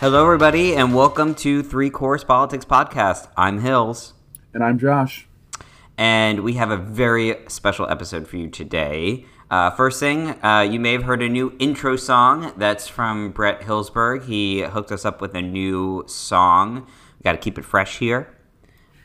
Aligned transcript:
Hello, 0.00 0.24
everybody, 0.24 0.74
and 0.76 0.94
welcome 0.94 1.34
to 1.36 1.62
Three 1.62 1.90
Course 1.90 2.22
Politics 2.24 2.64
Podcast. 2.64 3.28
I'm 3.36 3.60
Hills, 3.60 4.12
And 4.52 4.62
I'm 4.62 4.78
Josh. 4.78 5.26
and 5.96 6.40
we 6.40 6.54
have 6.54 6.70
a 6.70 6.76
very 6.76 7.36
special 7.48 7.88
episode 7.88 8.28
for 8.28 8.36
you 8.36 8.48
today. 8.48 9.24
Uh, 9.50 9.70
first 9.70 9.98
thing, 10.00 10.30
uh, 10.44 10.60
you 10.60 10.78
may 10.80 10.92
have 10.92 11.04
heard 11.04 11.22
a 11.22 11.28
new 11.28 11.54
intro 11.58 11.96
song 11.96 12.52
that's 12.56 12.88
from 12.88 13.30
Brett 13.30 13.62
Hillsberg. 13.62 14.24
He 14.24 14.60
hooked 14.62 14.92
us 14.92 15.04
up 15.04 15.20
with 15.20 15.34
a 15.34 15.42
new 15.42 16.04
song. 16.06 16.86
We 17.18 17.22
got 17.24 17.32
to 17.32 17.38
keep 17.38 17.58
it 17.58 17.64
fresh 17.64 17.98
here, 17.98 18.28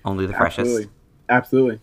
only 0.03 0.25
the 0.25 0.33
freshest. 0.33 0.89
Absolutely. 1.29 1.79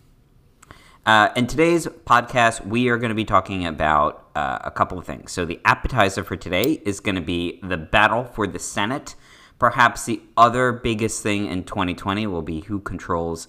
Uh, 1.09 1.33
in 1.37 1.47
today's 1.47 1.87
podcast, 1.87 2.67
we 2.67 2.91
are 2.91 2.99
going 2.99 3.09
to 3.09 3.15
be 3.15 3.25
talking 3.25 3.65
about 3.65 4.29
uh, 4.37 4.59
a 4.63 4.71
couple 4.71 4.99
of 4.99 5.07
things. 5.07 5.33
So, 5.33 5.47
the 5.47 5.59
appetizer 5.65 6.23
for 6.23 6.37
today 6.37 6.83
is 6.85 7.01
going 7.01 7.15
to 7.15 7.23
be 7.23 7.61
the 7.63 7.79
battle 7.79 8.25
for 8.25 8.47
the 8.47 8.59
Senate. 8.59 9.15
Perhaps 9.59 10.05
the 10.05 10.21
other 10.37 10.71
biggest 10.71 11.23
thing 11.23 11.47
in 11.47 11.65
2020 11.65 12.27
will 12.27 12.43
be 12.43 12.61
who 12.61 12.79
controls 12.79 13.49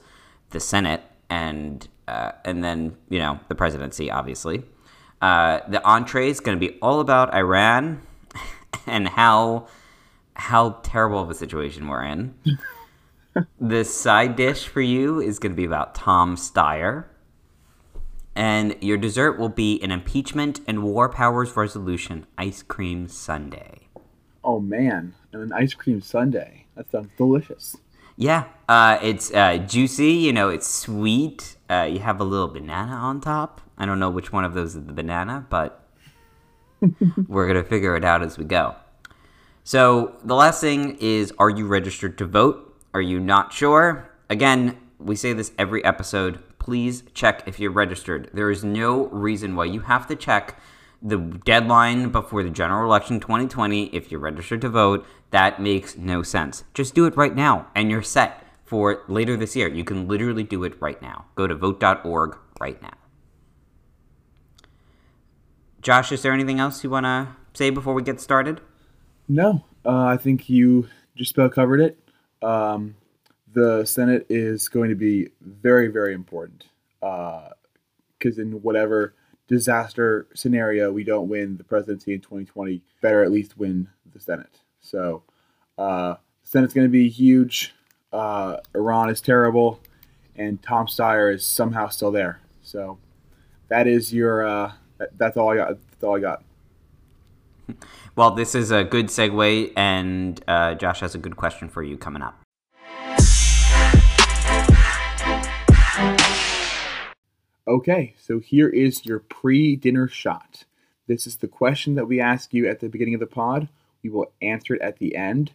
the 0.51 0.61
Senate, 0.61 1.03
and 1.29 1.85
uh, 2.07 2.31
and 2.45 2.63
then 2.63 2.95
you 3.09 3.19
know 3.19 3.41
the 3.49 3.55
presidency, 3.55 4.09
obviously. 4.09 4.63
Uh, 5.21 5.59
the 5.67 5.83
entree 5.83 6.29
is 6.29 6.39
going 6.39 6.57
to 6.57 6.65
be 6.65 6.79
all 6.79 7.01
about 7.01 7.33
Iran 7.33 8.01
and 8.87 9.05
how 9.05 9.67
how 10.33 10.79
terrible 10.81 11.19
of 11.19 11.29
a 11.29 11.35
situation 11.35 11.89
we're 11.89 12.05
in. 12.05 12.35
the 13.59 13.83
side 13.83 14.37
dish 14.37 14.65
for 14.65 14.79
you 14.79 15.19
is 15.19 15.39
going 15.39 15.51
to 15.51 15.57
be 15.57 15.65
about 15.65 15.93
Tom 15.93 16.37
Steyer. 16.37 17.03
And 18.35 18.75
your 18.81 18.97
dessert 18.97 19.37
will 19.37 19.49
be 19.49 19.81
an 19.81 19.91
impeachment 19.91 20.61
and 20.67 20.83
war 20.83 21.09
powers 21.09 21.55
resolution 21.55 22.25
ice 22.37 22.61
cream 22.63 23.07
sundae. 23.07 23.87
Oh 24.43 24.59
man, 24.59 25.13
an 25.33 25.51
ice 25.51 25.73
cream 25.73 26.01
sundae. 26.01 26.63
That 26.75 26.89
sounds 26.91 27.09
delicious. 27.17 27.77
Yeah, 28.15 28.45
uh, 28.67 28.99
it's 29.01 29.33
uh, 29.33 29.57
juicy. 29.57 30.11
You 30.11 30.33
know, 30.33 30.49
it's 30.49 30.67
sweet. 30.67 31.55
Uh, 31.69 31.87
you 31.91 31.99
have 31.99 32.19
a 32.19 32.23
little 32.23 32.47
banana 32.47 32.93
on 32.93 33.21
top. 33.21 33.61
I 33.77 33.85
don't 33.85 33.99
know 33.99 34.09
which 34.09 34.31
one 34.31 34.43
of 34.43 34.53
those 34.53 34.75
is 34.75 34.85
the 34.85 34.93
banana, 34.93 35.45
but 35.49 35.87
we're 37.27 37.47
gonna 37.47 37.63
figure 37.63 37.95
it 37.95 38.03
out 38.03 38.21
as 38.21 38.37
we 38.37 38.45
go. 38.45 38.75
So 39.63 40.15
the 40.23 40.35
last 40.35 40.61
thing 40.61 40.97
is, 40.99 41.31
are 41.37 41.49
you 41.49 41.67
registered 41.67 42.17
to 42.17 42.25
vote? 42.25 42.75
Are 42.93 43.01
you 43.01 43.19
not 43.19 43.53
sure? 43.53 44.09
Again, 44.29 44.77
we 44.97 45.15
say 45.15 45.33
this 45.33 45.51
every 45.57 45.83
episode. 45.85 46.39
Please 46.69 47.01
check 47.15 47.41
if 47.47 47.59
you're 47.59 47.71
registered. 47.71 48.29
There 48.31 48.51
is 48.51 48.63
no 48.63 49.07
reason 49.07 49.55
why 49.55 49.65
you 49.65 49.79
have 49.79 50.05
to 50.05 50.15
check 50.15 50.61
the 51.01 51.17
deadline 51.17 52.11
before 52.11 52.43
the 52.43 52.51
general 52.51 52.85
election 52.85 53.19
2020 53.19 53.85
if 53.85 54.11
you're 54.11 54.19
registered 54.19 54.61
to 54.61 54.69
vote. 54.69 55.03
That 55.31 55.59
makes 55.59 55.97
no 55.97 56.21
sense. 56.21 56.65
Just 56.75 56.93
do 56.93 57.07
it 57.07 57.17
right 57.17 57.35
now 57.35 57.65
and 57.73 57.89
you're 57.89 58.03
set 58.03 58.45
for 58.65 59.01
later 59.07 59.35
this 59.35 59.55
year. 59.55 59.67
You 59.67 59.83
can 59.83 60.07
literally 60.07 60.43
do 60.43 60.63
it 60.63 60.79
right 60.79 61.01
now. 61.01 61.25
Go 61.33 61.47
to 61.47 61.55
vote.org 61.55 62.37
right 62.59 62.79
now. 62.83 62.93
Josh, 65.81 66.11
is 66.11 66.21
there 66.21 66.33
anything 66.33 66.59
else 66.59 66.83
you 66.83 66.91
want 66.91 67.05
to 67.05 67.29
say 67.55 67.71
before 67.71 67.95
we 67.95 68.03
get 68.03 68.21
started? 68.21 68.61
No, 69.27 69.65
uh, 69.83 70.03
I 70.05 70.17
think 70.17 70.47
you 70.47 70.87
just 71.15 71.35
about 71.35 71.51
covered 71.53 71.81
it. 71.81 71.97
Um, 72.43 72.93
the 73.53 73.85
Senate 73.85 74.25
is 74.29 74.69
going 74.69 74.89
to 74.89 74.95
be 74.95 75.29
very, 75.41 75.87
very 75.87 76.13
important 76.13 76.65
because 77.01 78.37
in 78.37 78.61
whatever 78.61 79.15
disaster 79.47 80.27
scenario 80.35 80.91
we 80.91 81.03
don't 81.03 81.27
win 81.27 81.57
the 81.57 81.63
presidency 81.63 82.13
in 82.13 82.21
2020, 82.21 82.81
better 83.01 83.23
at 83.23 83.31
least 83.31 83.57
win 83.57 83.87
the 84.13 84.19
Senate. 84.19 84.59
So 84.81 85.23
uh, 85.77 86.15
Senate's 86.43 86.73
going 86.73 86.87
to 86.87 86.91
be 86.91 87.09
huge. 87.09 87.73
Uh, 88.11 88.57
Iran 88.75 89.09
is 89.09 89.21
terrible, 89.21 89.79
and 90.35 90.61
Tom 90.61 90.87
Steyer 90.87 91.33
is 91.33 91.45
somehow 91.45 91.89
still 91.89 92.11
there. 92.11 92.41
So 92.63 92.97
that 93.69 93.87
is 93.87 94.13
your. 94.13 94.47
Uh, 94.47 94.71
that, 94.97 95.17
that's 95.17 95.37
all 95.37 95.49
I 95.49 95.55
got. 95.55 95.67
That's 95.91 96.03
all 96.03 96.15
I 96.15 96.19
got. 96.19 96.43
Well, 98.15 98.31
this 98.31 98.55
is 98.55 98.71
a 98.71 98.83
good 98.83 99.07
segue, 99.07 99.71
and 99.77 100.43
uh, 100.47 100.73
Josh 100.73 101.01
has 101.01 101.15
a 101.15 101.19
good 101.19 101.37
question 101.37 101.69
for 101.69 101.83
you 101.83 101.97
coming 101.97 102.21
up. 102.21 102.38
Okay, 107.69 108.15
so 108.19 108.39
here 108.39 108.67
is 108.67 109.05
your 109.05 109.19
pre 109.19 109.75
dinner 109.75 110.07
shot. 110.07 110.63
This 111.05 111.27
is 111.27 111.37
the 111.37 111.47
question 111.47 111.93
that 111.95 112.07
we 112.07 112.19
ask 112.19 112.51
you 112.51 112.67
at 112.67 112.79
the 112.79 112.89
beginning 112.89 113.13
of 113.13 113.19
the 113.19 113.27
pod. 113.27 113.69
We 114.01 114.09
will 114.09 114.33
answer 114.41 114.73
it 114.73 114.81
at 114.81 114.97
the 114.97 115.15
end. 115.15 115.51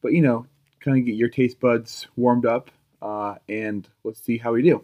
But, 0.00 0.14
you 0.14 0.22
know, 0.22 0.46
kind 0.80 0.96
of 0.98 1.04
get 1.04 1.16
your 1.16 1.28
taste 1.28 1.60
buds 1.60 2.06
warmed 2.16 2.46
up, 2.46 2.70
uh, 3.02 3.34
and 3.50 3.86
let's 4.02 4.22
see 4.22 4.38
how 4.38 4.54
we 4.54 4.62
do. 4.62 4.82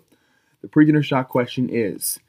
The 0.60 0.68
pre 0.68 0.84
dinner 0.84 1.02
shot 1.02 1.30
question 1.30 1.70
is 1.70 2.20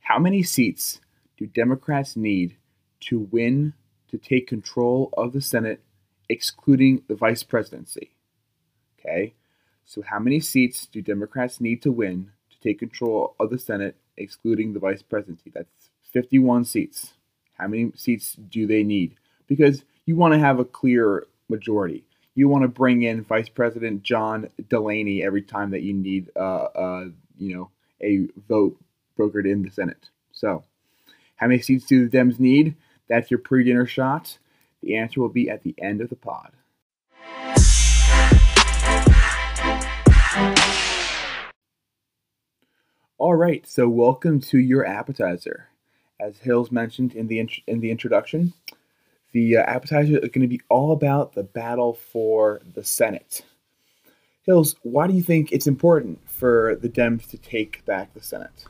How 0.00 0.18
many 0.18 0.42
seats 0.42 1.00
do 1.36 1.46
Democrats 1.46 2.16
need 2.16 2.56
to 3.02 3.20
win 3.20 3.72
to 4.08 4.18
take 4.18 4.48
control 4.48 5.10
of 5.16 5.32
the 5.32 5.40
Senate, 5.40 5.80
excluding 6.28 7.04
the 7.06 7.14
vice 7.14 7.44
presidency? 7.44 8.10
Okay, 8.98 9.34
so 9.84 10.02
how 10.02 10.18
many 10.18 10.40
seats 10.40 10.86
do 10.86 11.00
Democrats 11.00 11.60
need 11.60 11.82
to 11.82 11.92
win 11.92 12.32
take 12.62 12.78
control 12.78 13.34
of 13.38 13.50
the 13.50 13.58
Senate, 13.58 13.96
excluding 14.16 14.72
the 14.72 14.80
vice 14.80 15.02
presidency? 15.02 15.50
That's 15.54 15.90
51 16.12 16.64
seats. 16.64 17.14
How 17.58 17.68
many 17.68 17.92
seats 17.94 18.34
do 18.34 18.66
they 18.66 18.82
need? 18.82 19.16
Because 19.46 19.84
you 20.06 20.16
want 20.16 20.34
to 20.34 20.38
have 20.38 20.58
a 20.58 20.64
clear 20.64 21.26
majority. 21.48 22.04
You 22.34 22.48
want 22.48 22.62
to 22.62 22.68
bring 22.68 23.02
in 23.02 23.24
Vice 23.24 23.48
President 23.48 24.02
John 24.02 24.48
Delaney 24.68 25.22
every 25.22 25.42
time 25.42 25.70
that 25.70 25.82
you 25.82 25.92
need, 25.92 26.30
uh, 26.34 26.64
uh, 26.74 27.04
you 27.36 27.54
know, 27.54 27.70
a 28.02 28.26
vote 28.48 28.78
brokered 29.18 29.50
in 29.50 29.62
the 29.62 29.70
Senate. 29.70 30.08
So, 30.32 30.64
how 31.36 31.46
many 31.46 31.60
seats 31.60 31.86
do 31.86 32.08
the 32.08 32.16
Dems 32.16 32.40
need? 32.40 32.74
That's 33.08 33.30
your 33.30 33.38
pre-dinner 33.38 33.86
shot. 33.86 34.38
The 34.82 34.96
answer 34.96 35.20
will 35.20 35.28
be 35.28 35.50
at 35.50 35.62
the 35.62 35.74
end 35.78 36.00
of 36.00 36.08
the 36.08 36.16
pod. 36.16 36.52
All 43.22 43.36
right, 43.36 43.64
so 43.68 43.88
welcome 43.88 44.40
to 44.40 44.58
your 44.58 44.84
appetizer. 44.84 45.68
As 46.18 46.38
Hills 46.38 46.72
mentioned 46.72 47.14
in 47.14 47.28
the 47.28 47.38
int- 47.38 47.62
in 47.68 47.78
the 47.78 47.92
introduction, 47.92 48.52
the 49.30 49.58
uh, 49.58 49.60
appetizer 49.60 50.18
is 50.18 50.30
going 50.30 50.42
to 50.42 50.48
be 50.48 50.60
all 50.68 50.90
about 50.90 51.34
the 51.34 51.44
battle 51.44 51.94
for 51.94 52.60
the 52.74 52.82
Senate. 52.82 53.44
Hills, 54.42 54.74
why 54.82 55.06
do 55.06 55.14
you 55.14 55.22
think 55.22 55.52
it's 55.52 55.68
important 55.68 56.28
for 56.28 56.74
the 56.74 56.88
Dems 56.88 57.28
to 57.28 57.38
take 57.38 57.84
back 57.84 58.12
the 58.12 58.20
Senate? 58.20 58.64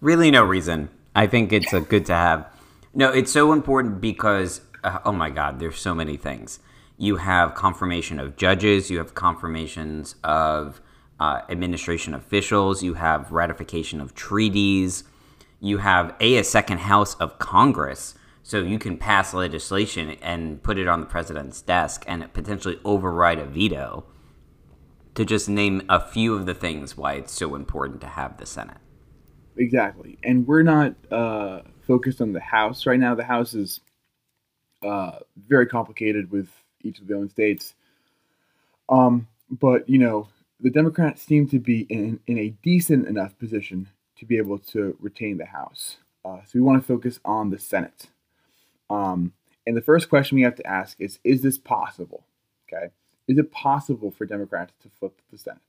Really, 0.00 0.32
no 0.32 0.42
reason. 0.42 0.88
I 1.14 1.28
think 1.28 1.52
it's 1.52 1.72
a 1.72 1.80
good 1.80 2.04
to 2.06 2.14
have. 2.14 2.52
No, 2.92 3.08
it's 3.12 3.30
so 3.30 3.52
important 3.52 4.00
because 4.00 4.62
uh, 4.82 4.98
oh 5.04 5.12
my 5.12 5.30
God, 5.30 5.60
there's 5.60 5.78
so 5.78 5.94
many 5.94 6.16
things. 6.16 6.58
You 6.98 7.18
have 7.18 7.54
confirmation 7.54 8.18
of 8.18 8.36
judges. 8.36 8.90
You 8.90 8.98
have 8.98 9.14
confirmations 9.14 10.16
of 10.24 10.80
uh, 11.22 11.40
administration 11.48 12.14
officials. 12.14 12.82
You 12.82 12.94
have 12.94 13.30
ratification 13.30 14.00
of 14.00 14.12
treaties. 14.12 15.04
You 15.60 15.78
have 15.78 16.16
a, 16.18 16.38
a 16.38 16.42
second 16.42 16.78
house 16.80 17.14
of 17.14 17.38
Congress, 17.38 18.16
so 18.42 18.58
you 18.58 18.80
can 18.80 18.98
pass 18.98 19.32
legislation 19.32 20.16
and 20.20 20.60
put 20.64 20.78
it 20.78 20.88
on 20.88 20.98
the 20.98 21.06
president's 21.06 21.62
desk 21.62 22.02
and 22.08 22.32
potentially 22.32 22.80
override 22.84 23.38
a 23.38 23.44
veto. 23.44 24.04
To 25.14 25.24
just 25.24 25.48
name 25.48 25.82
a 25.88 26.00
few 26.00 26.34
of 26.34 26.46
the 26.46 26.54
things 26.54 26.96
why 26.96 27.12
it's 27.12 27.32
so 27.32 27.54
important 27.54 28.00
to 28.00 28.06
have 28.08 28.38
the 28.38 28.46
Senate. 28.46 28.78
Exactly, 29.56 30.18
and 30.24 30.44
we're 30.44 30.62
not 30.62 30.94
uh, 31.12 31.60
focused 31.86 32.20
on 32.20 32.32
the 32.32 32.40
House 32.40 32.84
right 32.84 32.98
now. 32.98 33.14
The 33.14 33.22
House 33.22 33.54
is 33.54 33.80
uh, 34.82 35.18
very 35.46 35.66
complicated 35.66 36.32
with 36.32 36.48
each 36.82 36.98
of 36.98 37.06
the 37.06 37.14
own 37.14 37.28
states. 37.28 37.74
Um, 38.88 39.28
but 39.50 39.88
you 39.88 39.98
know, 39.98 40.26
the 40.62 40.70
Democrats 40.70 41.22
seem 41.22 41.48
to 41.48 41.58
be 41.58 41.80
in, 41.82 42.20
in 42.26 42.38
a 42.38 42.50
decent 42.62 43.08
enough 43.08 43.36
position 43.38 43.88
to 44.16 44.24
be 44.24 44.36
able 44.38 44.58
to 44.58 44.96
retain 45.00 45.36
the 45.36 45.46
House. 45.46 45.96
Uh, 46.24 46.38
so 46.44 46.50
we 46.54 46.60
want 46.60 46.80
to 46.80 46.86
focus 46.86 47.18
on 47.24 47.50
the 47.50 47.58
Senate. 47.58 48.06
Um, 48.88 49.32
and 49.66 49.76
the 49.76 49.82
first 49.82 50.08
question 50.08 50.36
we 50.36 50.42
have 50.42 50.54
to 50.56 50.66
ask 50.66 51.00
is: 51.00 51.18
Is 51.24 51.42
this 51.42 51.58
possible? 51.58 52.24
Okay, 52.72 52.90
is 53.26 53.38
it 53.38 53.50
possible 53.50 54.10
for 54.10 54.24
Democrats 54.24 54.72
to 54.82 54.88
flip 55.00 55.20
the 55.32 55.38
Senate? 55.38 55.60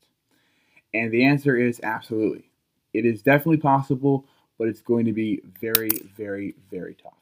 And 0.94 1.12
the 1.12 1.26
answer 1.26 1.58
is 1.58 1.80
absolutely. 1.82 2.46
It 2.94 3.06
is 3.06 3.24
definitely 3.24 3.58
possible, 3.58 4.26
but 4.60 4.68
it's 4.68 4.82
going 4.82 5.06
to 5.06 5.14
be 5.14 5.42
very, 5.60 5.90
very, 6.16 6.54
very 6.70 6.96
tough. 7.02 7.14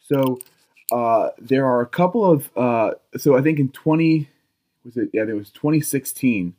So 0.00 0.40
uh, 0.90 1.30
there 1.38 1.66
are 1.66 1.80
a 1.80 1.86
couple 1.86 2.28
of 2.28 2.50
uh, 2.56 2.92
so 3.16 3.36
I 3.36 3.42
think 3.42 3.60
in 3.60 3.70
20 3.70 4.28
was 4.84 4.96
it 4.96 5.10
yeah 5.12 5.24
there 5.24 5.36
was 5.36 5.50
2016 5.50 6.54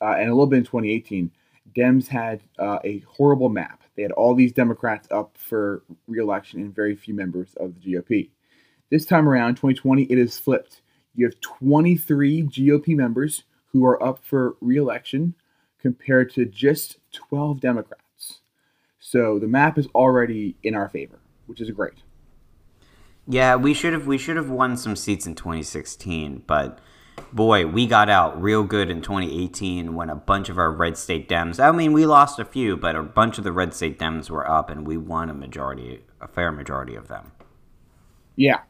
uh, 0.00 0.14
and 0.18 0.28
a 0.28 0.32
little 0.34 0.46
bit 0.46 0.58
in 0.58 0.64
2018 0.64 1.30
Dems 1.76 2.08
had 2.08 2.42
uh, 2.58 2.78
a 2.84 3.00
horrible 3.00 3.48
map. 3.48 3.82
They 3.96 4.02
had 4.02 4.12
all 4.12 4.34
these 4.34 4.52
Democrats 4.52 5.08
up 5.10 5.36
for 5.36 5.82
reelection 6.06 6.60
and 6.60 6.74
very 6.74 6.96
few 6.96 7.14
members 7.14 7.54
of 7.54 7.74
the 7.74 7.94
GOP. 7.94 8.30
This 8.90 9.04
time 9.04 9.28
around, 9.28 9.56
2020, 9.56 10.04
it 10.04 10.18
is 10.18 10.38
flipped. 10.38 10.82
you 11.14 11.26
have 11.26 11.40
23 11.40 12.42
GOP 12.44 12.96
members 12.96 13.44
who 13.72 13.84
are 13.84 14.02
up 14.02 14.24
for 14.24 14.56
reelection 14.60 15.34
compared 15.80 16.32
to 16.34 16.44
just 16.44 16.98
12 17.12 17.60
Democrats. 17.60 18.40
So 18.98 19.38
the 19.38 19.46
map 19.46 19.78
is 19.78 19.86
already 19.94 20.56
in 20.62 20.74
our 20.74 20.88
favor, 20.88 21.20
which 21.46 21.60
is 21.60 21.70
great. 21.70 22.02
Yeah, 23.28 23.56
we 23.56 23.74
should 23.74 23.92
have 23.92 24.06
we 24.06 24.18
should 24.18 24.36
have 24.36 24.50
won 24.50 24.76
some 24.76 24.96
seats 24.96 25.26
in 25.26 25.36
2016, 25.36 26.42
but 26.46 26.80
boy, 27.32 27.66
we 27.66 27.86
got 27.86 28.08
out 28.08 28.40
real 28.40 28.62
good 28.64 28.90
in 28.90 29.02
2018 29.02 29.94
when 29.94 30.10
a 30.10 30.14
bunch 30.14 30.48
of 30.48 30.58
our 30.58 30.70
red 30.70 30.96
state 30.96 31.28
Dems. 31.28 31.62
I 31.62 31.72
mean, 31.72 31.92
we 31.92 32.06
lost 32.06 32.38
a 32.38 32.44
few, 32.44 32.76
but 32.76 32.96
a 32.96 33.02
bunch 33.02 33.38
of 33.38 33.44
the 33.44 33.52
red 33.52 33.74
state 33.74 33.98
Dems 33.98 34.30
were 34.30 34.48
up, 34.48 34.70
and 34.70 34.86
we 34.86 34.96
won 34.96 35.30
a 35.30 35.34
majority, 35.34 36.02
a 36.20 36.28
fair 36.28 36.52
majority 36.52 36.94
of 36.94 37.08
them. 37.08 37.32
Yeah. 38.36 38.60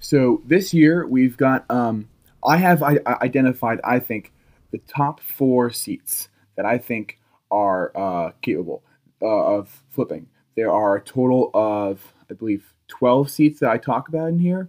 So 0.00 0.42
this 0.46 0.72
year 0.72 1.06
we've 1.06 1.36
got. 1.36 1.68
Um, 1.70 2.08
I 2.44 2.56
have 2.56 2.82
I, 2.82 2.98
identified. 3.06 3.80
I 3.82 3.98
think 3.98 4.32
the 4.70 4.78
top 4.78 5.20
four 5.20 5.70
seats 5.70 6.28
that 6.56 6.66
I 6.66 6.78
think 6.78 7.18
are 7.50 7.92
uh, 7.96 8.32
capable 8.42 8.82
uh, 9.22 9.26
of 9.26 9.82
flipping. 9.90 10.28
There 10.56 10.70
are 10.70 10.96
a 10.96 11.00
total 11.00 11.50
of, 11.54 12.12
I 12.30 12.34
believe, 12.34 12.74
12 12.88 13.30
seats 13.30 13.60
that 13.60 13.70
I 13.70 13.78
talk 13.78 14.08
about 14.08 14.28
in 14.28 14.38
here, 14.38 14.68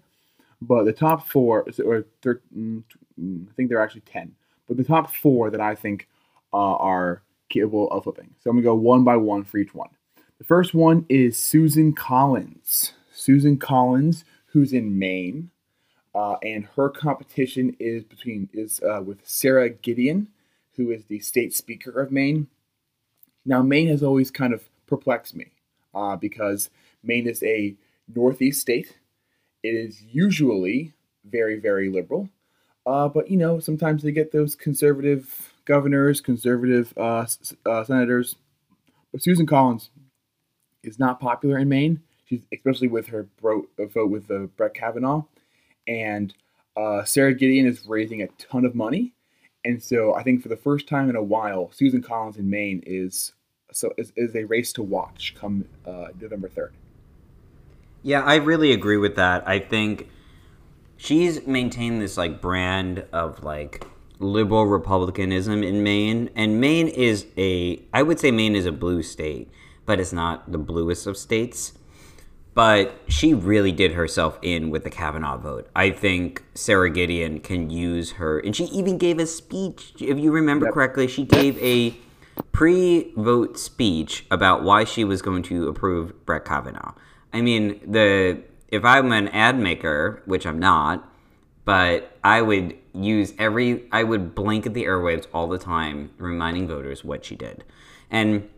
but 0.61 0.83
the 0.85 0.93
top 0.93 1.27
four, 1.27 1.65
or 1.83 2.05
13, 2.21 2.83
I 3.19 3.53
think 3.55 3.69
they're 3.69 3.81
actually 3.81 4.01
10, 4.01 4.33
but 4.67 4.77
the 4.77 4.83
top 4.83 5.13
four 5.13 5.49
that 5.49 5.61
I 5.61 5.75
think 5.75 6.07
uh, 6.53 6.75
are 6.75 7.21
capable 7.49 7.89
of 7.91 8.03
flipping. 8.03 8.33
So 8.39 8.49
I'm 8.49 8.57
going 8.57 8.63
to 8.63 8.69
go 8.69 8.75
one 8.75 9.03
by 9.03 9.17
one 9.17 9.43
for 9.43 9.57
each 9.57 9.73
one. 9.73 9.89
The 10.37 10.45
first 10.45 10.73
one 10.73 11.05
is 11.09 11.37
Susan 11.37 11.93
Collins. 11.93 12.93
Susan 13.13 13.57
Collins, 13.57 14.23
who's 14.47 14.71
in 14.71 14.97
Maine, 14.97 15.51
uh, 16.15 16.37
and 16.41 16.65
her 16.75 16.89
competition 16.89 17.75
is 17.79 18.03
between 18.03 18.49
is 18.53 18.81
uh, 18.81 19.01
with 19.01 19.27
Sara 19.27 19.69
Gideon, 19.69 20.29
who 20.75 20.91
is 20.91 21.05
the 21.05 21.19
state 21.19 21.53
speaker 21.53 21.91
of 21.99 22.11
Maine. 22.11 22.47
Now, 23.45 23.61
Maine 23.61 23.87
has 23.89 24.01
always 24.01 24.31
kind 24.31 24.53
of 24.53 24.69
perplexed 24.87 25.35
me 25.35 25.51
uh, 25.93 26.15
because 26.15 26.69
Maine 27.03 27.27
is 27.27 27.43
a 27.43 27.75
northeast 28.13 28.61
state. 28.61 28.97
It 29.61 29.75
is 29.75 30.01
usually 30.01 30.93
very, 31.25 31.59
very 31.59 31.89
liberal, 31.89 32.29
uh, 32.85 33.07
but 33.07 33.29
you 33.29 33.37
know 33.37 33.59
sometimes 33.59 34.03
they 34.03 34.11
get 34.11 34.31
those 34.31 34.55
conservative 34.55 35.53
governors, 35.65 36.21
conservative 36.21 36.93
uh, 36.97 37.25
uh, 37.65 37.83
senators. 37.83 38.35
But 39.11 39.23
Susan 39.23 39.45
Collins 39.45 39.89
is 40.83 40.99
not 40.99 41.19
popular 41.19 41.57
in 41.57 41.69
Maine. 41.69 42.01
She's 42.25 42.41
especially 42.53 42.87
with 42.87 43.07
her 43.07 43.23
bro- 43.41 43.67
uh, 43.79 43.85
vote 43.85 44.09
with 44.09 44.29
uh, 44.29 44.47
Brett 44.57 44.73
Kavanaugh, 44.73 45.23
and 45.87 46.33
uh, 46.77 47.03
Sara 47.03 47.33
Gideon 47.33 47.65
is 47.65 47.85
raising 47.85 48.21
a 48.21 48.27
ton 48.37 48.65
of 48.65 48.75
money, 48.75 49.13
and 49.65 49.81
so 49.81 50.13
I 50.13 50.23
think 50.23 50.41
for 50.41 50.49
the 50.49 50.57
first 50.57 50.87
time 50.87 51.09
in 51.09 51.15
a 51.15 51.23
while, 51.23 51.71
Susan 51.73 52.01
Collins 52.01 52.37
in 52.37 52.49
Maine 52.49 52.83
is 52.85 53.33
so 53.71 53.93
is, 53.97 54.11
is 54.15 54.35
a 54.35 54.45
race 54.45 54.73
to 54.73 54.83
watch 54.83 55.35
come 55.35 55.65
uh, 55.85 56.07
November 56.19 56.49
third. 56.49 56.73
Yeah, 58.01 58.21
I 58.21 58.35
really 58.35 58.71
agree 58.71 58.97
with 58.97 59.15
that. 59.15 59.47
I 59.47 59.59
think 59.59 60.09
she's 60.99 61.47
maintained 61.47 62.01
this 62.01 62.17
like 62.17 62.41
brand 62.41 63.05
of 63.11 63.43
like 63.43 63.83
liberal 64.19 64.65
republicanism 64.65 65.63
in 65.63 65.81
Maine, 65.81 66.29
and 66.35 66.61
Maine 66.61 66.87
is 66.87 67.25
a 67.37 67.81
I 67.91 68.03
would 68.03 68.19
say 68.19 68.29
Maine 68.29 68.55
is 68.55 68.67
a 68.67 68.71
blue 68.71 69.01
state, 69.01 69.49
but 69.85 69.99
it's 69.99 70.13
not 70.13 70.51
the 70.51 70.59
bluest 70.59 71.07
of 71.07 71.17
states. 71.17 71.73
But 72.53 72.99
she 73.07 73.33
really 73.33 73.71
did 73.71 73.93
herself 73.93 74.37
in 74.41 74.69
with 74.69 74.83
the 74.83 74.89
Kavanaugh 74.89 75.37
vote. 75.37 75.69
I 75.75 75.91
think 75.91 76.43
Sara 76.55 76.89
Gideon 76.89 77.39
can 77.39 77.69
use 77.69 78.13
her, 78.13 78.37
and 78.39 78.53
she 78.53 78.65
even 78.65 78.97
gave 78.97 79.17
a 79.17 79.25
speech. 79.25 79.93
If 79.99 80.19
you 80.19 80.31
remember 80.31 80.65
yep. 80.65 80.73
correctly, 80.73 81.07
she 81.07 81.23
gave 81.23 81.57
a 81.59 81.95
pre-vote 82.51 83.57
speech 83.57 84.25
about 84.29 84.63
why 84.63 84.83
she 84.83 85.05
was 85.05 85.21
going 85.21 85.43
to 85.43 85.69
approve 85.69 86.25
Brett 86.25 86.43
Kavanaugh. 86.43 86.93
I 87.31 87.41
mean, 87.41 87.79
the 87.89 88.43
if 88.69 88.85
I'm 88.85 89.11
an 89.11 89.27
ad 89.29 89.59
maker, 89.59 90.21
which 90.25 90.45
I'm 90.45 90.59
not, 90.59 91.07
but 91.65 92.17
I 92.23 92.41
would 92.41 92.75
use 92.93 93.33
every 93.37 93.83
I 93.91 94.03
would 94.03 94.33
blink 94.33 94.65
at 94.65 94.73
the 94.73 94.85
airwaves 94.85 95.27
all 95.33 95.47
the 95.47 95.57
time, 95.57 96.11
reminding 96.17 96.67
voters 96.67 97.03
what 97.03 97.25
she 97.25 97.35
did. 97.35 97.63
And 98.09 98.49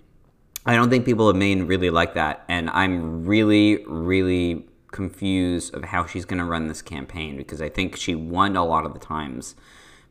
I 0.66 0.76
don't 0.76 0.90
think 0.90 1.06
people 1.06 1.28
of 1.28 1.36
Maine 1.36 1.64
really 1.64 1.90
like 1.90 2.14
that, 2.14 2.44
and 2.48 2.70
I'm 2.70 3.26
really, 3.26 3.84
really 3.86 4.66
confused 4.92 5.74
of 5.74 5.86
how 5.86 6.06
she's 6.06 6.26
going 6.26 6.38
to 6.38 6.46
run 6.46 6.68
this 6.68 6.82
campaign 6.82 7.38
because 7.38 7.62
I 7.62 7.70
think 7.70 7.96
she 7.96 8.14
won 8.14 8.56
a 8.56 8.66
lot 8.66 8.86
of 8.86 8.94
the 8.94 9.00
times 9.00 9.56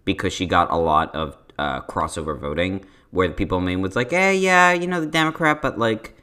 because 0.04 0.32
she 0.32 0.46
got 0.46 0.70
a 0.70 0.76
lot 0.76 1.14
of 1.14 1.36
uh, 1.58 1.82
crossover 1.82 2.38
voting 2.38 2.84
where 3.10 3.28
the 3.28 3.34
people 3.34 3.58
in 3.58 3.64
Maine 3.64 3.82
was 3.82 3.94
like, 3.94 4.10
"Hey, 4.10 4.36
yeah, 4.36 4.72
you 4.72 4.86
know 4.86 5.00
the 5.00 5.06
Democrat, 5.06 5.62
but 5.62 5.78
like 5.78 6.16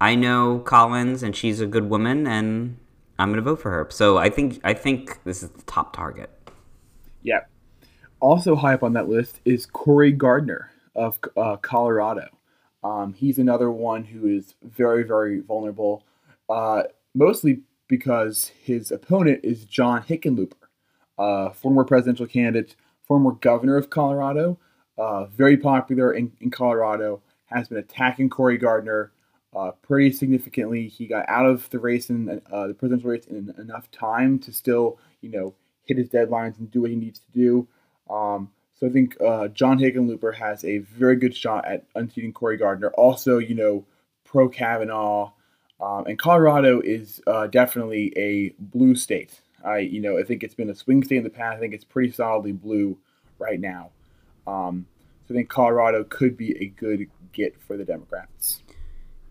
I 0.00 0.14
know 0.14 0.60
Collins 0.60 1.22
and 1.22 1.36
she's 1.36 1.60
a 1.60 1.66
good 1.66 1.90
woman 1.90 2.26
and 2.26 2.78
I'm 3.20 3.34
to 3.34 3.42
vote 3.42 3.60
for 3.60 3.70
her." 3.70 3.86
So 3.90 4.18
I 4.18 4.30
think 4.30 4.60
I 4.64 4.74
think 4.74 5.22
this 5.24 5.42
is 5.42 5.50
the 5.50 5.62
top 5.62 5.94
target. 5.94 6.30
Yeah. 7.22 7.40
Also 8.20 8.54
high 8.56 8.74
up 8.74 8.82
on 8.82 8.92
that 8.94 9.08
list 9.08 9.40
is 9.44 9.66
Cory 9.66 10.12
Gardner 10.12 10.70
of 10.94 11.18
uh, 11.36 11.56
Colorado. 11.56 12.28
Um, 12.82 13.12
he's 13.12 13.38
another 13.38 13.70
one 13.70 14.04
who 14.04 14.26
is 14.26 14.54
very, 14.62 15.02
very 15.02 15.40
vulnerable, 15.40 16.04
uh, 16.48 16.84
mostly 17.14 17.60
because 17.88 18.52
his 18.62 18.90
opponent 18.90 19.40
is 19.42 19.64
John 19.64 20.02
Hickenlooper, 20.02 20.52
uh, 21.18 21.50
former 21.50 21.84
presidential 21.84 22.26
candidate, 22.26 22.76
former 23.06 23.32
governor 23.32 23.76
of 23.76 23.90
Colorado, 23.90 24.58
uh, 24.96 25.26
very 25.26 25.56
popular 25.56 26.12
in, 26.12 26.32
in 26.40 26.50
Colorado, 26.50 27.20
has 27.46 27.68
been 27.68 27.78
attacking 27.78 28.30
Cory 28.30 28.56
Gardner 28.56 29.12
uh, 29.54 29.72
pretty 29.82 30.12
significantly. 30.12 30.88
He 30.88 31.06
got 31.06 31.28
out 31.28 31.46
of 31.46 31.68
the 31.70 31.78
race 31.78 32.10
in 32.10 32.40
uh, 32.50 32.68
the 32.68 32.74
presidential 32.74 33.10
race 33.10 33.26
in 33.26 33.54
enough 33.58 33.90
time 33.90 34.38
to 34.40 34.52
still, 34.52 34.98
you 35.20 35.30
know, 35.30 35.54
hit 35.84 35.98
his 35.98 36.08
deadlines 36.08 36.58
and 36.58 36.70
do 36.70 36.82
what 36.82 36.90
he 36.90 36.96
needs 36.96 37.20
to 37.20 37.32
do. 37.32 37.68
Um, 38.08 38.50
so 38.74 38.86
I 38.86 38.90
think 38.90 39.16
uh, 39.20 39.48
John 39.48 39.78
Hickenlooper 39.78 40.34
has 40.34 40.64
a 40.64 40.78
very 40.78 41.16
good 41.16 41.36
shot 41.36 41.66
at 41.66 41.84
unseating 41.94 42.32
Cory 42.32 42.56
Gardner. 42.56 42.90
Also, 42.90 43.38
you 43.38 43.54
know, 43.54 43.84
pro 44.24 44.48
Kavanaugh, 44.48 45.32
um, 45.80 46.06
and 46.06 46.18
Colorado 46.18 46.80
is 46.80 47.20
uh, 47.26 47.46
definitely 47.46 48.12
a 48.16 48.54
blue 48.58 48.94
state. 48.94 49.40
I, 49.64 49.78
you 49.78 50.00
know, 50.00 50.18
I 50.18 50.22
think 50.22 50.42
it's 50.42 50.54
been 50.54 50.70
a 50.70 50.74
swing 50.74 51.02
state 51.02 51.18
in 51.18 51.24
the 51.24 51.30
past. 51.30 51.56
I 51.56 51.60
think 51.60 51.74
it's 51.74 51.84
pretty 51.84 52.12
solidly 52.12 52.52
blue 52.52 52.96
right 53.38 53.60
now. 53.60 53.90
Um, 54.46 54.86
so 55.26 55.34
I 55.34 55.36
think 55.36 55.48
Colorado 55.48 56.04
could 56.04 56.36
be 56.36 56.56
a 56.62 56.66
good 56.66 57.06
get 57.32 57.60
for 57.60 57.76
the 57.76 57.84
Democrats. 57.84 58.62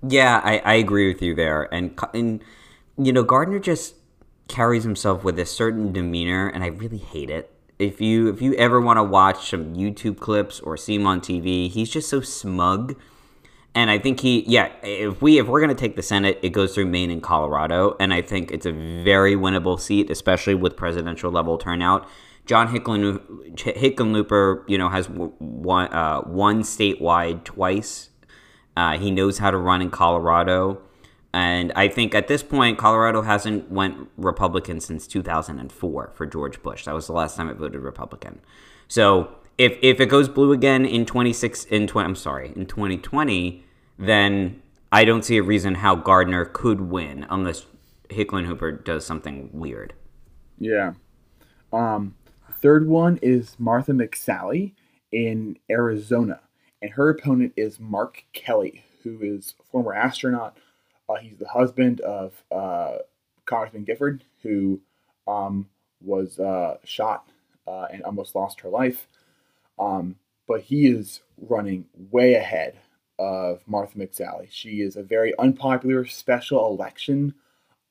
Yeah, 0.07 0.41
I, 0.43 0.59
I 0.59 0.73
agree 0.75 1.11
with 1.11 1.21
you 1.21 1.35
there, 1.35 1.73
and 1.73 1.97
and 2.13 2.41
you 2.97 3.11
know 3.11 3.23
Gardner 3.23 3.59
just 3.59 3.95
carries 4.47 4.83
himself 4.83 5.23
with 5.23 5.37
a 5.39 5.45
certain 5.45 5.91
demeanor, 5.91 6.47
and 6.47 6.63
I 6.63 6.67
really 6.67 6.97
hate 6.97 7.29
it 7.29 7.53
if 7.79 7.99
you 8.01 8.27
if 8.27 8.41
you 8.41 8.53
ever 8.55 8.79
want 8.81 8.97
to 8.97 9.03
watch 9.03 9.49
some 9.49 9.73
YouTube 9.73 10.19
clips 10.19 10.59
or 10.59 10.75
see 10.77 10.95
him 10.95 11.07
on 11.07 11.21
TV, 11.21 11.69
he's 11.69 11.89
just 11.89 12.09
so 12.09 12.19
smug. 12.21 12.95
And 13.73 13.89
I 13.89 13.99
think 13.99 14.19
he, 14.19 14.43
yeah, 14.47 14.71
if 14.83 15.21
we 15.21 15.39
if 15.39 15.47
we're 15.47 15.61
gonna 15.61 15.73
take 15.73 15.95
the 15.95 16.01
Senate, 16.01 16.37
it 16.41 16.49
goes 16.49 16.75
through 16.75 16.87
Maine 16.87 17.09
and 17.09 17.23
Colorado, 17.23 17.95
and 17.99 18.13
I 18.13 18.21
think 18.21 18.51
it's 18.51 18.65
a 18.65 18.71
very 18.71 19.35
winnable 19.35 19.79
seat, 19.79 20.09
especially 20.09 20.55
with 20.55 20.75
presidential 20.75 21.31
level 21.31 21.57
turnout. 21.57 22.05
John 22.45 22.67
Hickenlooper, 22.67 24.63
you 24.67 24.77
know, 24.77 24.89
has 24.89 25.07
won, 25.07 25.93
uh, 25.93 26.21
one 26.21 26.63
statewide 26.63 27.43
twice. 27.43 28.09
Uh, 28.79 28.98
he 28.98 29.12
knows 29.12 29.39
how 29.39 29.51
to 29.51 29.57
run 29.57 29.81
in 29.81 29.89
Colorado. 29.89 30.81
And 31.33 31.74
I 31.75 31.89
think 31.89 32.15
at 32.15 32.29
this 32.29 32.41
point, 32.41 32.77
Colorado 32.77 33.24
hasn't 33.24 33.69
went 33.69 34.07
Republican 34.15 34.79
since 34.79 35.05
2004 35.05 36.12
for 36.15 36.25
George 36.25 36.63
Bush. 36.63 36.86
That 36.86 36.95
was 36.95 37.05
the 37.05 37.12
last 37.12 37.36
time 37.36 37.50
it 37.50 37.57
voted 37.57 37.81
Republican. 37.81 38.39
So 38.88 39.36
if 39.57 39.77
if 39.81 40.00
it 40.00 40.05
goes 40.05 40.29
blue 40.29 40.53
again 40.53 40.86
in 40.86 41.05
26 41.05 41.65
in 41.65 41.88
20, 41.88 42.07
I'm 42.07 42.15
sorry 42.15 42.53
in 42.55 42.67
2020, 42.67 43.65
then 43.98 44.62
I 44.93 45.03
don't 45.03 45.25
see 45.25 45.36
a 45.36 45.43
reason 45.43 45.75
how 45.75 45.95
Gardner 45.95 46.45
could 46.45 46.79
win 46.79 47.27
unless 47.29 47.65
Hickenlooper 48.07 48.86
does 48.86 49.05
something 49.05 49.50
weird. 49.51 49.93
Yeah. 50.57 50.93
Um, 51.74 52.15
third 52.53 52.88
one 52.88 53.19
is 53.21 53.57
Martha 53.59 53.91
McSally 53.91 54.71
in 55.12 55.57
Arizona, 55.69 56.39
and 56.81 56.91
her 56.91 57.09
opponent 57.09 57.53
is 57.55 57.79
Mark 57.79 58.24
Kelly, 58.33 58.83
who 59.03 59.19
is 59.21 59.55
a 59.59 59.63
former 59.63 59.93
astronaut 59.93 60.57
uh, 61.09 61.15
he's 61.15 61.39
the 61.39 61.48
husband 61.48 62.01
of 62.01 62.33
uh, 62.51 62.98
Congressman 63.45 63.83
Gifford, 63.83 64.24
who 64.43 64.79
um, 65.27 65.67
was 66.01 66.39
uh, 66.39 66.77
shot 66.83 67.27
uh, 67.67 67.88
and 67.91 68.03
almost 68.03 68.36
lost 68.36 68.62
her 68.62 68.69
life. 68.69 69.07
Um, 69.79 70.15
but 70.48 70.62
he 70.62 70.88
is 70.88 71.21
running 71.38 71.86
way 72.12 72.36
ahead 72.36 72.77
of 73.17 73.62
Martha 73.65 73.98
McSally. 73.98 74.48
She 74.50 74.81
is 74.81 74.95
a 74.95 75.03
very 75.03 75.38
unpopular 75.39 76.05
special 76.05 76.67
election 76.67 77.33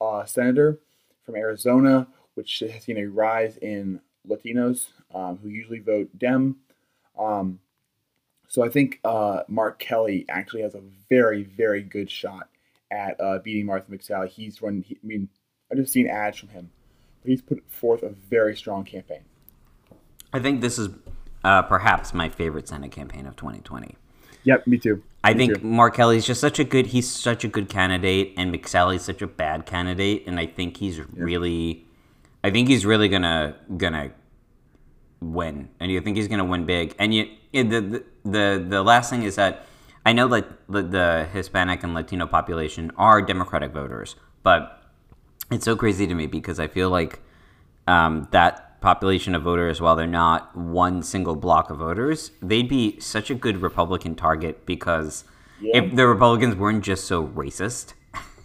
uh, 0.01 0.25
senator 0.25 0.79
from 1.27 1.37
Arizona, 1.37 2.07
which 2.35 2.61
has 2.61 2.85
seen 2.85 2.99
a 2.99 3.07
rise 3.07 3.57
in 3.59 4.01
Latinos 4.29 4.89
um, 5.13 5.39
who 5.43 5.49
usually 5.49 5.81
vote 5.81 6.09
Dem. 6.19 6.57
Um, 7.19 7.59
so 8.49 8.65
I 8.65 8.71
think 8.71 8.99
uh, 9.05 9.43
Mark 9.47 9.79
Kelly 9.79 10.25
actually 10.29 10.63
has 10.63 10.75
a 10.75 10.81
very, 11.09 11.43
very 11.43 11.83
good 11.83 12.11
shot 12.11 12.49
at 12.91 13.21
uh, 13.21 13.39
beating 13.39 13.67
Martha 13.67 13.91
McSally. 13.91 14.29
He's 14.29 14.61
run. 14.63 14.83
He, 14.87 14.97
I 15.03 15.07
mean, 15.07 15.29
I've 15.71 15.77
just 15.77 15.93
seen 15.93 16.09
ads 16.09 16.39
from 16.39 16.49
him, 16.49 16.71
but 17.23 17.31
he's 17.31 17.43
put 17.43 17.63
forth 17.71 18.03
a 18.03 18.09
very 18.09 18.57
strong 18.57 18.85
campaign. 18.85 19.21
I 20.33 20.41
think 20.41 20.63
this 20.63 20.79
is 20.79 20.89
uh, 21.45 21.63
perhaps 21.63 22.15
my 22.15 22.31
favorite 22.31 22.69
Senate 22.69 22.91
campaign 22.91 23.27
of 23.27 23.37
2020. 23.37 23.97
Yep, 24.45 24.67
me 24.67 24.79
too. 24.79 25.03
I 25.23 25.35
Me 25.35 25.39
think 25.39 25.61
too. 25.61 25.67
Mark 25.67 25.97
Kelly's 25.97 26.27
just 26.27 26.41
such 26.41 26.59
a 26.59 26.65
good. 26.65 26.87
He's 26.87 27.11
such 27.11 27.45
a 27.45 27.49
good 27.49 27.69
candidate, 27.69 28.33
and 28.37 28.55
McSally's 28.55 29.03
such 29.03 29.21
a 29.21 29.27
bad 29.27 29.67
candidate, 29.67 30.25
and 30.27 30.41
I 30.41 30.47
think 30.47 30.79
he's 30.79 31.01
really, 31.13 31.85
I 32.43 32.51
think 32.51 32.69
he's 32.69 32.87
really 32.87 33.09
gonna 33.09 33.57
gonna 33.77 34.13
win, 35.21 35.69
and 35.81 35.91
you 35.91 36.01
think 36.01 36.17
he's 36.17 36.29
gonna 36.29 36.45
win 36.45 36.65
big. 36.67 36.95
And 36.99 37.15
you, 37.15 37.29
the 37.53 37.63
the 37.65 38.05
the, 38.25 38.67
the 38.69 38.83
last 38.83 39.11
thing 39.11 39.23
is 39.23 39.37
that 39.37 39.67
I 40.07 40.13
know 40.13 40.29
that 40.29 40.47
the, 40.69 40.83
the 40.83 41.29
Hispanic 41.33 41.83
and 41.83 41.93
Latino 41.95 42.27
population 42.27 42.91
are 42.97 43.21
Democratic 43.21 43.73
voters, 43.73 44.17
but 44.43 44.83
it's 45.51 45.65
so 45.65 45.77
crazy 45.77 46.07
to 46.07 46.15
me 46.15 46.27
because 46.27 46.59
I 46.61 46.67
feel 46.69 46.91
like 46.91 47.21
um, 47.87 48.29
that 48.33 48.81
population 48.81 49.35
of 49.35 49.43
voters, 49.43 49.81
while 49.81 49.97
they're 49.97 50.07
not 50.07 50.57
one 50.57 51.03
single 51.03 51.35
block 51.37 51.69
of 51.71 51.79
voters, 51.79 52.31
they'd 52.41 52.69
be 52.69 52.99
such 53.01 53.31
a 53.31 53.35
good 53.35 53.61
Republican 53.61 54.15
target 54.15 54.65
because 54.67 55.25
Yeah. 55.61 55.79
if 55.83 55.97
the 55.97 56.07
Republicans 56.07 56.55
weren't 56.55 56.85
just 56.85 57.05
so 57.07 57.27
racist. 57.27 57.95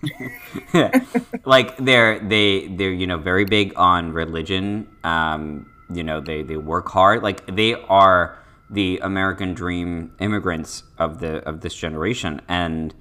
like 1.46 1.78
they're 1.78 2.20
they 2.20 2.68
they're 2.68 2.92
you 2.92 3.08
know 3.08 3.18
very 3.18 3.46
big 3.46 3.74
on 3.78 4.12
religion 4.12 4.88
um 5.04 5.72
you 5.94 6.04
know 6.04 6.20
they 6.20 6.42
they 6.44 6.58
work 6.58 6.90
hard 6.90 7.24
like 7.24 7.46
they 7.56 7.74
are 7.74 8.38
the 8.70 9.00
american 9.04 9.54
dream 9.54 10.12
immigrants 10.20 10.84
of 10.98 11.20
the 11.20 11.38
of 11.48 11.62
this 11.62 11.76
generation 11.76 12.42
and 12.48 12.94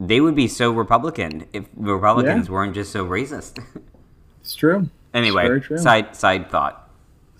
they 0.00 0.20
would 0.20 0.34
be 0.34 0.48
so 0.48 0.70
republican 0.70 1.46
if 1.52 1.66
republicans 1.76 2.46
Yeah. 2.48 2.52
weren't 2.54 2.74
just 2.74 2.92
so 2.92 3.04
racist 3.06 3.62
It's 4.40 4.54
true. 4.54 4.88
anyway 5.14 5.46
very 5.46 5.60
true. 5.60 5.78
side 5.78 6.14
side 6.16 6.50
thought 6.50 6.90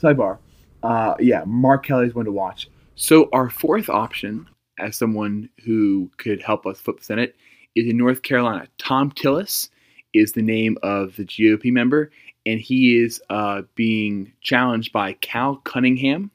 Sidebar. 0.02 0.38
Uh, 0.82 1.14
yeah, 1.18 1.44
Mark 1.46 1.86
Kelly 1.86 2.06
is 2.08 2.14
one 2.14 2.26
to 2.26 2.32
watch. 2.32 2.68
So 2.94 3.30
our 3.32 3.48
fourth 3.48 3.88
option, 3.88 4.46
as 4.78 4.96
someone 4.96 5.48
who 5.64 6.10
could 6.18 6.42
help 6.42 6.66
us 6.66 6.78
flip 6.78 6.98
the 6.98 7.04
Senate, 7.04 7.34
is 7.74 7.86
in 7.88 7.96
North 7.96 8.20
Carolina. 8.22 8.66
Thom 8.78 9.10
Tillis 9.12 9.70
is 10.12 10.32
the 10.32 10.42
name 10.42 10.76
of 10.82 11.16
the 11.16 11.24
GOP 11.24 11.72
member, 11.72 12.10
and 12.46 12.60
he 12.60 12.98
is 12.98 13.22
uh, 13.30 13.62
being 13.74 14.32
challenged 14.42 14.92
by 14.92 15.14
Cal 15.14 15.56
Cunningham, 15.56 16.30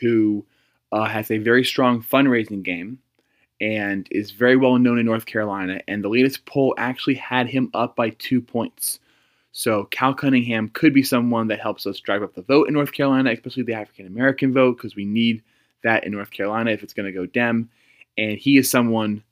who 0.00 0.44
uh, 0.92 1.04
has 1.04 1.30
a 1.30 1.38
very 1.38 1.64
strong 1.64 2.02
fundraising 2.02 2.62
game 2.62 2.98
and 3.60 4.06
is 4.10 4.30
very 4.30 4.56
well 4.56 4.78
known 4.78 4.98
in 4.98 5.06
North 5.06 5.26
Carolina. 5.26 5.80
And 5.88 6.02
the 6.04 6.08
latest 6.08 6.44
poll 6.46 6.74
actually 6.78 7.14
had 7.14 7.48
him 7.48 7.70
up 7.74 7.96
by 7.96 8.10
two 8.10 8.40
points. 8.40 9.00
So 9.52 9.84
Cal 9.86 10.14
Cunningham 10.14 10.68
could 10.68 10.94
be 10.94 11.02
someone 11.02 11.48
that 11.48 11.60
helps 11.60 11.86
us 11.86 11.98
drive 11.98 12.22
up 12.22 12.34
the 12.34 12.42
vote 12.42 12.68
in 12.68 12.74
North 12.74 12.92
Carolina, 12.92 13.32
especially 13.32 13.64
the 13.64 13.74
African 13.74 14.06
American 14.06 14.52
vote, 14.52 14.76
because 14.76 14.94
we 14.94 15.04
need 15.04 15.42
that 15.82 16.04
in 16.04 16.12
North 16.12 16.30
Carolina 16.30 16.70
if 16.70 16.82
it's 16.82 16.94
going 16.94 17.06
to 17.06 17.18
go 17.18 17.26
Dem. 17.26 17.68
And 18.16 18.38
he 18.38 18.58
is 18.58 18.70
someone 18.70 19.22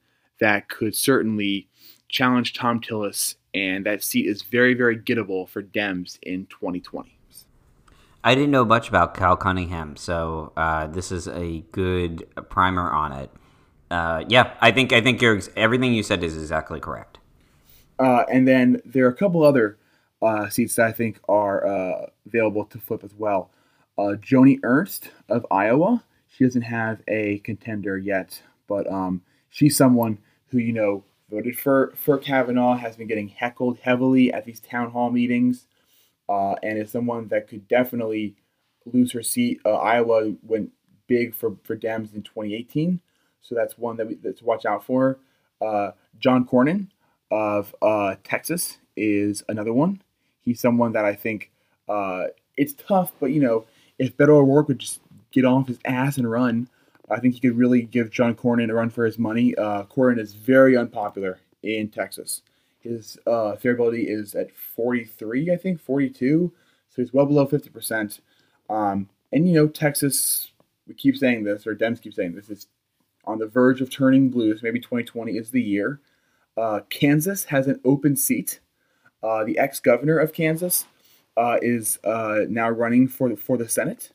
that 0.41 0.69
could 0.69 0.95
certainly 0.95 1.69
challenge 2.09 2.55
Thom 2.55 2.81
Tillis, 2.81 3.37
and 3.57 3.87
that 3.87 4.03
seat 4.03 4.27
is 4.27 4.43
very, 4.43 4.75
very 4.75 4.99
gettable 4.99 5.49
for 5.49 5.63
Dems 5.63 6.19
in 6.23 6.47
2020. 6.47 7.13
i 8.25 8.35
didn't 8.35 8.51
know 8.51 8.65
much 8.65 8.89
about 8.89 9.15
cal 9.15 9.37
cunningham 9.37 9.97
so 9.97 10.53
uh, 10.57 10.87
this 10.97 11.11
is 11.13 11.29
a 11.29 11.65
good 11.73 12.27
primer 12.51 12.91
on 12.91 13.13
it 13.13 13.31
uh, 13.91 14.25
yeah 14.29 14.53
i 14.61 14.71
think 14.71 14.93
i 14.93 15.01
think 15.01 15.23
you're 15.23 15.41
everything 15.57 15.95
you 15.95 16.03
said 16.03 16.23
is 16.23 16.37
exactly 16.37 16.81
correct 16.81 17.19
Uh, 17.99 18.25
and 18.31 18.47
then 18.47 18.81
there 18.85 19.05
are 19.07 19.15
a 19.17 19.21
couple 19.23 19.43
other 19.43 19.79
uh, 20.21 20.49
seats 20.51 20.75
that 20.77 20.87
I 20.87 20.93
think 20.93 21.19
are 21.29 21.59
uh, 21.67 22.07
available 22.27 22.65
to 22.67 22.79
flip 22.79 23.03
as 23.05 23.15
well. 23.17 23.49
Uh, 23.97 24.13
Joni 24.21 24.59
Ernst 24.63 25.11
of 25.31 25.47
Iowa. 25.51 26.05
She 26.29 26.45
doesn't 26.45 26.69
have 26.79 27.01
a 27.09 27.39
contender 27.39 27.97
yet, 27.97 28.43
but 28.69 28.85
um, 28.93 29.23
she's 29.49 29.77
someone 29.77 30.19
who 30.49 30.59
you 30.59 30.75
know 30.81 31.05
voted 31.31 31.59
for 31.59 31.93
for 31.97 32.19
Kavanaugh, 32.19 32.77
has 32.77 32.97
been 32.97 33.07
getting 33.07 33.29
heckled 33.29 33.79
heavily 33.79 34.33
at 34.33 34.45
these 34.45 34.61
town 34.61 34.91
hall 34.91 35.11
meetings, 35.11 35.67
uh, 36.29 36.55
and 36.63 36.79
is 36.79 36.91
someone 36.91 37.29
that 37.29 37.49
could 37.49 37.67
definitely 37.69 38.37
lose 38.85 39.13
her 39.13 39.23
seat. 39.23 39.61
Uh, 39.65 39.75
Iowa 39.75 40.35
went 40.43 40.71
big 41.07 41.35
for 41.35 41.57
for 41.65 41.77
Dems 41.77 42.15
in 42.15 42.23
2018, 42.23 43.01
so 43.41 43.55
that's 43.55 43.79
one 43.79 43.97
that 43.97 44.07
we 44.07 44.15
that's 44.15 44.43
watch 44.43 44.65
out 44.65 44.85
for. 44.85 45.19
Uh, 45.61 45.93
John 46.19 46.47
Cornyn 46.47 46.89
of 47.31 47.75
uh, 47.83 48.17
Texas 48.25 48.79
is 48.97 49.43
another 49.49 49.73
one. 49.73 50.03
He's 50.41 50.61
someone 50.61 50.93
that 50.93 51.05
I 51.05 51.15
think 51.15 51.51
uh, 51.89 52.25
it's 52.57 52.75
tough, 52.75 53.13
but 53.21 53.33
you 53.33 53.41
know, 53.41 53.67
if 53.99 54.17
Beto 54.17 54.31
O'Rourke 54.31 54.69
would 54.69 54.79
just 54.79 55.01
get 55.33 55.45
off 55.45 55.69
his 55.69 55.79
ass 55.85 56.19
and 56.19 56.31
run, 56.31 56.69
I 57.11 57.21
think 57.21 57.35
he 57.35 57.41
could 57.41 57.57
really 57.57 57.83
give 57.83 58.11
John 58.11 58.35
Cornyn 58.35 58.71
a 58.71 58.75
run 58.75 58.91
for 58.91 59.05
his 59.05 59.19
money. 59.19 59.55
Uh, 59.55 59.85
Cornyn 59.85 60.19
is 60.19 60.35
very 60.35 60.77
unpopular 60.77 61.39
in 61.63 61.89
Texas. 61.89 62.43
His 62.81 63.19
uh, 63.27 63.57
favorability 63.63 64.09
is 64.09 64.35
at 64.35 64.55
43, 64.55 65.53
I 65.53 65.57
think, 65.57 65.81
42. 65.81 66.53
So 66.89 67.03
he's 67.03 67.13
well 67.13 67.27
below 67.27 67.47
50%. 67.47 68.21
Um, 68.69 69.09
and, 69.33 69.49
you 69.49 69.55
know, 69.55 69.69
Texas, 69.69 70.53
we 70.87 70.95
keep 70.95 71.17
saying 71.17 71.45
this, 71.45 71.67
or 71.67 71.75
Dems 71.75 72.01
keep 72.01 72.15
saying 72.15 72.35
this, 72.35 72.49
is 72.49 72.69
on 73.25 73.39
the 73.39 73.47
verge 73.47 73.81
of 73.81 73.91
turning 73.91 74.31
blue. 74.31 74.55
So 74.57 74.61
maybe 74.63 74.81
2020 74.81 75.33
is 75.33 75.51
the 75.51 75.63
year. 75.63 76.01
Uh, 76.57 76.81
Kansas 76.89 77.45
has 77.47 77.67
an 77.67 77.81
open 77.85 78.17
seat. 78.17 78.61
Uh, 79.23 79.45
the 79.45 79.59
ex-governor 79.59 80.19
of 80.19 80.33
Kansas 80.33 80.87
uh, 81.37 81.59
is 81.61 81.99
uh, 82.05 82.41
now 82.49 82.71
running 82.71 83.09
for 83.09 83.35
for 83.37 83.57
the 83.57 83.69
Senate, 83.69 84.13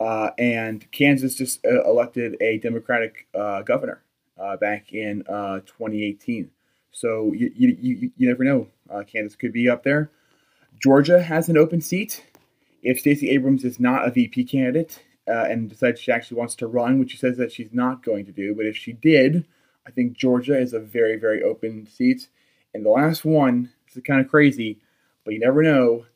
uh, 0.00 0.30
and 0.38 0.90
Kansas 0.92 1.34
just 1.34 1.64
uh, 1.64 1.84
elected 1.84 2.36
a 2.40 2.58
Democratic 2.58 3.26
uh, 3.34 3.62
governor 3.62 4.02
uh, 4.38 4.56
back 4.56 4.92
in 4.92 5.22
uh, 5.28 5.60
2018. 5.60 6.50
So 6.90 7.32
you, 7.34 7.52
you, 7.54 7.76
you, 7.80 8.10
you 8.16 8.28
never 8.28 8.42
know. 8.42 8.66
Uh, 8.88 9.02
Kansas 9.06 9.36
could 9.36 9.52
be 9.52 9.68
up 9.68 9.84
there. 9.84 10.10
Georgia 10.82 11.22
has 11.22 11.48
an 11.48 11.58
open 11.58 11.82
seat. 11.82 12.24
If 12.82 12.98
Stacey 12.98 13.28
Abrams 13.30 13.64
is 13.64 13.78
not 13.78 14.08
a 14.08 14.10
VP 14.10 14.44
candidate 14.44 15.02
and 15.26 15.68
decides 15.68 16.00
she 16.00 16.10
actually 16.10 16.38
wants 16.38 16.56
to 16.56 16.66
run, 16.66 16.98
which 16.98 17.12
she 17.12 17.16
says 17.16 17.36
that 17.36 17.52
she's 17.52 17.72
not 17.72 18.02
going 18.02 18.24
to 18.26 18.32
do, 18.32 18.52
but 18.52 18.66
if 18.66 18.76
she 18.76 18.92
did, 18.92 19.46
I 19.86 19.92
think 19.92 20.14
Georgia 20.14 20.58
is 20.58 20.72
a 20.72 20.80
very, 20.80 21.16
very 21.16 21.42
open 21.42 21.86
seat. 21.86 22.28
And 22.74 22.84
the 22.84 22.90
last 22.90 23.24
one, 23.24 23.70
this 23.86 23.96
is 23.96 24.02
kind 24.02 24.20
of 24.20 24.28
crazy, 24.28 24.80
but 25.24 25.34
you 25.34 25.38
never 25.38 25.62
know, 25.62 26.06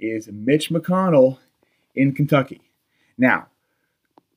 is 0.00 0.28
Mitch 0.28 0.70
McConnell 0.70 1.38
in 1.94 2.14
Kentucky. 2.14 2.62
Now, 3.18 3.48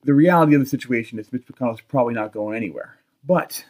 the 0.03 0.13
reality 0.13 0.53
of 0.53 0.62
the 0.62 0.67
situation 0.67 1.20
is 1.20 1.32
Mitch 1.32 1.46
McConnell's 1.48 1.82
probably 1.82 2.13
not 2.13 2.34
going 2.34 2.55
anywhere. 2.55 2.98
But, 3.25 3.65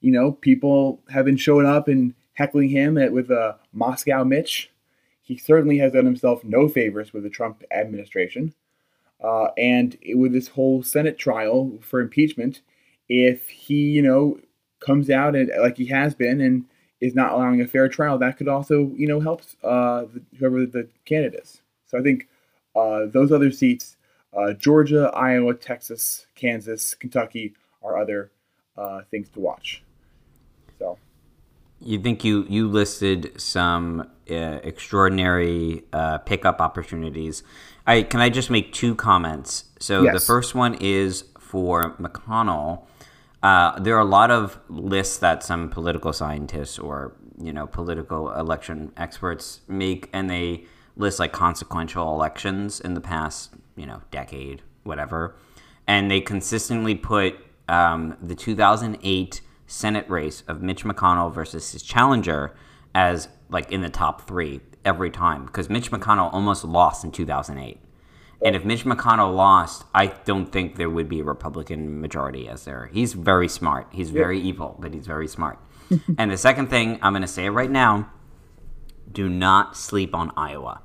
you 0.00 0.12
know, 0.12 0.32
people 0.32 1.00
have 1.10 1.24
been 1.24 1.36
showing 1.36 1.66
up 1.66 1.88
and 1.88 2.14
heckling 2.32 2.70
him 2.70 2.98
at, 2.98 3.12
with 3.12 3.30
a 3.30 3.56
Moscow 3.72 4.24
Mitch. 4.24 4.70
He 5.22 5.36
certainly 5.36 5.78
has 5.78 5.92
done 5.92 6.04
himself 6.04 6.42
no 6.44 6.68
favors 6.68 7.12
with 7.12 7.22
the 7.22 7.30
Trump 7.30 7.62
administration. 7.70 8.54
Uh, 9.22 9.48
and 9.56 9.96
with 10.14 10.32
this 10.32 10.48
whole 10.48 10.82
Senate 10.82 11.16
trial 11.16 11.72
for 11.80 12.00
impeachment, 12.00 12.60
if 13.08 13.48
he, 13.48 13.90
you 13.90 14.02
know, 14.02 14.38
comes 14.80 15.08
out 15.08 15.34
and 15.34 15.50
like 15.60 15.76
he 15.76 15.86
has 15.86 16.14
been 16.14 16.40
and 16.40 16.64
is 17.00 17.14
not 17.14 17.32
allowing 17.32 17.60
a 17.60 17.66
fair 17.66 17.88
trial, 17.88 18.18
that 18.18 18.36
could 18.36 18.48
also, 18.48 18.90
you 18.96 19.06
know, 19.06 19.20
help 19.20 19.42
uh, 19.62 20.04
whoever 20.38 20.66
the 20.66 20.88
candidate 21.04 21.40
is. 21.42 21.60
So 21.86 21.98
I 21.98 22.02
think 22.02 22.28
uh, 22.74 23.06
those 23.06 23.32
other 23.32 23.50
seats, 23.50 23.96
uh, 24.36 24.52
Georgia, 24.54 25.10
Iowa, 25.14 25.54
Texas, 25.54 26.26
Kansas, 26.34 26.94
Kentucky, 26.94 27.54
are 27.82 27.98
other 27.98 28.30
uh, 28.76 29.02
things 29.10 29.28
to 29.30 29.40
watch. 29.40 29.82
So 30.78 30.98
You 31.80 31.98
think 32.00 32.24
you 32.24 32.44
you 32.48 32.68
listed 32.68 33.40
some 33.40 34.08
uh, 34.30 34.34
extraordinary 34.62 35.84
uh, 35.92 36.18
pickup 36.18 36.60
opportunities. 36.60 37.42
I 37.86 38.02
can 38.02 38.20
I 38.20 38.30
just 38.30 38.50
make 38.50 38.72
two 38.72 38.94
comments. 38.94 39.64
So 39.78 40.04
the 40.10 40.20
first 40.20 40.54
one 40.54 40.74
is 40.80 41.24
for 41.38 41.94
McConnell. 41.98 42.84
Uh, 43.42 43.78
there 43.78 43.94
are 43.94 44.00
a 44.00 44.06
lot 44.06 44.30
of 44.30 44.58
lists 44.70 45.18
that 45.18 45.42
some 45.42 45.68
political 45.68 46.12
scientists 46.12 46.78
or 46.78 47.14
you 47.38 47.52
know 47.52 47.66
political 47.66 48.32
election 48.32 48.90
experts 48.96 49.60
make, 49.68 50.08
and 50.12 50.30
they 50.30 50.64
list 50.96 51.18
like 51.18 51.32
consequential 51.32 52.14
elections 52.14 52.80
in 52.80 52.94
the 52.94 53.00
past 53.00 53.52
you 53.76 53.86
know 53.86 54.02
decade, 54.10 54.62
whatever, 54.82 55.36
and 55.86 56.10
they 56.10 56.20
consistently 56.20 56.94
put 56.94 57.36
um, 57.68 58.16
the 58.20 58.34
2008 58.34 59.40
Senate 59.66 60.08
race 60.08 60.42
of 60.46 60.62
Mitch 60.62 60.84
McConnell 60.84 61.32
versus 61.32 61.72
his 61.72 61.82
challenger 61.82 62.54
as 62.94 63.28
like 63.48 63.70
in 63.72 63.80
the 63.80 63.88
top 63.88 64.26
three 64.26 64.60
every 64.84 65.10
time 65.10 65.46
because 65.46 65.70
Mitch 65.70 65.90
McConnell 65.90 66.32
almost 66.32 66.64
lost 66.64 67.04
in 67.04 67.10
2008. 67.10 67.80
And 68.44 68.54
if 68.54 68.64
Mitch 68.64 68.84
McConnell 68.84 69.34
lost, 69.34 69.84
I 69.94 70.08
don't 70.08 70.46
think 70.46 70.76
there 70.76 70.90
would 70.90 71.08
be 71.08 71.20
a 71.20 71.24
Republican 71.24 72.00
majority 72.00 72.46
as 72.46 72.64
there. 72.64 72.90
He's 72.92 73.14
very 73.14 73.48
smart. 73.48 73.86
He's 73.90 74.10
very 74.10 74.38
evil, 74.38 74.76
but 74.78 74.92
he's 74.92 75.06
very 75.06 75.28
smart. 75.28 75.58
and 76.18 76.30
the 76.30 76.36
second 76.36 76.68
thing, 76.68 76.98
I'm 77.00 77.12
going 77.12 77.22
to 77.22 77.28
say 77.28 77.48
right 77.48 77.70
now 77.70 78.10
do 79.10 79.28
not 79.28 79.76
sleep 79.76 80.14
on 80.14 80.32
Iowa 80.36 80.82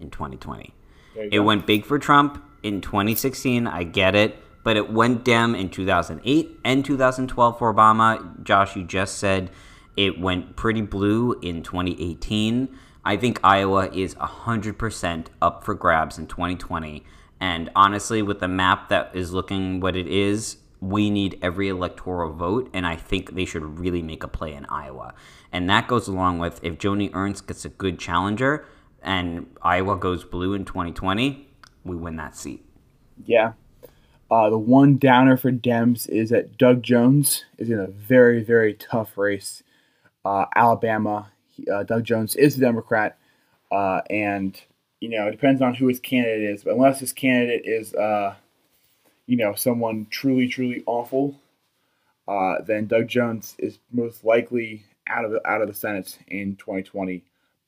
in 0.00 0.08
2020. 0.10 0.72
It 1.14 1.30
go. 1.30 1.42
went 1.42 1.66
big 1.66 1.84
for 1.84 1.98
Trump 1.98 2.42
in 2.62 2.80
2016. 2.80 3.66
I 3.66 3.84
get 3.84 4.14
it. 4.14 4.38
But 4.64 4.76
it 4.76 4.92
went 4.92 5.24
down 5.24 5.56
in 5.56 5.70
2008 5.70 6.60
and 6.64 6.84
2012 6.84 7.58
for 7.58 7.74
Obama. 7.74 8.42
Josh, 8.44 8.76
you 8.76 8.84
just 8.84 9.18
said 9.18 9.50
it 9.96 10.20
went 10.20 10.54
pretty 10.56 10.82
blue 10.82 11.32
in 11.42 11.62
2018. 11.62 12.68
I 13.04 13.16
think 13.16 13.40
Iowa 13.42 13.90
is 13.92 14.14
100% 14.14 15.26
up 15.40 15.64
for 15.64 15.74
grabs 15.74 16.18
in 16.18 16.28
2020. 16.28 17.04
And 17.40 17.70
honestly, 17.74 18.22
with 18.22 18.38
the 18.38 18.46
map 18.46 18.88
that 18.90 19.10
is 19.14 19.32
looking 19.32 19.80
what 19.80 19.96
it 19.96 20.06
is, 20.06 20.58
we 20.80 21.10
need 21.10 21.38
every 21.42 21.68
electoral 21.68 22.32
vote. 22.32 22.70
And 22.72 22.86
I 22.86 22.94
think 22.94 23.34
they 23.34 23.44
should 23.44 23.80
really 23.80 24.02
make 24.02 24.22
a 24.22 24.28
play 24.28 24.54
in 24.54 24.64
Iowa. 24.66 25.14
And 25.50 25.68
that 25.68 25.88
goes 25.88 26.06
along 26.06 26.38
with 26.38 26.62
if 26.62 26.78
Joni 26.78 27.10
Ernst 27.12 27.48
gets 27.48 27.64
a 27.64 27.68
good 27.68 27.98
challenger 27.98 28.64
and 29.02 29.46
Iowa 29.62 29.96
goes 29.96 30.24
blue 30.24 30.54
in 30.54 30.64
2020, 30.64 31.48
we 31.84 31.96
win 31.96 32.16
that 32.16 32.36
seat. 32.36 32.64
Yeah. 33.24 33.52
Uh, 34.30 34.48
the 34.48 34.58
one 34.58 34.96
downer 34.96 35.36
for 35.36 35.52
Dems 35.52 36.08
is 36.08 36.30
that 36.30 36.56
Doug 36.56 36.82
Jones 36.82 37.44
is 37.58 37.68
in 37.68 37.78
a 37.78 37.88
very, 37.88 38.42
very 38.42 38.74
tough 38.74 39.18
race. 39.18 39.62
Uh, 40.24 40.46
Alabama, 40.56 41.30
uh, 41.70 41.82
Doug 41.82 42.04
Jones 42.04 42.34
is 42.36 42.56
a 42.56 42.60
Democrat, 42.60 43.18
uh, 43.70 44.00
and 44.08 44.58
you 45.00 45.10
know 45.10 45.26
it 45.26 45.32
depends 45.32 45.60
on 45.60 45.74
who 45.74 45.88
his 45.88 46.00
candidate 46.00 46.48
is. 46.48 46.64
But 46.64 46.74
unless 46.74 47.00
his 47.00 47.12
candidate 47.12 47.62
is, 47.66 47.92
uh, 47.94 48.34
you 49.26 49.36
know, 49.36 49.54
someone 49.54 50.06
truly, 50.10 50.48
truly 50.48 50.82
awful, 50.86 51.38
uh, 52.26 52.62
then 52.66 52.86
Doug 52.86 53.08
Jones 53.08 53.54
is 53.58 53.80
most 53.92 54.24
likely 54.24 54.84
out 55.08 55.24
of 55.24 55.32
the, 55.32 55.46
out 55.46 55.60
of 55.60 55.68
the 55.68 55.74
Senate 55.74 56.18
in 56.28 56.56
2020. 56.56 57.22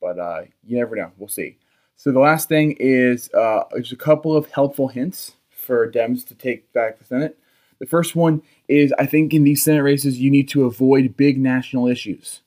But 0.05 0.19
uh, 0.19 0.43
you 0.63 0.77
never 0.77 0.95
know. 0.95 1.11
We'll 1.17 1.29
see. 1.29 1.57
So 1.95 2.11
the 2.11 2.19
last 2.19 2.47
thing 2.47 2.75
is 2.79 3.33
uh, 3.33 3.63
a 3.71 3.95
couple 3.95 4.37
of 4.37 4.51
helpful 4.51 4.87
hints 4.87 5.35
for 5.49 5.91
Dems 5.91 6.23
to 6.27 6.35
take 6.35 6.71
back 6.73 6.99
the 6.99 7.05
Senate. 7.05 7.39
The 7.79 7.87
first 7.87 8.15
one 8.15 8.43
is 8.67 8.93
I 8.99 9.07
think 9.07 9.33
in 9.33 9.43
these 9.43 9.63
Senate 9.63 9.81
races 9.81 10.19
you 10.19 10.29
need 10.29 10.47
to 10.49 10.65
avoid 10.65 11.17
big 11.17 11.39
national 11.39 11.87
issues. 11.87 12.41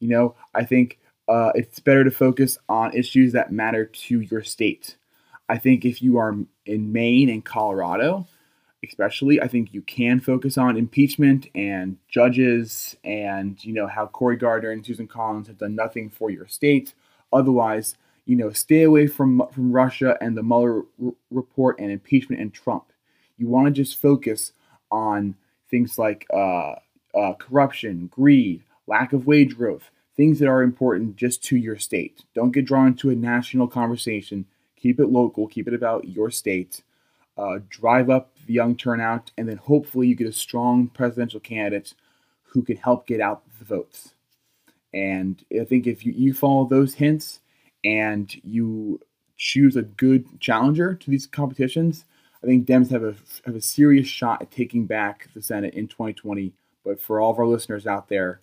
You 0.00 0.08
know, 0.08 0.34
I 0.54 0.64
think 0.64 0.98
uh, 1.28 1.52
it's 1.54 1.78
better 1.78 2.04
to 2.04 2.10
focus 2.10 2.56
on 2.70 2.94
issues 2.94 3.34
that 3.34 3.52
matter 3.52 3.84
to 3.84 4.20
your 4.20 4.42
state. 4.42 4.96
I 5.50 5.58
think 5.58 5.84
if 5.84 6.00
you 6.00 6.16
are 6.16 6.34
in 6.64 6.90
Maine 6.90 7.28
and 7.28 7.44
Colorado, 7.44 8.26
especially, 8.88 9.40
I 9.40 9.48
think 9.48 9.72
you 9.72 9.82
can 9.82 10.20
focus 10.20 10.58
on 10.58 10.76
impeachment 10.76 11.48
and 11.54 11.96
judges 12.08 12.96
and, 13.04 13.62
you 13.64 13.72
know, 13.72 13.86
how 13.86 14.06
Cory 14.06 14.36
Gardner 14.36 14.70
and 14.70 14.84
Susan 14.84 15.06
Collins 15.06 15.46
have 15.48 15.58
done 15.58 15.74
nothing 15.74 16.10
for 16.10 16.30
your 16.30 16.46
state. 16.46 16.94
Otherwise, 17.32 17.96
you 18.26 18.36
know, 18.36 18.50
stay 18.50 18.82
away 18.82 19.06
from, 19.06 19.42
from 19.52 19.72
Russia 19.72 20.16
and 20.20 20.36
the 20.36 20.42
Mueller 20.42 20.82
r- 21.04 21.12
report 21.30 21.78
and 21.78 21.90
impeachment 21.90 22.40
and 22.40 22.52
Trump. 22.52 22.84
You 23.36 23.48
want 23.48 23.66
to 23.66 23.72
just 23.72 24.00
focus 24.00 24.52
on 24.90 25.34
things 25.70 25.98
like 25.98 26.26
uh, 26.32 26.74
uh, 27.14 27.34
corruption, 27.38 28.08
greed, 28.12 28.62
lack 28.86 29.12
of 29.12 29.26
wage 29.26 29.56
growth, 29.56 29.90
things 30.16 30.38
that 30.38 30.48
are 30.48 30.62
important 30.62 31.16
just 31.16 31.42
to 31.44 31.56
your 31.56 31.76
state. 31.76 32.22
Don't 32.34 32.52
get 32.52 32.64
drawn 32.64 32.88
into 32.88 33.10
a 33.10 33.16
national 33.16 33.68
conversation. 33.68 34.46
Keep 34.76 35.00
it 35.00 35.08
local, 35.08 35.48
keep 35.48 35.66
it 35.66 35.74
about 35.74 36.08
your 36.08 36.30
state. 36.30 36.82
Uh, 37.36 37.58
drive 37.68 38.10
up 38.10 38.30
young 38.46 38.76
turnout, 38.76 39.30
and 39.38 39.48
then 39.48 39.56
hopefully 39.56 40.08
you 40.08 40.14
get 40.14 40.26
a 40.26 40.32
strong 40.32 40.88
presidential 40.88 41.40
candidate 41.40 41.94
who 42.42 42.62
can 42.62 42.76
help 42.76 43.06
get 43.06 43.20
out 43.20 43.42
the 43.58 43.64
votes. 43.64 44.14
And 44.92 45.44
I 45.60 45.64
think 45.64 45.86
if 45.86 46.06
you, 46.06 46.12
you 46.12 46.34
follow 46.34 46.66
those 46.66 46.94
hints 46.94 47.40
and 47.84 48.32
you 48.44 49.00
choose 49.36 49.76
a 49.76 49.82
good 49.82 50.40
challenger 50.40 50.94
to 50.94 51.10
these 51.10 51.26
competitions, 51.26 52.04
I 52.42 52.46
think 52.46 52.66
Dems 52.66 52.90
have 52.90 53.02
a 53.02 53.14
have 53.46 53.56
a 53.56 53.60
serious 53.60 54.06
shot 54.06 54.42
at 54.42 54.50
taking 54.50 54.86
back 54.86 55.28
the 55.34 55.42
Senate 55.42 55.74
in 55.74 55.88
2020. 55.88 56.52
But 56.84 57.00
for 57.00 57.20
all 57.20 57.30
of 57.30 57.38
our 57.38 57.46
listeners 57.46 57.86
out 57.86 58.08
there, 58.08 58.40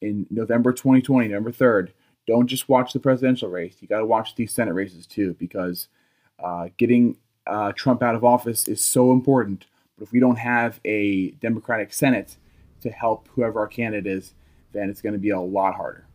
in 0.00 0.26
November 0.30 0.72
2020, 0.72 1.28
November 1.28 1.52
3rd, 1.52 1.90
don't 2.26 2.46
just 2.46 2.68
watch 2.68 2.92
the 2.92 3.00
presidential 3.00 3.48
race. 3.48 3.76
You 3.80 3.88
got 3.88 3.98
to 3.98 4.06
watch 4.06 4.34
these 4.34 4.52
Senate 4.52 4.74
races 4.74 5.06
too, 5.06 5.34
because 5.38 5.88
uh, 6.42 6.68
getting 6.78 7.16
uh, 7.50 7.72
Trump 7.72 8.02
out 8.02 8.14
of 8.14 8.24
office 8.24 8.68
is 8.68 8.80
so 8.80 9.12
important. 9.12 9.66
But 9.98 10.04
if 10.04 10.12
we 10.12 10.20
don't 10.20 10.38
have 10.38 10.80
a 10.84 11.32
Democratic 11.32 11.92
Senate 11.92 12.36
to 12.80 12.90
help 12.90 13.28
whoever 13.34 13.60
our 13.60 13.66
candidate 13.66 14.10
is, 14.10 14.32
then 14.72 14.88
it's 14.88 15.02
going 15.02 15.12
to 15.12 15.18
be 15.18 15.30
a 15.30 15.40
lot 15.40 15.74
harder. 15.74 16.06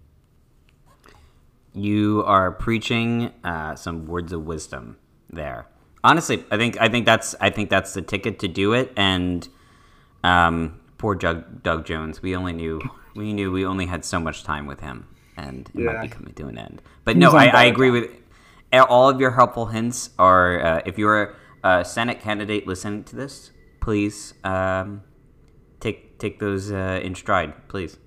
You 1.74 2.24
are 2.26 2.52
preaching 2.52 3.34
uh, 3.44 3.76
some 3.76 4.08
words 4.08 4.32
of 4.32 4.46
wisdom 4.46 4.98
there. 5.30 5.68
Honestly, 6.04 6.44
I 6.50 6.58
think 6.58 6.80
I 6.80 6.88
think 6.88 7.06
that's 7.06 7.36
I 7.42 7.50
think 7.50 7.70
that's 7.70 7.94
the 7.94 8.02
ticket 8.02 8.40
to 8.40 8.48
do 8.48 8.74
it. 8.74 8.94
And 8.96 9.48
um, 10.24 10.80
poor 10.98 11.16
Doug, 11.16 11.64
Doug 11.64 11.86
Jones, 11.86 12.22
we 12.22 12.36
only 12.36 12.54
knew 12.54 12.82
we 13.16 13.34
knew 13.34 13.52
we 13.52 13.66
only 13.66 13.88
had 13.88 14.06
so 14.06 14.20
much 14.20 14.44
time 14.44 14.68
with 14.68 14.80
him, 14.80 15.08
and 15.36 15.70
it 15.74 15.82
Yeah. 15.82 15.92
might 15.92 16.02
be 16.04 16.08
coming 16.08 16.34
to 16.36 16.48
an 16.48 16.58
end. 16.58 16.82
But 17.04 17.18
no, 17.18 17.32
I, 17.32 17.48
I 17.48 17.64
agree 17.66 17.90
with 17.92 18.10
all 18.74 19.10
of 19.10 19.20
your 19.20 19.32
helpful 19.32 19.68
hints. 19.68 20.10
Are 20.20 20.64
uh, 20.64 20.82
if 20.86 20.98
you're 20.98 21.36
a 21.64 21.84
Senate 21.84 22.20
candidate 22.20 22.68
listening 22.68 23.04
to 23.06 23.16
this, 23.16 23.52
please 23.80 24.34
um, 24.44 25.04
take 25.80 26.20
take 26.20 26.40
those 26.40 26.72
uh, 26.72 27.00
in 27.04 27.16
stride, 27.16 27.68
please. 27.68 27.98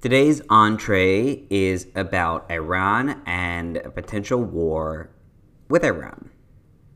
Today's 0.00 0.40
entree 0.48 1.44
is 1.50 1.88
about 1.96 2.48
Iran 2.52 3.20
and 3.26 3.78
a 3.78 3.90
potential 3.90 4.40
war 4.40 5.10
with 5.68 5.82
Iran. 5.82 6.30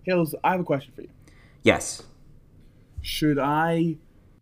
Hills, 0.05 0.37
I 0.45 0.53
have 0.53 0.61
a 0.61 0.65
question 0.65 0.93
for 0.95 1.03
you. 1.03 1.09
Yes. 1.65 2.05
Should 3.01 3.41
I 3.41 3.97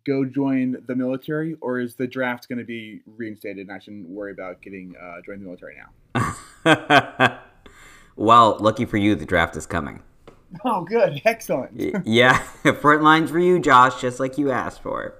go 0.05 0.25
join 0.25 0.77
the 0.87 0.95
military, 0.95 1.55
or 1.61 1.79
is 1.79 1.95
the 1.95 2.07
draft 2.07 2.47
going 2.49 2.59
to 2.59 2.65
be 2.65 3.01
reinstated 3.05 3.67
and 3.67 3.71
I 3.71 3.79
shouldn't 3.79 4.09
worry 4.09 4.31
about 4.31 4.61
getting 4.61 4.95
uh, 5.01 5.21
joining 5.25 5.41
the 5.41 5.45
military 5.45 5.77
now? 6.15 7.39
well, 8.15 8.57
lucky 8.59 8.85
for 8.85 8.97
you, 8.97 9.15
the 9.15 9.25
draft 9.25 9.55
is 9.55 9.65
coming. 9.65 10.01
Oh, 10.65 10.83
good, 10.83 11.21
excellent. 11.25 11.79
Yeah, 12.05 12.37
front 12.81 13.03
lines 13.03 13.31
for 13.31 13.39
you, 13.39 13.59
Josh, 13.59 14.01
just 14.01 14.19
like 14.19 14.37
you 14.37 14.51
asked 14.51 14.81
for. 14.81 15.15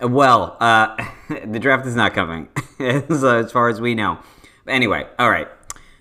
Well, 0.00 0.56
uh, 0.60 0.96
the 1.44 1.58
draft 1.58 1.86
is 1.86 1.94
not 1.94 2.14
coming, 2.14 2.48
as, 2.78 3.24
as 3.24 3.52
far 3.52 3.68
as 3.68 3.80
we 3.80 3.94
know. 3.94 4.18
Anyway, 4.66 5.06
all 5.18 5.30
right. 5.30 5.48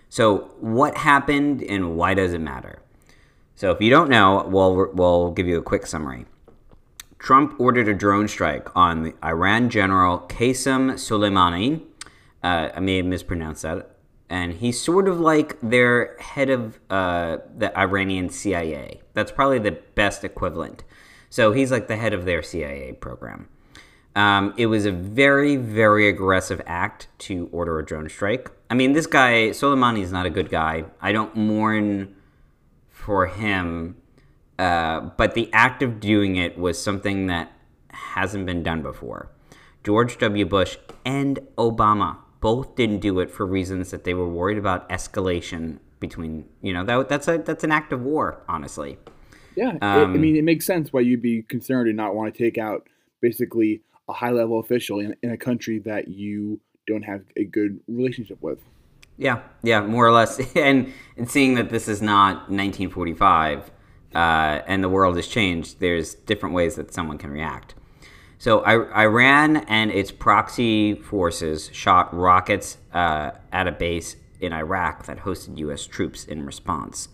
So, 0.09 0.53
what 0.59 0.97
happened 0.97 1.61
and 1.63 1.95
why 1.97 2.13
does 2.13 2.33
it 2.33 2.39
matter? 2.39 2.79
So, 3.55 3.71
if 3.71 3.81
you 3.81 3.89
don't 3.89 4.09
know, 4.09 4.45
we'll, 4.47 4.91
we'll 4.93 5.31
give 5.31 5.47
you 5.47 5.57
a 5.57 5.61
quick 5.61 5.85
summary. 5.85 6.25
Trump 7.25 7.59
ordered 7.59 7.87
a 7.87 7.93
drone 7.95 8.27
strike 8.27 8.67
on 8.75 9.01
the 9.01 9.15
Iran 9.23 9.71
general 9.71 10.19
Qasem 10.29 10.91
Soleimani. 10.91 11.81
Uh, 12.43 12.69
I 12.75 12.79
may 12.79 12.97
have 12.97 13.07
mispronounced 13.07 13.63
that. 13.63 13.95
And 14.29 14.53
he's 14.53 14.79
sort 14.79 15.07
of 15.07 15.19
like 15.19 15.59
their 15.59 16.15
head 16.19 16.51
of 16.51 16.79
uh, 16.91 17.37
the 17.57 17.75
Iranian 17.75 18.29
CIA. 18.29 19.01
That's 19.15 19.31
probably 19.31 19.57
the 19.57 19.71
best 19.71 20.23
equivalent. 20.23 20.83
So 21.31 21.51
he's 21.51 21.71
like 21.71 21.87
the 21.87 21.95
head 21.95 22.13
of 22.13 22.25
their 22.25 22.43
CIA 22.43 22.93
program. 22.93 23.49
Um, 24.15 24.53
it 24.55 24.67
was 24.67 24.85
a 24.85 24.91
very, 24.91 25.55
very 25.55 26.07
aggressive 26.07 26.61
act 26.67 27.07
to 27.21 27.49
order 27.51 27.79
a 27.79 27.83
drone 27.83 28.07
strike. 28.07 28.51
I 28.69 28.75
mean, 28.75 28.93
this 28.93 29.07
guy, 29.07 29.49
Soleimani, 29.49 30.01
is 30.01 30.11
not 30.11 30.27
a 30.27 30.29
good 30.29 30.51
guy. 30.51 30.85
I 31.01 31.11
don't 31.11 31.35
mourn 31.35 32.15
for 32.91 33.25
him, 33.25 33.95
uh, 34.59 35.01
but 35.17 35.33
the 35.33 35.49
act 35.53 35.81
of 35.83 35.99
doing 35.99 36.35
it 36.35 36.57
was 36.57 36.81
something 36.81 37.27
that 37.27 37.51
hasn't 37.89 38.45
been 38.45 38.63
done 38.63 38.81
before. 38.81 39.29
George 39.83 40.17
W. 40.17 40.45
Bush 40.45 40.77
and 41.05 41.39
Obama 41.57 42.17
both 42.41 42.75
didn't 42.75 42.99
do 42.99 43.19
it 43.19 43.29
for 43.31 43.45
reasons 43.45 43.91
that 43.91 44.03
they 44.03 44.13
were 44.13 44.27
worried 44.27 44.57
about 44.57 44.87
escalation 44.89 45.79
between, 45.99 46.45
you 46.61 46.73
know, 46.73 46.83
that, 46.83 47.09
that's 47.09 47.27
a 47.27 47.37
that's 47.37 47.63
an 47.63 47.71
act 47.71 47.91
of 47.93 48.01
war, 48.01 48.41
honestly. 48.47 48.97
Yeah, 49.55 49.75
it- 49.75 49.83
Um, 49.83 50.13
I 50.13 50.17
mean, 50.17 50.35
it 50.35 50.43
makes 50.43 50.65
sense 50.65 50.91
why 50.91 51.01
you'd 51.01 51.21
be 51.21 51.43
concerned 51.43 51.87
and 51.87 51.95
not 51.97 52.15
want 52.15 52.33
to 52.33 52.37
take 52.37 52.57
out 52.57 52.87
basically 53.21 53.81
a 54.09 54.13
high 54.13 54.31
level 54.31 54.59
official 54.59 54.99
in, 54.99 55.15
in 55.23 55.31
a 55.31 55.37
country 55.37 55.79
that 55.79 56.07
you 56.09 56.59
don't 56.87 57.03
have 57.03 57.21
a 57.35 57.43
good 57.45 57.79
relationship 57.87 58.37
with. 58.41 58.59
Yeah, 59.17 59.41
yeah, 59.63 59.81
more 59.81 60.05
or 60.05 60.11
less. 60.11 60.39
And, 60.55 60.91
and 61.17 61.29
seeing 61.29 61.55
that 61.55 61.69
this 61.69 61.87
is 61.87 62.01
not 62.01 62.49
1945 62.51 63.71
uh, 64.15 64.61
and 64.65 64.81
the 64.81 64.89
world 64.89 65.17
has 65.17 65.27
changed, 65.27 65.81
there's 65.81 66.15
different 66.15 66.55
ways 66.55 66.75
that 66.75 66.93
someone 66.93 67.17
can 67.17 67.31
react. 67.31 67.75
So 68.37 68.61
I, 68.61 69.03
Iran 69.03 69.57
and 69.57 69.91
its 69.91 70.11
proxy 70.11 70.95
forces 70.95 71.69
shot 71.73 72.15
rockets 72.15 72.77
uh, 72.93 73.31
at 73.51 73.67
a 73.67 73.73
base 73.73 74.15
in 74.39 74.53
Iraq 74.53 75.05
that 75.07 75.19
hosted 75.19 75.57
U.S. 75.59 75.85
troops 75.85 76.23
in 76.23 76.45
response, 76.45 77.09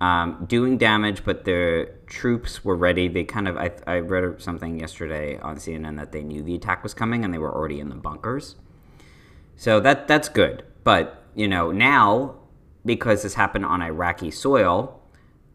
um, 0.00 0.46
doing 0.48 0.78
damage. 0.78 1.22
But 1.24 1.44
the 1.44 1.90
troops 2.06 2.64
were 2.64 2.76
ready. 2.76 3.08
They 3.08 3.24
kind 3.24 3.46
of 3.46 3.58
I, 3.58 3.72
I 3.86 3.98
read 3.98 4.40
something 4.40 4.80
yesterday 4.80 5.38
on 5.38 5.56
CNN 5.56 5.96
that 5.96 6.12
they 6.12 6.22
knew 6.22 6.42
the 6.42 6.54
attack 6.54 6.82
was 6.82 6.94
coming 6.94 7.24
and 7.24 7.34
they 7.34 7.38
were 7.38 7.54
already 7.54 7.80
in 7.80 7.88
the 7.88 7.94
bunkers. 7.94 8.56
So 9.56 9.80
that 9.80 10.08
that's 10.08 10.28
good. 10.28 10.64
But 10.84 11.24
you 11.34 11.48
know 11.48 11.72
now 11.72 12.36
because 12.86 13.22
this 13.22 13.34
happened 13.34 13.66
on 13.66 13.82
Iraqi 13.82 14.30
soil, 14.30 14.97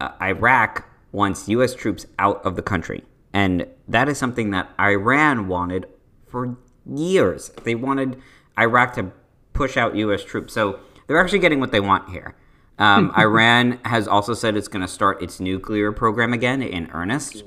uh, 0.00 0.10
Iraq 0.20 0.88
wants 1.12 1.48
U.S. 1.48 1.74
troops 1.74 2.06
out 2.18 2.44
of 2.44 2.56
the 2.56 2.62
country. 2.62 3.02
And 3.32 3.66
that 3.88 4.08
is 4.08 4.18
something 4.18 4.50
that 4.50 4.70
Iran 4.78 5.48
wanted 5.48 5.86
for 6.26 6.56
years. 6.86 7.50
They 7.62 7.74
wanted 7.74 8.20
Iraq 8.58 8.94
to 8.94 9.12
push 9.52 9.76
out 9.76 9.96
U.S. 9.96 10.24
troops. 10.24 10.52
So 10.52 10.80
they're 11.06 11.20
actually 11.20 11.38
getting 11.40 11.60
what 11.60 11.72
they 11.72 11.80
want 11.80 12.10
here. 12.10 12.34
Um, 12.78 13.12
Iran 13.18 13.80
has 13.84 14.08
also 14.08 14.34
said 14.34 14.56
it's 14.56 14.68
going 14.68 14.82
to 14.82 14.88
start 14.88 15.22
its 15.22 15.40
nuclear 15.40 15.92
program 15.92 16.32
again 16.32 16.62
in 16.62 16.90
earnest. 16.92 17.44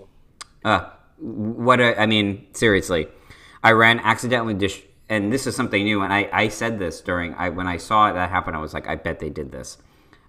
Uh, 0.63 0.89
what 1.17 1.79
a, 1.79 1.99
I 1.99 2.05
mean, 2.05 2.47
seriously, 2.53 3.07
Iran 3.65 3.99
accidentally 3.99 4.53
dis- 4.53 4.81
and 5.10 5.31
this 5.31 5.47
is 5.47 5.55
something 5.55 5.83
new. 5.83 6.01
And 6.01 6.13
I, 6.13 6.29
I 6.31 6.47
said 6.49 6.79
this 6.79 7.01
during 7.01 7.33
I 7.36 7.49
when 7.49 7.67
I 7.67 7.77
saw 7.77 8.12
that 8.12 8.29
happen, 8.29 8.55
I 8.55 8.60
was 8.60 8.73
like, 8.73 8.88
I 8.88 8.95
bet 8.95 9.19
they 9.19 9.29
did 9.29 9.51
this. 9.51 9.77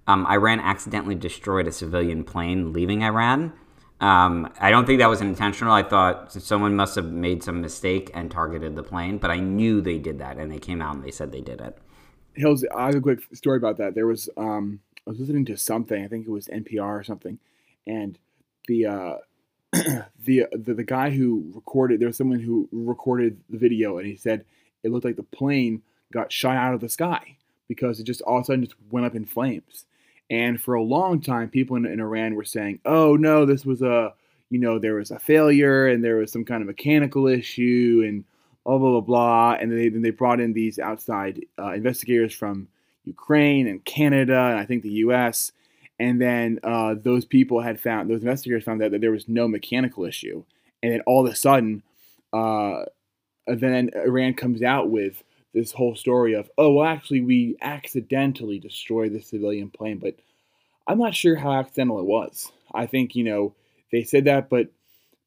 Um, 0.09 0.27
Iran 0.27 0.59
accidentally 0.59 1.15
destroyed 1.15 1.67
a 1.69 1.73
civilian 1.73 2.25
plane 2.25 2.73
leaving 2.73 3.03
Iran. 3.03 3.53
Um, 4.01 4.51
I 4.59 4.71
don't 4.71 4.87
think 4.87 5.01
that 5.01 5.09
was 5.11 5.21
intentional. 5.21 5.73
I 5.73 5.83
thought 5.83 6.33
someone 6.33 6.75
must 6.75 6.95
have 6.95 7.05
made 7.13 7.43
some 7.43 7.61
mistake 7.61 8.11
and 8.15 8.31
targeted 8.31 8.75
the 8.75 8.83
plane, 8.83 9.19
but 9.19 9.31
I 9.31 9.39
knew 9.39 9.83
they 9.83 9.99
did 9.99 10.19
that, 10.21 10.39
and 10.39 10.51
they 10.51 10.59
came 10.59 10.81
out 10.81 10.95
and 10.95 11.05
they 11.05 11.11
said 11.11 11.31
they 11.31 11.43
did 11.43 11.61
it. 11.61 11.77
Hills, 12.33 12.65
I 12.75 12.87
have 12.87 12.95
a 12.95 13.01
quick 13.01 13.21
story 13.35 13.59
about 13.59 13.77
that. 13.77 13.95
There 13.95 14.07
was 14.07 14.31
um, 14.39 14.81
I 15.07 15.11
was 15.11 15.21
listening 15.21 15.45
to 15.47 15.57
something. 15.59 16.03
I 16.03 16.09
think 16.09 16.27
it 16.27 16.31
was 16.31 16.49
NPR 16.49 17.01
or 17.01 17.05
something, 17.05 17.39
and 17.87 18.19
the 18.67 18.87
uh, 18.87 19.15
the, 19.73 20.47
the 20.53 20.75
the 20.75 20.85
guy 20.85 21.11
who 21.11 21.51
recorded 21.55 22.01
there 22.01 22.09
was 22.09 22.17
someone 22.17 22.41
who 22.41 22.69
recorded 22.73 23.41
the 23.51 23.59
video, 23.59 23.99
and 23.99 24.07
he 24.07 24.17
said 24.17 24.47
it 24.83 24.91
looked 24.91 25.05
like 25.05 25.17
the 25.17 25.23
plane 25.23 25.83
got 26.13 26.33
shot 26.33 26.57
out 26.57 26.73
of 26.73 26.81
the 26.81 26.89
sky 26.89 27.37
because 27.67 28.01
it 28.01 28.05
just 28.05 28.23
all 28.23 28.39
of 28.39 28.43
a 28.43 28.45
sudden 28.47 28.65
just 28.65 28.77
went 28.91 29.05
up 29.05 29.15
in 29.15 29.27
flames. 29.27 29.85
And 30.31 30.61
for 30.61 30.75
a 30.75 30.83
long 30.83 31.21
time, 31.21 31.49
people 31.49 31.77
in, 31.77 31.87
in 31.87 32.01
Iran 32.01 32.35
were 32.35 32.45
saying, 32.45 32.81
"Oh 32.85 33.17
no, 33.17 33.47
this 33.47 33.65
was 33.65 33.83
a 33.83 34.13
you 34.51 34.59
know 34.59 34.79
there 34.79 34.95
was 34.95 35.11
a 35.11 35.19
failure 35.19 35.87
and 35.87 36.05
there 36.05 36.17
was 36.17 36.33
some 36.33 36.45
kind 36.45 36.63
of 36.63 36.67
mechanical 36.67 37.27
issue 37.27 38.03
and 38.07 38.25
blah 38.65 38.79
blah 38.79 38.91
blah 38.91 39.01
blah." 39.01 39.53
And 39.61 39.73
they 39.73 39.89
then 39.89 40.03
they 40.03 40.11
brought 40.11 40.41
in 40.41 40.53
these 40.53 40.79
outside 40.79 41.45
uh, 41.59 41.73
investigators 41.73 42.35
from 42.35 42.69
Ukraine 43.05 43.67
and 43.67 43.85
Canada 43.85 44.39
and 44.39 44.59
I 44.59 44.67
think 44.67 44.83
the 44.83 45.01
U.S. 45.07 45.53
And 45.99 46.21
then 46.21 46.61
uh, 46.63 46.95
those 47.03 47.25
people 47.25 47.61
had 47.61 47.81
found 47.81 48.09
those 48.09 48.21
investigators 48.23 48.65
found 48.65 48.81
that, 48.81 48.93
that 48.93 49.01
there 49.01 49.11
was 49.11 49.29
no 49.29 49.49
mechanical 49.49 50.05
issue. 50.05 50.45
And 50.83 50.93
then 50.93 51.01
all 51.07 51.27
of 51.27 51.33
a 51.33 51.35
sudden, 51.35 51.83
uh, 52.33 52.85
then 53.47 53.91
Iran 53.97 54.35
comes 54.35 54.63
out 54.63 54.91
with 54.91 55.25
this 55.55 55.73
whole 55.73 55.95
story 55.95 56.35
of, 56.35 56.51
oh, 56.59 56.73
well, 56.73 56.87
actually, 56.87 57.23
we 57.23 57.57
accidentally 57.61 58.59
destroyed 58.59 59.13
the 59.13 59.21
civilian 59.21 59.71
plane, 59.71 59.99
but 59.99 60.15
I'm 60.87 60.99
not 60.99 61.15
sure 61.15 61.37
how 61.37 61.53
accidental 61.53 62.01
it 62.01 62.07
was. 62.07 62.51
I 62.73 62.87
think, 62.87 63.17
you 63.17 63.25
know, 63.25 63.55
they 63.91 64.05
said 64.05 64.25
that, 64.25 64.49
but 64.49 64.69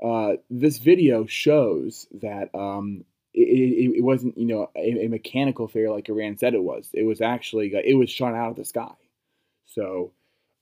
uh, 0.04 0.34
this 0.50 0.78
video 0.78 1.26
shows 1.26 2.08
that 2.22 2.54
um, 2.56 3.06
it, 3.34 3.42
it, 3.42 3.98
it, 3.98 4.04
wasn't, 4.04 4.38
you 4.38 4.48
know, 4.48 4.70
a, 4.76 5.06
a, 5.06 5.08
mechanical 5.08 5.68
failure 5.68 5.92
like 5.92 6.10
Iran 6.10 6.38
said 6.38 6.54
it 6.54 6.64
was. 6.64 6.90
It 6.94 7.04
was 7.04 7.22
actually, 7.22 7.74
it 7.74 7.96
was 7.96 8.10
shot 8.10 8.34
out 8.34 8.52
of 8.52 8.56
the 8.56 8.66
sky. 8.66 8.94
So, 9.66 10.12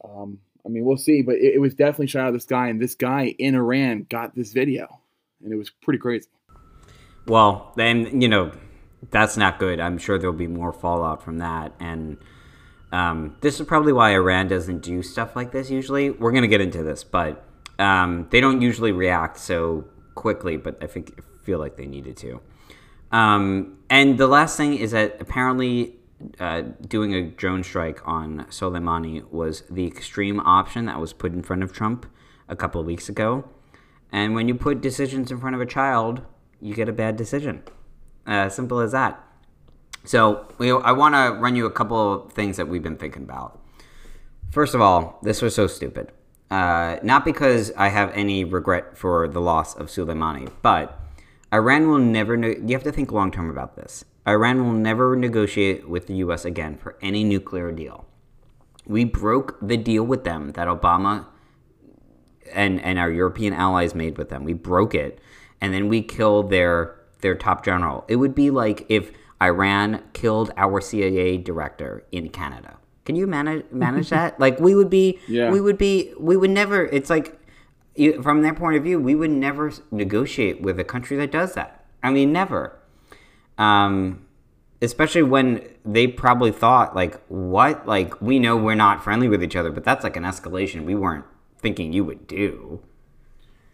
um, 0.03 0.39
I 0.65 0.69
mean, 0.69 0.83
we'll 0.83 0.97
see, 0.97 1.21
but 1.21 1.35
it, 1.35 1.55
it 1.55 1.59
was 1.59 1.73
definitely 1.73 2.07
shot 2.07 2.23
out 2.23 2.27
of 2.29 2.33
the 2.33 2.39
sky, 2.39 2.67
and 2.67 2.81
this 2.81 2.95
guy 2.95 3.33
in 3.37 3.55
Iran 3.55 4.05
got 4.09 4.35
this 4.35 4.51
video, 4.51 4.99
and 5.43 5.53
it 5.53 5.57
was 5.57 5.69
pretty 5.69 5.99
crazy. 5.99 6.27
Well, 7.25 7.73
then, 7.75 8.21
you 8.21 8.27
know, 8.27 8.51
that's 9.09 9.38
not 9.38 9.59
good. 9.59 9.79
I'm 9.79 9.97
sure 9.97 10.17
there'll 10.17 10.35
be 10.35 10.47
more 10.47 10.73
fallout 10.73 11.23
from 11.23 11.38
that. 11.39 11.73
And 11.79 12.17
um, 12.91 13.38
this 13.41 13.59
is 13.59 13.67
probably 13.67 13.93
why 13.93 14.13
Iran 14.13 14.47
doesn't 14.47 14.81
do 14.81 15.01
stuff 15.01 15.35
like 15.35 15.51
this 15.51 15.69
usually. 15.69 16.09
We're 16.09 16.31
going 16.31 16.43
to 16.43 16.47
get 16.49 16.62
into 16.62 16.83
this, 16.83 17.03
but 17.03 17.45
um, 17.77 18.27
they 18.29 18.41
don't 18.41 18.62
usually 18.62 18.91
react 18.91 19.38
so 19.38 19.85
quickly, 20.15 20.57
but 20.57 20.83
I 20.83 20.88
think 20.88 21.21
feel 21.43 21.59
like 21.59 21.77
they 21.77 21.85
needed 21.85 22.17
to. 22.17 22.41
Um, 23.12 23.77
and 23.89 24.17
the 24.17 24.27
last 24.27 24.57
thing 24.57 24.77
is 24.77 24.91
that 24.91 25.17
apparently 25.19 25.95
uh, 26.39 26.63
doing 26.88 27.13
a 27.13 27.23
drone 27.23 27.63
strike 27.63 28.05
on 28.07 28.45
Soleimani 28.49 29.29
was 29.31 29.63
the 29.69 29.88
extreme 29.88 30.39
option 30.41 30.85
that 30.85 30.99
was 30.99 31.13
put 31.13 31.31
in 31.31 31.41
front 31.41 31.63
of 31.63 31.71
Trump 31.71 32.05
a 32.47 32.55
couple 32.55 32.81
of 32.81 32.88
weeks 32.88 33.07
ago. 33.07 33.47
And 34.12 34.35
when 34.35 34.47
you 34.47 34.55
put 34.55 34.81
decisions 34.81 35.31
in 35.31 35.39
front 35.39 35.55
of 35.55 35.62
a 35.62 35.65
child, 35.65 36.21
you 36.59 36.73
get 36.73 36.89
a 36.89 36.93
bad 36.93 37.15
decision. 37.15 37.63
Uh, 38.29 38.47
simple 38.47 38.79
as 38.79 38.91
that. 38.91 39.19
So 40.05 40.45
we, 40.59 40.71
I 40.71 40.91
want 40.91 41.15
to 41.15 41.39
run 41.41 41.55
you 41.55 41.65
a 41.65 41.71
couple 41.71 42.13
of 42.13 42.31
things 42.31 42.57
that 42.57 42.67
we've 42.67 42.83
been 42.83 42.95
thinking 42.95 43.23
about. 43.23 43.59
First 44.51 44.75
of 44.75 44.81
all, 44.81 45.17
this 45.23 45.41
was 45.41 45.55
so 45.55 45.65
stupid. 45.65 46.11
Uh, 46.51 46.97
not 47.01 47.25
because 47.25 47.71
I 47.75 47.89
have 47.89 48.11
any 48.13 48.43
regret 48.43 48.95
for 48.95 49.27
the 49.27 49.41
loss 49.41 49.75
of 49.75 49.87
Soleimani, 49.87 50.51
but 50.61 50.99
Iran 51.51 51.89
will 51.89 51.97
never. 51.97 52.37
Ne- 52.37 52.59
you 52.59 52.73
have 52.73 52.83
to 52.83 52.91
think 52.91 53.11
long 53.11 53.31
term 53.31 53.49
about 53.49 53.75
this. 53.75 54.05
Iran 54.27 54.63
will 54.63 54.73
never 54.73 55.15
negotiate 55.15 55.89
with 55.89 56.05
the 56.05 56.15
U.S. 56.17 56.45
again 56.45 56.77
for 56.77 56.97
any 57.01 57.23
nuclear 57.23 57.71
deal. 57.71 58.05
We 58.85 59.05
broke 59.05 59.57
the 59.59 59.77
deal 59.77 60.03
with 60.03 60.23
them 60.23 60.51
that 60.51 60.67
Obama 60.67 61.25
and 62.53 62.79
and 62.81 62.99
our 62.99 63.11
European 63.11 63.53
allies 63.53 63.95
made 63.95 64.17
with 64.19 64.29
them. 64.29 64.43
We 64.43 64.53
broke 64.53 64.93
it, 64.93 65.19
and 65.61 65.73
then 65.73 65.87
we 65.87 66.01
killed 66.01 66.49
their 66.51 66.98
their 67.21 67.36
top 67.36 67.63
general. 67.63 68.05
It 68.08 68.17
would 68.17 68.36
be 68.36 68.49
like 68.49 68.86
if 68.89 69.12
Iran 69.41 70.03
killed 70.13 70.51
our 70.58 70.82
CIA 70.82 71.38
director 71.38 72.03
in 72.12 72.29
Canada. 72.29 72.77
Can 73.05 73.15
you 73.15 73.27
manage 73.27 73.65
manage 73.71 74.10
that? 74.12 74.39
Like 74.39 74.60
we 74.60 74.75
would 74.75 74.89
be, 74.89 75.19
yeah. 75.27 75.51
we 75.51 75.62
would 75.62 75.77
be, 75.77 76.13
we 76.19 76.38
would 76.38 76.51
never. 76.51 76.86
It's 76.86 77.10
like 77.10 77.39
from 78.21 78.41
their 78.41 78.53
point 78.53 78.77
of 78.77 78.84
view, 78.84 78.99
we 78.99 79.15
would 79.15 79.32
never 79.32 79.71
negotiate 79.91 80.62
with 80.62 80.79
a 80.79 80.84
country 80.84 81.17
that 81.17 81.32
does 81.32 81.53
that. 81.53 81.86
I 82.01 82.12
mean, 82.12 82.32
never. 82.32 82.77
Um, 83.58 84.25
especially 84.82 85.23
when 85.23 85.67
they 85.84 86.08
probably 86.08 86.51
thought 86.51 86.95
like, 86.95 87.19
what? 87.27 87.86
Like 87.88 88.21
we 88.21 88.39
know 88.39 88.55
we're 88.55 88.75
not 88.75 89.03
friendly 89.03 89.27
with 89.27 89.43
each 89.43 89.55
other, 89.55 89.71
but 89.71 89.84
that's 89.84 90.03
like 90.03 90.15
an 90.15 90.23
escalation 90.23 90.86
we 90.86 90.95
weren't 90.95 91.25
thinking 91.58 91.91
you 91.91 92.05
would 92.05 92.27
do. 92.27 92.82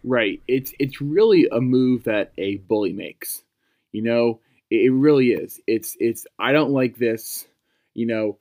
Right. 0.06 0.40
It's 0.46 0.72
it's 0.78 1.00
really 1.00 1.48
a 1.50 1.60
move 1.60 2.04
that 2.04 2.32
a 2.38 2.58
bully 2.58 2.92
makes. 2.92 3.42
You 3.90 4.02
know, 4.02 4.40
it, 4.70 4.86
it 4.86 4.90
really 4.92 5.32
is. 5.32 5.60
It's 5.66 5.96
it's 5.98 6.26
I 6.38 6.52
don't 6.52 6.70
like 6.70 6.96
this. 6.96 7.46
You 7.94 8.06
know, 8.06 8.38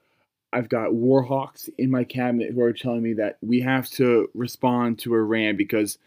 I've 0.54 0.70
got 0.70 0.92
warhawks 0.92 1.68
in 1.80 1.90
my 1.90 2.04
cabinet 2.04 2.54
who 2.54 2.62
are 2.62 2.72
telling 2.72 3.02
me 3.02 3.14
that 3.14 3.40
we 3.42 3.62
have 3.62 3.90
to 3.92 4.30
respond 4.36 5.00
to 5.00 5.16
Iran 5.16 5.58
because 5.58 5.98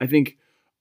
I 0.00 0.08
think 0.08 0.36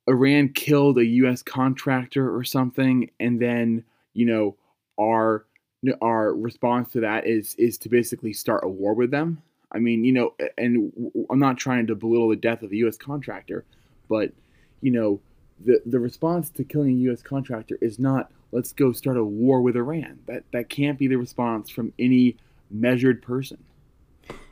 Iran 0.07 0.49
killed 0.49 0.97
a 0.97 1.05
U.S. 1.05 1.43
contractor 1.43 2.35
or 2.35 2.43
something, 2.43 3.11
and 3.19 3.39
then 3.39 3.83
you 4.15 4.25
know 4.25 4.55
our 4.99 5.45
our 6.01 6.33
response 6.33 6.91
to 6.93 7.01
that 7.01 7.27
is 7.27 7.53
is 7.59 7.77
to 7.79 7.89
basically 7.89 8.33
start 8.33 8.63
a 8.63 8.67
war 8.67 8.95
with 8.95 9.11
them. 9.11 9.43
I 9.71 9.77
mean, 9.77 10.03
you 10.03 10.11
know, 10.11 10.33
and 10.57 10.91
I'm 11.29 11.39
not 11.39 11.57
trying 11.57 11.85
to 11.87 11.95
belittle 11.95 12.29
the 12.29 12.35
death 12.35 12.63
of 12.63 12.71
a 12.71 12.75
U.S. 12.77 12.97
contractor, 12.97 13.63
but 14.09 14.31
you 14.81 14.91
know, 14.91 15.19
the 15.63 15.81
the 15.85 15.99
response 15.99 16.49
to 16.51 16.63
killing 16.63 16.97
a 16.97 16.99
U.S. 17.03 17.21
contractor 17.21 17.77
is 17.81 17.99
not 17.99 18.31
let's 18.51 18.71
go 18.71 18.91
start 18.91 19.17
a 19.17 19.23
war 19.23 19.61
with 19.61 19.75
Iran. 19.75 20.19
That 20.27 20.43
that 20.51 20.69
can't 20.69 20.99
be 20.99 21.07
the 21.07 21.17
response 21.17 21.69
from 21.69 21.93
any 21.97 22.37
measured 22.69 23.21
person. 23.21 23.63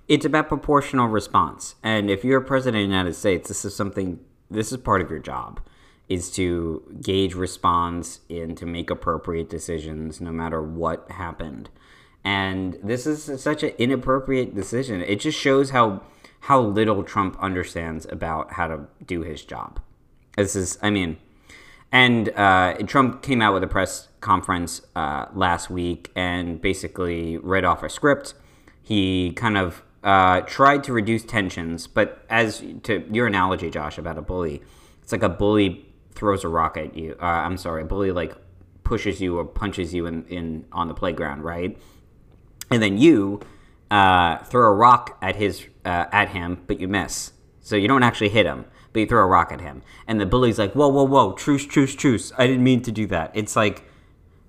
It's 0.08 0.26
about 0.26 0.48
proportional 0.48 1.08
response, 1.08 1.76
and 1.84 2.10
if 2.10 2.24
you're 2.24 2.42
a 2.42 2.46
president 2.46 2.84
of 2.84 2.90
the 2.90 2.94
United 2.94 3.14
States, 3.14 3.48
this 3.48 3.64
is 3.64 3.76
something. 3.76 4.20
This 4.50 4.72
is 4.72 4.78
part 4.80 5.02
of 5.02 5.10
your 5.10 5.20
job, 5.20 5.62
is 6.10 6.30
to 6.32 6.84
gauge 7.02 7.36
response 7.36 8.20
and 8.30 8.58
to 8.58 8.66
make 8.66 8.90
appropriate 8.90 9.50
decisions, 9.50 10.20
no 10.20 10.32
matter 10.32 10.62
what 10.62 11.10
happened. 11.12 11.70
And 12.24 12.78
this 12.84 13.08
is 13.08 13.42
such 13.42 13.64
an 13.64 13.72
inappropriate 13.78 14.54
decision. 14.54 15.02
It 15.02 15.22
just 15.22 15.40
shows 15.40 15.70
how 15.70 16.04
how 16.42 16.60
little 16.60 17.04
Trump 17.04 17.38
understands 17.40 18.06
about 18.10 18.54
how 18.54 18.68
to 18.68 18.88
do 19.06 19.22
his 19.22 19.44
job. 19.44 19.80
This 20.36 20.56
is, 20.56 20.78
I 20.82 20.90
mean, 20.90 21.18
and 21.92 22.30
uh, 22.30 22.76
Trump 22.88 23.22
came 23.22 23.42
out 23.42 23.54
with 23.54 23.64
a 23.64 23.68
press 23.68 24.08
conference 24.22 24.82
uh, 24.96 25.26
last 25.34 25.70
week 25.70 26.10
and 26.16 26.60
basically 26.62 27.38
read 27.38 27.66
off 27.66 27.84
a 27.84 27.90
script. 27.90 28.34
He 28.82 29.34
kind 29.34 29.58
of 29.58 29.84
uh, 30.04 30.42
tried 30.42 30.84
to 30.86 30.94
reduce 30.94 31.24
tensions, 31.24 31.86
but 31.86 32.26
as 32.30 32.64
to 32.84 33.06
your 33.12 33.28
analogy, 33.28 33.70
Josh, 33.70 33.98
about 33.98 34.18
a 34.18 34.22
bully, 34.22 34.62
it's 35.04 35.12
like 35.12 35.24
a 35.24 35.30
bully 35.30 35.86
throws 36.14 36.44
a 36.44 36.48
rock 36.48 36.78
at 36.78 36.96
you. 36.96 37.16
Uh, 37.22 37.26
I'm 37.26 37.58
sorry, 37.58 37.84
a 37.84 37.86
bully 37.86 38.12
like 38.12 38.36
pushes 38.84 39.22
you 39.22 39.38
or 39.38 39.46
punches 39.46 39.94
you 39.94 40.08
in, 40.08 40.26
in 40.26 40.66
on 40.72 40.88
the 40.88 40.94
playground, 40.94 41.44
right? 41.44 41.78
And 42.72 42.82
then 42.82 42.98
you 42.98 43.42
uh, 43.92 44.38
throw 44.38 44.68
a 44.68 44.74
rock 44.74 45.18
at 45.22 45.36
his 45.36 45.68
uh, 45.86 46.06
at 46.12 46.30
him, 46.30 46.64
but 46.68 46.80
you 46.80 46.88
miss. 46.88 47.34
So 47.60 47.76
you 47.76 47.88
don't 47.88 48.04
actually 48.04 48.30
hit 48.30 48.46
him, 48.46 48.66
but 48.94 49.02
you 49.02 49.06
throw 49.06 49.24
a 49.24 49.28
rock 49.28 49.52
at 49.52 49.62
him. 49.62 49.82
And 50.08 50.20
the 50.20 50.26
bully's 50.26 50.58
like, 50.58 50.74
"Whoa, 50.74 50.88
whoa, 50.88 51.04
whoa! 51.04 51.34
Truce, 51.34 51.66
truce, 51.66 51.96
truce! 51.96 52.32
I 52.38 52.48
didn't 52.48 52.64
mean 52.64 52.82
to 52.84 52.92
do 52.92 53.08
that." 53.08 53.32
It's 53.34 53.56
like, 53.56 53.84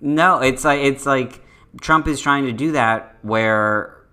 no, 0.00 0.40
it's 0.40 0.64
like 0.64 0.80
it's 0.80 1.06
like 1.06 1.44
Trump 1.80 2.06
is 2.08 2.20
trying 2.20 2.44
to 2.46 2.52
do 2.52 2.72
that 2.72 3.16
where 3.22 4.06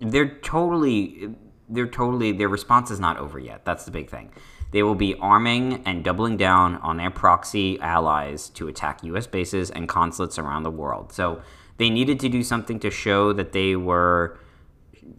they're 0.00 0.36
totally 0.38 1.34
they're 1.68 1.86
totally 1.86 2.32
their 2.32 2.48
response 2.48 2.90
is 2.90 3.00
not 3.00 3.18
over 3.18 3.38
yet. 3.38 3.64
That's 3.64 3.84
the 3.84 3.90
big 3.90 4.08
thing. 4.08 4.30
They 4.72 4.82
will 4.82 4.94
be 4.94 5.14
arming 5.16 5.82
and 5.86 6.04
doubling 6.04 6.36
down 6.36 6.76
on 6.76 6.96
their 6.96 7.10
proxy 7.10 7.80
allies 7.80 8.48
to 8.50 8.68
attack 8.68 9.02
U.S. 9.04 9.26
bases 9.26 9.70
and 9.70 9.88
consulates 9.88 10.38
around 10.38 10.64
the 10.64 10.70
world. 10.70 11.12
So 11.12 11.40
they 11.78 11.90
needed 11.90 12.18
to 12.20 12.28
do 12.28 12.42
something 12.42 12.80
to 12.80 12.90
show 12.90 13.32
that 13.32 13.52
they 13.52 13.76
were, 13.76 14.38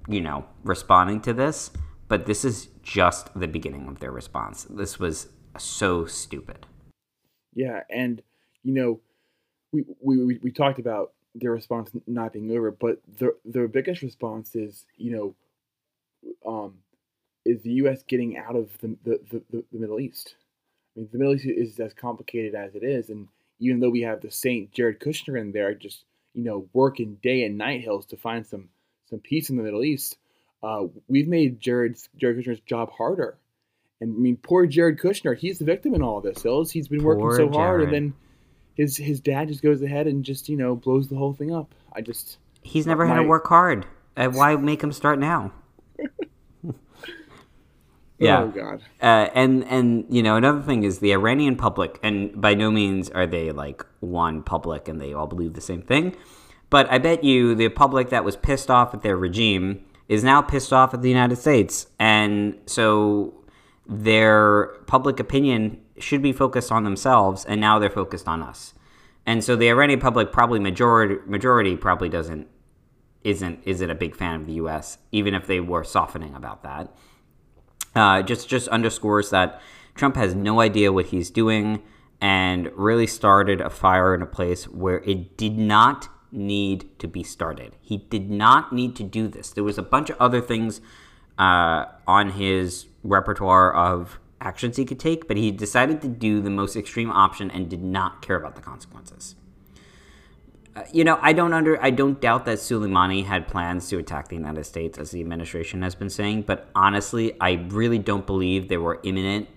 you 0.08 0.22
know, 0.22 0.46
responding 0.64 1.22
to 1.22 1.34
this. 1.34 1.72
But 2.08 2.26
this 2.26 2.46
is 2.46 2.70
just 2.84 3.38
the 3.38 3.48
beginning 3.48 3.88
of 3.88 4.00
their 4.00 4.12
response. 4.12 4.66
This 4.70 4.98
was 4.98 5.28
so 5.58 6.06
stupid. 6.06 6.66
Yeah, 7.54 7.82
and 7.90 8.22
you 8.64 8.74
know, 8.74 9.00
we 9.72 9.84
we 10.00 10.40
we 10.42 10.52
talked 10.52 10.80
about 10.80 11.14
their 11.36 11.52
response 11.52 11.92
not 12.06 12.34
being 12.34 12.52
over, 12.52 12.72
but 12.72 13.02
the 13.18 13.36
their 13.44 13.68
biggest 13.68 14.02
response 14.02 14.56
is 14.56 14.86
you 14.96 15.12
know, 15.12 15.36
um, 16.46 16.76
is 17.46 17.62
the 17.62 17.72
U.S. 17.72 18.04
getting 18.04 18.38
out 18.38 18.56
of 18.56 18.78
the 18.80 18.96
the, 19.04 19.20
the, 19.30 19.64
the 19.72 19.80
Middle 19.80 20.00
East. 20.00 20.36
I 20.96 21.02
mean, 21.02 21.10
the 21.12 21.18
Middle 21.18 21.36
East 21.36 21.46
is 21.46 21.80
as 21.80 21.94
complicated 21.94 22.56
as 22.56 22.76
it 22.76 22.84
is, 22.84 23.10
and 23.10 23.28
even 23.60 23.80
though 23.80 23.90
we 23.90 24.02
have 24.02 24.22
the 24.22 24.32
Saint 24.32 24.72
Jared 24.72 25.00
Kushner 25.00 25.40
in 25.40 25.52
there, 25.52 25.74
just 25.74 26.06
you 26.34 26.44
know, 26.44 26.70
working 26.72 27.18
day 27.24 27.44
and 27.44 27.58
night 27.58 27.82
hills 27.82 28.06
to 28.06 28.16
find 28.16 28.46
some 28.46 28.70
some 29.10 29.20
peace 29.20 29.50
in 29.50 29.58
the 29.58 29.64
Middle 29.64 29.84
East, 29.84 30.18
uh, 30.64 30.84
we've 31.08 31.28
made 31.28 31.60
Jared's 31.60 32.10
Jared 32.18 32.38
Kushner's 32.38 32.60
job 32.62 32.92
harder. 32.92 33.38
And 34.00 34.16
I 34.16 34.20
mean, 34.20 34.38
poor 34.38 34.66
Jared 34.68 35.00
Kushner, 35.00 35.38
he's 35.38 35.60
the 35.60 35.66
victim 35.66 35.96
in 35.96 36.02
all 36.02 36.22
this. 36.22 36.42
Hills, 36.42 36.72
he's 36.72 36.88
been 36.88 37.04
working 37.04 37.32
so 37.32 37.50
hard, 37.50 37.82
and 37.82 37.94
then 37.94 38.14
his 38.76 38.96
his 38.96 39.20
dad 39.20 39.48
just 39.48 39.64
goes 39.64 39.82
ahead 39.82 40.08
and 40.08 40.24
just 40.24 40.50
you 40.50 40.58
know 40.58 40.76
blows 40.76 41.08
the 41.08 41.16
whole 41.16 41.34
thing 41.34 41.54
up. 41.54 41.74
I 41.94 42.02
just 42.02 42.38
he's 42.62 42.86
never 42.86 43.06
my, 43.06 43.16
had 43.16 43.22
to 43.22 43.28
work 43.28 43.48
hard. 43.48 43.86
Uh, 44.16 44.30
why 44.30 44.56
make 44.56 44.84
him 44.84 44.92
start 44.92 45.20
now? 45.20 45.52
yeah. 48.20 48.42
Oh 48.42 48.50
God. 48.50 48.84
Uh, 49.02 49.30
and 49.34 49.64
and 49.66 50.06
you 50.10 50.22
know 50.22 50.36
another 50.36 50.62
thing 50.62 50.84
is 50.84 51.00
the 51.00 51.12
Iranian 51.12 51.56
public, 51.56 52.00
and 52.04 52.40
by 52.40 52.54
no 52.54 52.70
means 52.70 53.10
are 53.10 53.26
they 53.26 53.52
like 53.52 53.84
one 54.00 54.44
public 54.44 54.88
and 54.88 55.02
they 55.02 55.14
all 55.14 55.28
believe 55.28 55.54
the 55.54 55.62
same 55.62 55.82
thing, 55.82 56.16
but 56.70 56.92
I 56.92 56.98
bet 56.98 57.24
you 57.24 57.56
the 57.56 57.70
public 57.70 58.10
that 58.10 58.24
was 58.24 58.36
pissed 58.36 58.70
off 58.70 58.94
at 58.94 59.02
their 59.02 59.18
regime 59.18 59.84
is 60.08 60.24
now 60.24 60.42
pissed 60.42 60.72
off 60.72 60.94
at 60.94 61.02
the 61.02 61.10
United 61.10 61.36
States, 61.38 61.88
and 62.00 62.58
so 62.66 63.34
their 63.86 64.68
public 64.86 65.20
opinion 65.20 65.80
should 65.98 66.22
be 66.22 66.32
focused 66.32 66.72
on 66.72 66.84
themselves, 66.84 67.46
and 67.46 67.60
now 67.60 67.80
they're 67.80 67.90
focused 67.90 68.28
on 68.28 68.42
us. 68.42 68.74
And 69.26 69.44
so 69.44 69.56
the 69.56 69.70
Iranian 69.70 70.00
public 70.00 70.32
probably 70.32 70.60
majority 70.60 71.18
majority 71.26 71.76
probably 71.76 72.10
doesn't 72.10 72.48
isn't 73.24 73.60
isn't 73.66 73.90
a 73.90 73.96
big 73.96 74.16
fan 74.16 74.36
of 74.40 74.48
the 74.48 74.54
U.S. 74.54 74.98
even 75.12 75.34
if 75.34 75.48
they 75.48 75.60
were 75.60 75.84
softening 75.84 76.34
about 76.34 76.64
that. 76.64 76.96
Uh, 77.94 78.22
just 78.22 78.48
just 78.48 78.68
underscores 78.70 79.30
that 79.32 79.62
Trump 79.96 80.16
has 80.16 80.34
no 80.34 80.62
idea 80.62 80.94
what 80.94 81.08
he's 81.08 81.30
doing 81.30 81.82
and 82.22 82.72
really 82.76 83.08
started 83.08 83.60
a 83.60 83.70
fire 83.70 84.16
in 84.16 84.22
a 84.22 84.26
place 84.26 84.68
where 84.68 85.00
it 85.00 85.38
did 85.38 85.58
not 85.58 86.08
need 86.32 87.00
to 87.00 87.08
be 87.08 87.24
started. 87.24 87.76
He 87.82 87.98
did 87.98 88.30
not 88.30 88.74
need 88.74 88.96
to 88.98 89.04
do 89.04 89.28
this. 89.28 89.50
There 89.50 89.64
was 89.64 89.78
a 89.78 89.84
bunch 89.84 90.10
of 90.10 90.18
other 90.20 90.42
things 90.42 90.82
uh, 91.38 91.86
on 92.08 92.32
his 92.32 92.88
repertoire 93.04 93.74
of 93.74 94.20
actions 94.42 94.78
he 94.78 94.86
could 94.86 95.00
take, 95.00 95.28
but 95.28 95.38
he 95.38 95.52
decided 95.52 96.02
to 96.02 96.08
do 96.08 96.42
the 96.42 96.50
most 96.50 96.76
extreme 96.76 97.12
option 97.12 97.50
and 97.52 97.70
did 97.70 97.84
not 97.84 98.22
care 98.22 98.36
about 98.36 98.56
the 98.56 98.62
consequences. 98.62 99.36
Uh, 100.76 100.84
you 100.92 101.04
know, 101.04 101.18
I 101.22 101.34
don't 101.34 101.54
under 101.54 101.82
I 101.84 101.90
don't 101.90 102.22
doubt 102.22 102.46
that 102.46 102.60
Soleimani 102.60 103.26
had 103.26 103.48
plans 103.48 103.90
to 103.90 103.98
attack 103.98 104.28
the 104.28 104.36
United 104.36 104.64
States, 104.66 105.00
as 105.00 105.12
the 105.12 105.22
administration 105.22 105.82
has 105.82 105.96
been 105.96 106.10
saying. 106.10 106.44
But 106.44 106.70
honestly, 106.76 107.36
I 107.42 107.54
really 107.70 107.98
don't 107.98 108.28
believe 108.28 108.68
they 108.68 108.78
were 108.78 109.00
imminent 109.04 109.48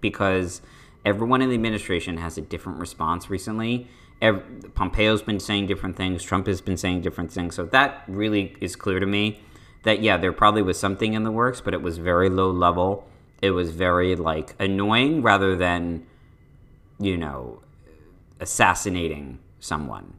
because 0.00 0.62
everyone 1.04 1.42
in 1.42 1.48
the 1.48 1.54
administration 1.54 2.18
has 2.18 2.38
a 2.38 2.40
different 2.40 2.78
response 2.78 3.28
recently. 3.28 3.88
Every, 4.20 4.42
Pompeo's 4.74 5.22
been 5.22 5.40
saying 5.40 5.66
different 5.66 5.96
things. 5.96 6.22
Trump 6.22 6.46
has 6.46 6.60
been 6.60 6.76
saying 6.76 7.02
different 7.02 7.32
things. 7.32 7.54
So 7.54 7.64
that 7.66 8.04
really 8.06 8.56
is 8.60 8.76
clear 8.76 9.00
to 9.00 9.06
me 9.06 9.40
that 9.82 10.02
yeah, 10.02 10.16
there 10.16 10.32
probably 10.32 10.62
was 10.62 10.78
something 10.78 11.14
in 11.14 11.24
the 11.24 11.32
works, 11.32 11.60
but 11.60 11.74
it 11.74 11.82
was 11.82 11.98
very 11.98 12.28
low 12.28 12.50
level 12.50 13.06
it 13.42 13.50
was 13.50 13.70
very 13.70 14.16
like 14.16 14.54
annoying 14.58 15.22
rather 15.22 15.56
than 15.56 16.06
you 16.98 17.16
know 17.16 17.60
assassinating 18.40 19.38
someone 19.58 20.14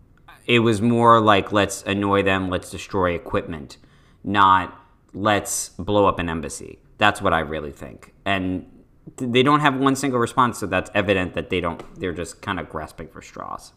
it 0.46 0.60
was 0.60 0.82
more 0.82 1.20
like 1.20 1.52
let's 1.52 1.84
annoy 1.84 2.24
them 2.24 2.50
let's 2.50 2.70
destroy 2.70 3.12
equipment 3.12 3.78
not 4.24 4.80
let's 5.14 5.70
blow 5.70 6.06
up 6.06 6.20
an 6.20 6.30
embassy 6.30 6.80
that's 6.98 7.22
what 7.22 7.34
i 7.34 7.40
really 7.40 7.72
think 7.72 8.14
and 8.26 8.66
they 9.18 9.44
don't 9.44 9.62
have 9.62 9.76
one 9.78 9.96
single 9.96 10.20
response 10.20 10.60
so 10.60 10.68
that's 10.68 10.92
evident 10.94 11.34
that 11.34 11.50
they 11.50 11.60
don't 11.60 11.84
they're 12.00 12.14
just 12.14 12.42
kind 12.42 12.60
of 12.60 12.70
grasping 12.70 13.08
for 13.08 13.22
straws 13.22 13.74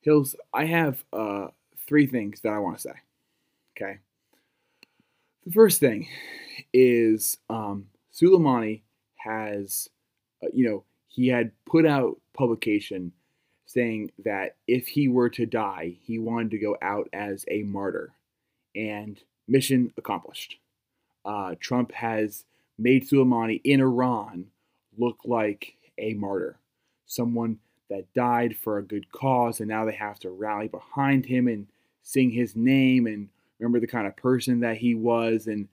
hills 0.00 0.34
i 0.54 0.64
have 0.64 1.04
uh 1.12 1.48
three 1.86 2.06
things 2.06 2.40
that 2.40 2.52
i 2.52 2.58
want 2.58 2.76
to 2.76 2.82
say 2.82 2.94
okay 3.76 3.98
the 5.44 5.52
first 5.52 5.80
thing 5.80 6.08
is 6.72 7.38
um 7.50 7.86
Soleimani 8.18 8.82
has, 9.16 9.88
uh, 10.42 10.48
you 10.52 10.68
know, 10.68 10.84
he 11.08 11.28
had 11.28 11.52
put 11.66 11.86
out 11.86 12.20
publication 12.34 13.12
saying 13.66 14.10
that 14.24 14.56
if 14.66 14.88
he 14.88 15.08
were 15.08 15.28
to 15.30 15.46
die, 15.46 15.96
he 16.02 16.18
wanted 16.18 16.50
to 16.52 16.58
go 16.58 16.76
out 16.80 17.08
as 17.12 17.44
a 17.48 17.62
martyr, 17.64 18.12
and 18.74 19.20
mission 19.46 19.92
accomplished. 19.96 20.56
Uh, 21.24 21.54
Trump 21.60 21.92
has 21.92 22.44
made 22.78 23.08
Soleimani 23.08 23.60
in 23.64 23.80
Iran 23.80 24.46
look 24.96 25.18
like 25.24 25.74
a 25.98 26.14
martyr, 26.14 26.58
someone 27.06 27.58
that 27.90 28.12
died 28.14 28.56
for 28.56 28.78
a 28.78 28.82
good 28.82 29.10
cause, 29.12 29.60
and 29.60 29.68
now 29.68 29.84
they 29.84 29.94
have 29.94 30.18
to 30.20 30.30
rally 30.30 30.68
behind 30.68 31.24
him 31.26 31.48
and 31.48 31.66
sing 32.02 32.30
his 32.30 32.54
name 32.54 33.06
and 33.06 33.28
remember 33.58 33.80
the 33.80 33.86
kind 33.86 34.06
of 34.06 34.16
person 34.16 34.60
that 34.60 34.76
he 34.76 34.94
was 34.94 35.46
and 35.46 35.68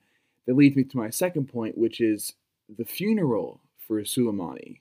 that 0.46 0.56
leads 0.56 0.76
me 0.76 0.84
to 0.84 0.96
my 0.96 1.10
second 1.10 1.48
point, 1.48 1.76
which 1.76 2.00
is 2.00 2.34
the 2.78 2.84
funeral 2.84 3.60
for 3.86 4.00
Soleimani. 4.02 4.80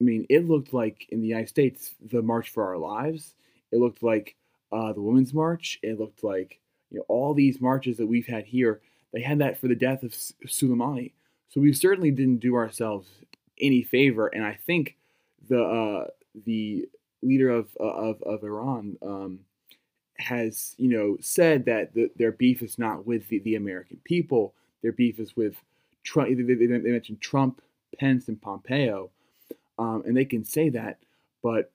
I 0.00 0.04
mean, 0.04 0.26
it 0.28 0.46
looked 0.46 0.72
like 0.72 1.06
in 1.10 1.20
the 1.20 1.28
United 1.28 1.48
States, 1.48 1.94
the 2.10 2.22
March 2.22 2.50
for 2.50 2.64
Our 2.64 2.78
Lives. 2.78 3.34
It 3.70 3.78
looked 3.78 4.02
like 4.02 4.36
uh, 4.70 4.92
the 4.92 5.00
Women's 5.00 5.32
March. 5.32 5.78
It 5.82 5.98
looked 5.98 6.24
like 6.24 6.58
you 6.90 6.98
know 6.98 7.04
all 7.08 7.34
these 7.34 7.60
marches 7.60 7.96
that 7.98 8.06
we've 8.06 8.26
had 8.26 8.44
here. 8.44 8.80
They 9.12 9.20
had 9.20 9.38
that 9.38 9.58
for 9.58 9.68
the 9.68 9.74
death 9.74 10.02
of 10.02 10.12
Soleimani. 10.12 11.12
So 11.52 11.60
we 11.60 11.72
certainly 11.72 12.10
didn't 12.10 12.38
do 12.38 12.54
ourselves 12.54 13.08
any 13.60 13.82
favor. 13.82 14.28
And 14.28 14.44
I 14.44 14.58
think 14.66 14.96
the 15.48 15.62
uh, 15.62 16.06
the 16.46 16.88
leader 17.22 17.50
of 17.50 17.68
uh, 17.78 17.84
of, 17.84 18.22
of 18.22 18.42
Iran 18.42 18.96
um, 19.02 19.40
has 20.18 20.74
you 20.78 20.88
know 20.88 21.16
said 21.20 21.66
that 21.66 21.94
the, 21.94 22.10
their 22.16 22.32
beef 22.32 22.62
is 22.62 22.78
not 22.78 23.06
with 23.06 23.28
the, 23.28 23.38
the 23.40 23.56
American 23.56 23.98
people 24.04 24.54
their 24.82 24.92
beef 24.92 25.18
is 25.18 25.36
with 25.36 25.54
Trump. 26.02 26.28
They, 26.28 26.42
they, 26.42 26.66
they 26.66 26.90
mentioned 26.90 27.20
Trump, 27.20 27.62
Pence, 27.98 28.28
and 28.28 28.40
Pompeo, 28.40 29.10
um, 29.78 30.02
and 30.06 30.16
they 30.16 30.24
can 30.24 30.44
say 30.44 30.68
that. 30.70 30.98
But 31.42 31.70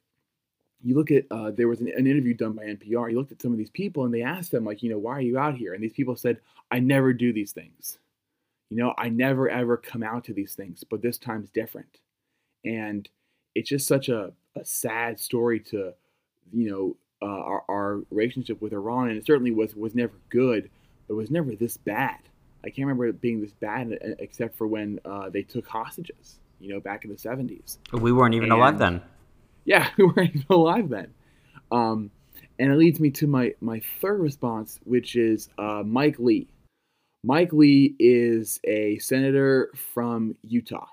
you 0.83 0.95
look 0.95 1.09
at 1.09 1.25
uh, 1.31 1.51
there 1.51 1.67
was 1.67 1.79
an, 1.79 1.87
an, 1.97 2.05
interview 2.05 2.33
done 2.33 2.53
by 2.53 2.65
NPR. 2.65 3.09
You 3.09 3.17
looked 3.17 3.31
at 3.31 3.41
some 3.41 3.51
of 3.51 3.57
these 3.57 3.69
people, 3.69 4.05
and 4.05 4.13
they 4.13 4.21
asked 4.21 4.51
them 4.51 4.65
like, 4.65 4.83
you 4.83 4.89
know, 4.89 4.99
why 4.99 5.13
are 5.13 5.21
you 5.21 5.39
out 5.39 5.55
here? 5.55 5.73
And 5.73 5.81
these 5.81 5.93
people 5.93 6.15
said, 6.15 6.39
I 6.69 6.79
never 6.79 7.13
do 7.13 7.33
these 7.33 7.51
things. 7.51 7.97
You 8.69 8.77
know, 8.77 8.93
I 8.97 9.09
never 9.09 9.49
ever 9.49 9.77
come 9.77 10.03
out 10.03 10.25
to 10.25 10.33
these 10.33 10.53
things, 10.53 10.83
but 10.83 11.01
this 11.01 11.17
time's 11.17 11.49
different. 11.49 11.99
And 12.65 13.07
it's 13.55 13.69
just 13.69 13.87
such 13.87 14.09
a, 14.09 14.33
a 14.55 14.65
sad 14.65 15.19
story 15.19 15.59
to, 15.61 15.93
you 16.51 16.69
know, 16.69 16.97
uh, 17.21 17.25
our, 17.25 17.63
our 17.69 18.01
relationship 18.11 18.61
with 18.61 18.73
Iran, 18.73 19.09
and 19.09 19.17
it 19.17 19.25
certainly 19.25 19.51
was 19.51 19.75
was 19.75 19.95
never 19.95 20.13
good, 20.29 20.69
but 21.07 21.13
it 21.13 21.17
was 21.17 21.31
never 21.31 21.55
this 21.55 21.77
bad. 21.77 22.19
I 22.63 22.69
can't 22.69 22.79
remember 22.79 23.07
it 23.07 23.21
being 23.21 23.41
this 23.41 23.53
bad 23.53 23.93
uh, 23.93 24.09
except 24.19 24.57
for 24.57 24.67
when 24.67 24.99
uh, 25.05 25.29
they 25.29 25.41
took 25.41 25.67
hostages, 25.67 26.39
you 26.59 26.73
know, 26.73 26.79
back 26.79 27.05
in 27.05 27.11
the 27.11 27.15
70s. 27.15 27.77
We 27.93 28.11
weren't 28.11 28.35
even 28.35 28.51
and, 28.51 28.59
alive 28.59 28.77
then. 28.77 29.01
Yeah, 29.65 29.89
we 29.97 30.05
weren't 30.05 30.35
even 30.35 30.45
alive 30.49 30.89
then. 30.89 31.13
Um, 31.71 32.11
and 32.59 32.71
it 32.71 32.75
leads 32.75 32.99
me 32.99 33.11
to 33.11 33.27
my, 33.27 33.53
my 33.61 33.81
third 34.01 34.19
response, 34.19 34.79
which 34.83 35.15
is 35.15 35.49
uh, 35.57 35.83
Mike 35.85 36.17
Lee. 36.19 36.47
Mike 37.23 37.53
Lee 37.53 37.95
is 37.99 38.59
a 38.63 38.97
senator 38.99 39.71
from 39.75 40.35
Utah. 40.43 40.87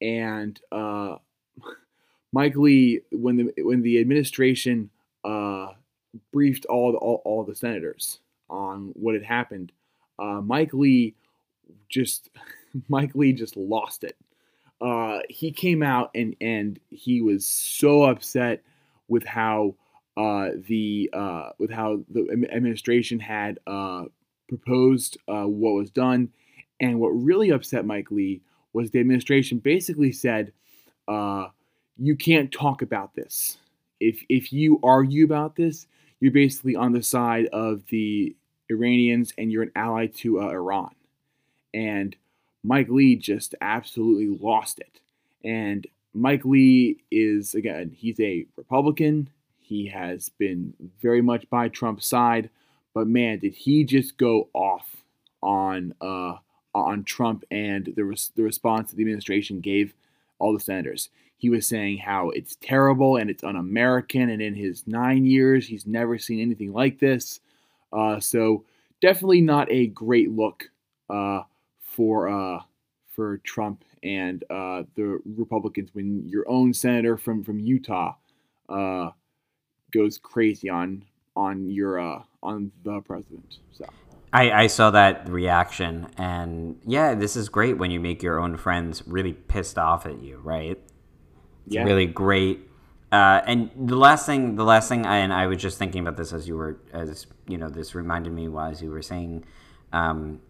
And 0.00 0.58
uh, 0.72 1.16
Mike 2.32 2.56
Lee, 2.56 3.00
when 3.12 3.36
the 3.36 3.62
when 3.62 3.82
the 3.82 4.00
administration 4.00 4.90
uh, 5.24 5.68
briefed 6.32 6.66
all 6.66 6.92
the, 6.92 6.98
all, 6.98 7.22
all 7.24 7.44
the 7.44 7.54
senators 7.54 8.20
on 8.48 8.92
what 8.94 9.14
had 9.14 9.24
happened, 9.24 9.72
uh, 10.18 10.40
Mike 10.40 10.72
Lee 10.72 11.14
just 11.88 12.30
Mike 12.88 13.14
Lee 13.14 13.32
just 13.32 13.56
lost 13.56 14.04
it. 14.04 14.16
Uh, 14.80 15.20
he 15.28 15.50
came 15.50 15.82
out 15.82 16.10
and 16.14 16.34
and 16.40 16.78
he 16.90 17.20
was 17.22 17.46
so 17.46 18.04
upset 18.04 18.62
with 19.08 19.24
how 19.24 19.74
uh, 20.16 20.50
the 20.68 21.10
uh, 21.12 21.50
with 21.58 21.70
how 21.70 22.00
the 22.10 22.46
administration 22.52 23.18
had 23.18 23.58
uh, 23.66 24.04
proposed 24.48 25.18
uh, 25.28 25.44
what 25.44 25.74
was 25.74 25.90
done, 25.90 26.30
and 26.80 27.00
what 27.00 27.10
really 27.10 27.50
upset 27.50 27.86
Mike 27.86 28.10
Lee 28.10 28.40
was 28.72 28.90
the 28.90 29.00
administration 29.00 29.58
basically 29.58 30.12
said, 30.12 30.52
uh, 31.08 31.48
"You 31.96 32.16
can't 32.16 32.52
talk 32.52 32.82
about 32.82 33.14
this. 33.14 33.58
If 34.00 34.24
if 34.28 34.52
you 34.52 34.80
argue 34.82 35.24
about 35.24 35.56
this, 35.56 35.86
you're 36.20 36.32
basically 36.32 36.76
on 36.76 36.92
the 36.92 37.02
side 37.02 37.46
of 37.46 37.82
the 37.88 38.34
Iranians, 38.70 39.32
and 39.38 39.50
you're 39.52 39.62
an 39.62 39.72
ally 39.76 40.06
to 40.06 40.40
uh, 40.40 40.48
Iran." 40.48 40.94
And 41.72 42.16
Mike 42.62 42.88
Lee 42.88 43.16
just 43.16 43.54
absolutely 43.60 44.38
lost 44.40 44.80
it. 44.80 45.00
And 45.44 45.86
Mike 46.14 46.44
Lee 46.44 46.98
is 47.10 47.54
again, 47.54 47.90
he's 47.94 48.18
a 48.20 48.46
Republican. 48.56 49.28
He 49.58 49.86
has 49.88 50.28
been 50.28 50.74
very 51.00 51.20
much 51.20 51.48
by 51.50 51.68
Trump's 51.68 52.06
side, 52.06 52.50
but 52.94 53.06
man, 53.06 53.40
did 53.40 53.54
he 53.54 53.84
just 53.84 54.16
go 54.16 54.48
off 54.54 55.04
on 55.42 55.94
uh, 56.00 56.34
on 56.74 57.04
Trump 57.04 57.44
and 57.50 57.92
the 57.94 58.04
res- 58.04 58.32
the 58.34 58.42
response 58.42 58.90
that 58.90 58.96
the 58.96 59.02
administration 59.02 59.60
gave 59.60 59.94
all 60.38 60.52
the 60.52 60.60
senators. 60.60 61.10
He 61.36 61.50
was 61.50 61.66
saying 61.66 61.98
how 61.98 62.30
it's 62.30 62.56
terrible 62.56 63.16
and 63.16 63.30
it's 63.30 63.44
un-American, 63.44 64.30
and 64.30 64.40
in 64.40 64.54
his 64.54 64.86
nine 64.86 65.24
years, 65.24 65.66
he's 65.66 65.86
never 65.86 66.18
seen 66.18 66.40
anything 66.40 66.72
like 66.72 66.98
this. 66.98 67.40
Uh, 67.92 68.18
so 68.18 68.64
definitely 69.00 69.40
not 69.40 69.70
a 69.70 69.88
great 69.88 70.30
look 70.30 70.64
uh, 71.10 71.42
for 71.82 72.28
uh, 72.28 72.60
for 73.10 73.38
Trump 73.38 73.84
and 74.02 74.42
uh, 74.50 74.82
the 74.96 75.20
Republicans 75.36 75.90
when 75.92 76.26
your 76.28 76.48
own 76.48 76.72
senator 76.72 77.16
from 77.16 77.44
from 77.44 77.60
Utah 77.60 78.14
uh, 78.68 79.10
goes 79.92 80.18
crazy 80.18 80.68
on 80.68 81.04
on 81.36 81.70
your 81.70 82.00
uh, 82.00 82.22
on 82.44 82.70
the 82.84 83.00
president. 83.00 83.56
So. 83.72 83.86
I, 84.32 84.64
I 84.64 84.66
saw 84.66 84.90
that 84.90 85.28
reaction, 85.28 86.08
and 86.18 86.78
yeah, 86.84 87.14
this 87.14 87.36
is 87.36 87.48
great 87.48 87.78
when 87.78 87.90
you 87.90 88.00
make 88.00 88.22
your 88.22 88.38
own 88.38 88.56
friends 88.56 89.02
really 89.06 89.32
pissed 89.32 89.78
off 89.78 90.06
at 90.06 90.20
you, 90.20 90.38
right? 90.38 90.78
It's 91.66 91.74
yeah. 91.74 91.84
really 91.84 92.06
great. 92.06 92.68
Uh, 93.10 93.40
and 93.46 93.70
the 93.76 93.96
last 93.96 94.26
thing, 94.26 94.56
the 94.56 94.64
last 94.64 94.88
thing, 94.88 95.06
I, 95.06 95.18
and 95.18 95.32
I 95.32 95.46
was 95.46 95.58
just 95.58 95.78
thinking 95.78 96.00
about 96.00 96.16
this 96.16 96.32
as 96.32 96.48
you 96.48 96.56
were, 96.56 96.80
as 96.92 97.26
you 97.46 97.56
know, 97.56 97.68
this 97.68 97.94
reminded 97.94 98.32
me 98.32 98.48
while 98.48 98.70
as 98.70 98.82
you 98.82 98.90
were 98.90 99.02
saying, 99.02 99.44
um, 99.92 100.40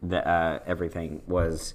the 0.00 0.26
uh, 0.26 0.60
everything 0.66 1.22
was 1.26 1.74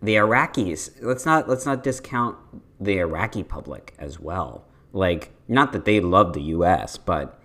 the 0.00 0.14
Iraqis. 0.14 1.02
Let's 1.02 1.26
not 1.26 1.48
let's 1.48 1.66
not 1.66 1.82
discount 1.82 2.36
the 2.80 2.98
Iraqi 2.98 3.42
public 3.42 3.94
as 3.98 4.20
well. 4.20 4.64
Like, 4.92 5.32
not 5.48 5.72
that 5.72 5.86
they 5.86 5.98
love 6.00 6.34
the 6.34 6.42
U.S., 6.42 6.98
but 6.98 7.41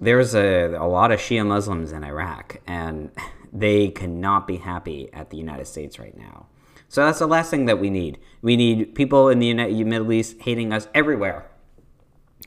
there's 0.00 0.34
a, 0.34 0.74
a 0.74 0.86
lot 0.86 1.10
of 1.10 1.20
Shia 1.20 1.46
Muslims 1.46 1.92
in 1.92 2.04
Iraq, 2.04 2.60
and 2.66 3.10
they 3.52 3.88
cannot 3.88 4.46
be 4.46 4.56
happy 4.56 5.12
at 5.12 5.30
the 5.30 5.36
United 5.36 5.66
States 5.66 5.98
right 5.98 6.16
now. 6.16 6.46
So 6.88 7.04
that's 7.04 7.18
the 7.18 7.26
last 7.26 7.50
thing 7.50 7.66
that 7.66 7.78
we 7.78 7.90
need. 7.90 8.18
We 8.40 8.56
need 8.56 8.94
people 8.94 9.28
in 9.28 9.40
the 9.40 9.46
United, 9.46 9.86
Middle 9.86 10.10
East 10.12 10.36
hating 10.40 10.72
us 10.72 10.88
everywhere 10.94 11.50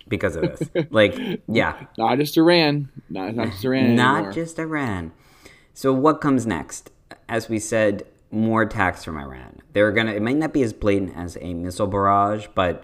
because 0.08 0.36
of 0.36 0.42
this. 0.42 0.70
like, 0.90 1.16
yeah, 1.48 1.86
not 1.98 2.18
just 2.18 2.38
Iran, 2.38 2.90
not, 3.10 3.36
not 3.36 3.50
just 3.50 3.64
Iran, 3.64 3.96
not 3.96 4.16
anymore. 4.16 4.34
just 4.34 4.58
Iran. 4.58 5.12
So 5.74 5.94
what 5.94 6.22
comes 6.22 6.48
next? 6.48 6.92
As 7.30 7.50
we 7.50 7.60
said, 7.60 8.04
more 8.32 8.64
attacks 8.64 9.04
from 9.04 9.18
Iran. 9.18 9.62
They're 9.74 9.92
gonna. 9.92 10.14
It 10.14 10.22
might 10.22 10.38
not 10.38 10.54
be 10.54 10.64
as 10.64 10.74
blatant 10.74 11.16
as 11.16 11.38
a 11.40 11.54
missile 11.54 11.88
barrage, 11.88 12.48
but 12.56 12.84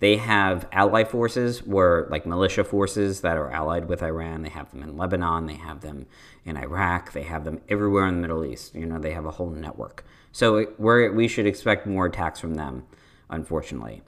they 0.00 0.16
have 0.16 0.68
ally 0.72 1.04
forces 1.04 1.62
where 1.64 2.06
like 2.10 2.26
militia 2.26 2.64
forces 2.64 3.20
that 3.20 3.36
are 3.36 3.50
allied 3.50 3.88
with 3.88 4.02
Iran. 4.02 4.42
They 4.42 4.48
have 4.48 4.70
them 4.70 4.82
in 4.82 4.96
Lebanon. 4.96 5.46
They 5.46 5.54
have 5.54 5.80
them 5.80 6.06
in 6.44 6.56
Iraq. 6.56 7.12
They 7.12 7.22
have 7.22 7.44
them 7.44 7.60
everywhere 7.68 8.06
in 8.06 8.16
the 8.16 8.20
Middle 8.20 8.44
East. 8.44 8.74
You 8.74 8.86
know, 8.86 8.98
they 8.98 9.12
have 9.12 9.24
a 9.24 9.30
whole 9.30 9.50
network. 9.50 10.04
So 10.32 10.66
we 10.78 11.08
we 11.08 11.28
should 11.28 11.46
expect 11.46 11.86
more 11.86 12.06
attacks 12.06 12.40
from 12.40 12.54
them. 12.54 12.84
Unfortunately, 13.30 14.02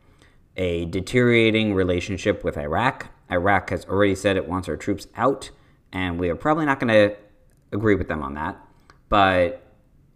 a 0.57 0.85
deteriorating 0.87 1.75
relationship 1.75 2.45
with 2.45 2.57
Iraq. 2.59 3.09
Iraq 3.31 3.71
has 3.71 3.85
already 3.87 4.15
said 4.15 4.37
it 4.37 4.49
wants 4.49 4.69
our 4.69 4.77
troops 4.77 5.07
out, 5.17 5.51
and 5.93 6.19
we 6.19 6.29
are 6.29 6.37
probably 6.37 6.67
not 6.67 6.81
going 6.81 6.93
to 6.93 7.17
agree 7.73 7.95
with 7.95 8.09
them 8.09 8.23
on 8.23 8.35
that. 8.35 8.59
But 9.09 9.63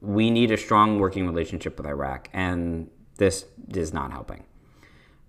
we 0.00 0.30
need 0.30 0.50
a 0.50 0.56
strong 0.56 0.98
working 0.98 1.26
relationship 1.26 1.76
with 1.76 1.86
Iraq, 1.86 2.28
and 2.32 2.90
this 3.16 3.44
is 3.68 3.92
not 3.92 4.12
helping. 4.12 4.44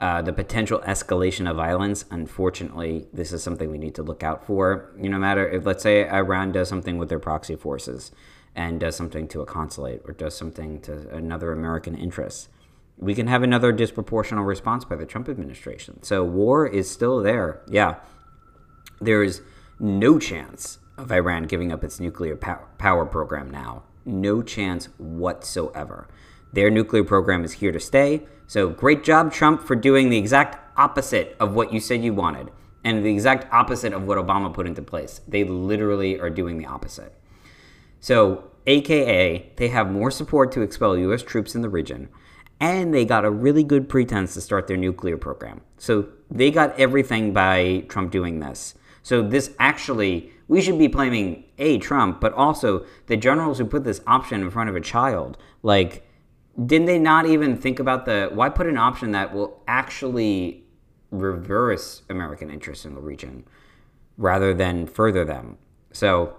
Uh, 0.02 0.20
the 0.20 0.34
potential 0.34 0.80
escalation 0.80 1.48
of 1.48 1.56
violence, 1.56 2.06
unfortunately, 2.10 3.06
this 3.14 3.32
is 3.32 3.44
something 3.44 3.70
we 3.70 3.78
need 3.78 3.94
to 3.94 4.02
look 4.02 4.24
out 4.24 4.44
for. 4.44 4.92
You 4.98 5.04
know, 5.04 5.18
no 5.18 5.20
matter 5.20 5.48
if, 5.48 5.64
let's 5.64 5.84
say, 5.84 6.10
Iran 6.10 6.52
does 6.52 6.68
something 6.68 6.98
with 6.98 7.08
their 7.08 7.20
proxy 7.20 7.56
forces 7.56 8.12
and 8.56 8.80
does 8.80 8.96
something 8.96 9.28
to 9.28 9.42
a 9.42 9.46
consulate 9.46 10.02
or 10.06 10.14
does 10.14 10.36
something 10.36 10.82
to 10.82 11.08
another 11.16 11.52
American 11.52 11.96
interest, 11.96 12.50
we 12.98 13.14
can 13.14 13.28
have 13.28 13.44
another 13.44 13.72
disproportional 13.72 14.44
response 14.44 14.86
by 14.86 14.96
the 14.96 15.06
Trump 15.06 15.30
administration. 15.30 16.02
So 16.02 16.24
war 16.24 16.66
is 16.66 16.90
still 16.90 17.22
there. 17.22 17.62
Yeah. 17.68 17.98
There 19.00 19.22
is 19.22 19.44
no 19.80 20.18
chance 20.18 20.80
of 20.98 21.12
Iran 21.12 21.44
giving 21.44 21.72
up 21.72 21.84
its 21.84 22.00
nuclear 22.00 22.36
power 22.36 23.06
program 23.06 23.52
now. 23.52 23.84
No 24.04 24.42
chance 24.42 24.86
whatsoever. 24.98 26.08
Their 26.54 26.70
nuclear 26.70 27.04
program 27.04 27.44
is 27.44 27.54
here 27.54 27.72
to 27.72 27.80
stay. 27.80 28.24
So 28.48 28.70
great 28.70 29.04
job, 29.04 29.32
Trump, 29.32 29.62
for 29.62 29.76
doing 29.76 30.10
the 30.10 30.18
exact 30.18 30.58
opposite 30.78 31.36
of 31.40 31.54
what 31.54 31.74
you 31.74 31.80
said 31.80 32.04
you 32.04 32.14
wanted 32.14 32.52
and 32.84 33.06
the 33.06 33.12
exact 33.12 33.52
opposite 33.54 33.94
of 33.94 34.04
what 34.04 34.18
Obama 34.18 34.54
put 34.54 34.68
into 34.68 34.82
place. 34.82 35.22
They 35.28 35.44
literally 35.44 36.20
are 36.20 36.30
doing 36.30 36.58
the 36.58 36.66
opposite. 36.66 37.14
So, 38.00 38.46
AKA, 38.68 39.54
they 39.56 39.68
have 39.70 39.92
more 39.92 40.12
support 40.12 40.52
to 40.54 40.62
expel 40.62 40.98
U.S. 40.98 41.24
troops 41.24 41.56
in 41.56 41.62
the 41.62 41.70
region, 41.70 42.10
and 42.60 42.94
they 42.94 43.06
got 43.06 43.26
a 43.26 43.32
really 43.32 43.64
good 43.64 43.88
pretense 43.88 44.34
to 44.34 44.42
start 44.42 44.68
their 44.68 44.78
nuclear 44.78 45.18
program. 45.18 45.62
So, 45.78 46.08
they 46.30 46.50
got 46.50 46.78
everything 46.80 47.34
by 47.34 47.86
Trump 47.90 48.12
doing 48.12 48.40
this. 48.40 48.76
So, 49.04 49.22
this 49.22 49.54
actually 49.60 50.32
we 50.48 50.62
should 50.62 50.78
be 50.78 50.88
blaming 50.88 51.46
a 51.60 51.78
Trump, 51.78 52.20
but 52.20 52.34
also 52.34 52.86
the 53.08 53.16
generals 53.16 53.58
who 53.58 53.66
put 53.66 53.86
this 53.86 54.02
option 54.06 54.42
in 54.42 54.52
front 54.52 54.70
of 54.70 54.76
a 54.76 54.82
child. 54.82 55.38
Like, 55.64 56.06
did 56.66 56.86
they 56.86 57.00
not 57.00 57.26
even 57.26 57.58
think 57.58 57.80
about 57.80 58.06
the 58.06 58.30
why 58.34 58.50
put 58.50 58.68
an 58.68 58.78
option 58.78 59.12
that 59.12 59.34
will 59.34 59.62
actually 59.68 60.64
reverse 61.12 62.04
American 62.10 62.50
interests 62.50 62.86
in 62.86 62.96
the 62.96 63.02
region 63.02 63.46
rather 64.18 64.54
than 64.54 64.88
further 64.88 65.26
them? 65.26 65.58
So, 65.94 66.36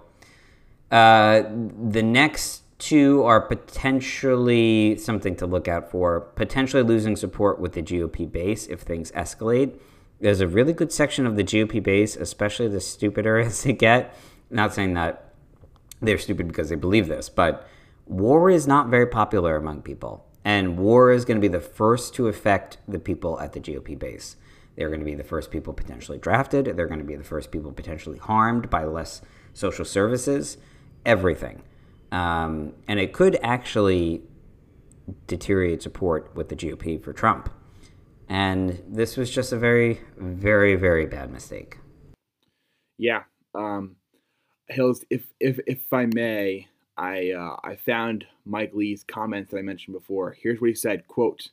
uh, 0.91 1.43
the 1.89 2.03
next 2.03 2.63
two 2.79 3.23
are 3.23 3.41
potentially 3.41 4.97
something 4.97 5.35
to 5.37 5.45
look 5.45 5.67
out 5.67 5.89
for. 5.89 6.19
Potentially 6.19 6.83
losing 6.83 7.15
support 7.15 7.59
with 7.59 7.73
the 7.73 7.81
GOP 7.81 8.31
base 8.31 8.67
if 8.67 8.81
things 8.81 9.11
escalate 9.11 9.79
there's 10.23 10.39
a 10.39 10.47
really 10.47 10.71
good 10.71 10.91
section 10.91 11.27
of 11.27 11.35
the 11.35 11.43
GOP 11.43 11.83
base, 11.83 12.15
especially 12.15 12.69
the 12.69 12.79
stupider 12.79 13.39
as 13.39 13.63
they 13.63 13.73
get. 13.73 14.15
Not 14.49 14.73
saying 14.73 14.93
that 14.93 15.33
they're 16.01 16.17
stupid 16.17 16.47
because 16.47 16.69
they 16.69 16.75
believe 16.75 17.07
this, 17.07 17.29
but 17.29 17.67
war 18.05 18.49
is 18.49 18.67
not 18.67 18.89
very 18.89 19.07
popular 19.07 19.55
among 19.55 19.81
people. 19.81 20.25
And 20.45 20.77
war 20.77 21.11
is 21.11 21.25
going 21.25 21.37
to 21.37 21.41
be 21.41 21.47
the 21.47 21.61
first 21.61 22.13
to 22.15 22.27
affect 22.27 22.77
the 22.87 22.99
people 22.99 23.39
at 23.39 23.53
the 23.53 23.59
GOP 23.59 23.97
base. 23.97 24.35
They're 24.75 24.89
going 24.89 24.99
to 24.99 25.05
be 25.05 25.15
the 25.15 25.23
first 25.23 25.51
people 25.51 25.73
potentially 25.73 26.17
drafted. 26.17 26.65
They're 26.65 26.87
going 26.87 26.99
to 26.99 27.05
be 27.05 27.15
the 27.15 27.23
first 27.23 27.51
people 27.51 27.71
potentially 27.71 28.17
harmed 28.17 28.69
by 28.69 28.85
less 28.85 29.21
social 29.53 29.85
services, 29.85 30.57
everything. 31.05 31.61
Um, 32.11 32.73
and 32.87 32.99
it 32.99 33.13
could 33.13 33.39
actually 33.41 34.21
deteriorate 35.27 35.81
support 35.81 36.35
with 36.35 36.49
the 36.49 36.55
GOP 36.55 37.01
for 37.01 37.13
Trump. 37.13 37.49
And 38.27 38.81
this 38.87 39.15
was 39.15 39.29
just 39.29 39.51
a 39.51 39.57
very, 39.57 40.01
very, 40.17 40.75
very 40.75 41.05
bad 41.05 41.31
mistake. 41.31 41.77
Yeah. 42.97 43.23
Um, 43.53 43.97
Hills, 44.69 45.03
if, 45.09 45.25
if, 45.39 45.59
if 45.67 45.91
I 45.91 46.07
may, 46.13 46.67
I, 46.97 47.31
uh, 47.31 47.57
I 47.63 47.75
found 47.75 48.25
Mike 48.45 48.73
Lee's 48.73 49.03
comments 49.03 49.51
that 49.51 49.57
I 49.57 49.63
mentioned 49.63 49.93
before. 49.93 50.37
Here's 50.39 50.61
what 50.61 50.69
he 50.69 50.75
said, 50.75 51.07
quote, 51.07 51.49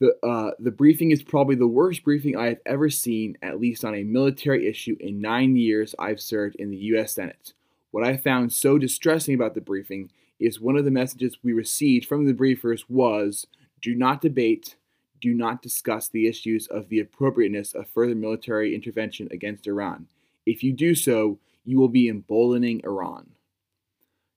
the, 0.00 0.16
uh, 0.26 0.50
the 0.58 0.70
briefing 0.70 1.12
is 1.12 1.22
probably 1.22 1.54
the 1.54 1.66
worst 1.66 2.04
briefing 2.04 2.36
I 2.36 2.46
have 2.48 2.60
ever 2.66 2.90
seen, 2.90 3.38
at 3.42 3.60
least 3.60 3.84
on 3.84 3.94
a 3.94 4.02
military 4.02 4.66
issue 4.66 4.96
in 5.00 5.20
nine 5.20 5.56
years 5.56 5.94
I've 5.98 6.20
served 6.20 6.56
in 6.56 6.70
the 6.70 6.76
U.S. 6.76 7.12
Senate. 7.12 7.52
What 7.90 8.04
I 8.04 8.16
found 8.16 8.52
so 8.52 8.76
distressing 8.76 9.34
about 9.34 9.54
the 9.54 9.60
briefing 9.60 10.10
is 10.40 10.60
one 10.60 10.76
of 10.76 10.84
the 10.84 10.90
messages 10.90 11.38
we 11.42 11.52
received 11.52 12.06
from 12.06 12.26
the 12.26 12.34
briefers 12.34 12.84
was 12.88 13.46
do 13.80 13.94
not 13.94 14.20
debate, 14.20 14.76
do 15.20 15.32
not 15.32 15.62
discuss 15.62 16.08
the 16.08 16.26
issues 16.26 16.66
of 16.66 16.88
the 16.88 16.98
appropriateness 16.98 17.72
of 17.72 17.88
further 17.88 18.14
military 18.14 18.74
intervention 18.74 19.28
against 19.30 19.66
Iran. 19.66 20.08
If 20.44 20.62
you 20.62 20.72
do 20.72 20.94
so, 20.94 21.38
you 21.64 21.78
will 21.78 21.88
be 21.88 22.08
emboldening 22.08 22.80
Iran. 22.84 23.30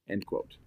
End 0.10 0.26
quote. 0.26 0.58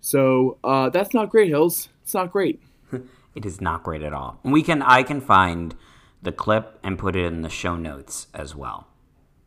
So 0.00 0.58
uh, 0.64 0.90
that's 0.90 1.14
not 1.14 1.30
great, 1.30 1.48
Hills. 1.48 1.88
It's 2.02 2.14
not 2.14 2.32
great. 2.32 2.60
it 3.34 3.46
is 3.46 3.60
not 3.60 3.82
great 3.82 4.02
at 4.02 4.12
all. 4.12 4.38
We 4.42 4.62
can 4.62 4.82
I 4.82 5.02
can 5.02 5.20
find 5.20 5.76
the 6.22 6.32
clip 6.32 6.78
and 6.82 6.98
put 6.98 7.16
it 7.16 7.24
in 7.24 7.42
the 7.42 7.48
show 7.48 7.76
notes 7.76 8.28
as 8.34 8.54
well. 8.54 8.88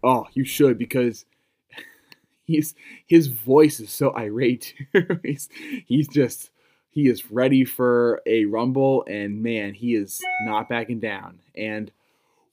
Oh, 0.03 0.27
you 0.33 0.45
should 0.45 0.77
because 0.77 1.25
he's 2.45 2.75
his 3.05 3.27
voice 3.27 3.79
is 3.79 3.89
so 3.89 4.15
irate. 4.15 4.73
he's 5.23 5.49
he's 5.85 6.07
just 6.07 6.51
he 6.89 7.09
is 7.09 7.29
ready 7.29 7.65
for 7.65 8.21
a 8.25 8.45
rumble 8.45 9.03
and 9.09 9.43
man, 9.43 9.73
he 9.73 9.95
is 9.95 10.21
not 10.45 10.69
backing 10.69 11.01
down. 11.01 11.39
And 11.55 11.91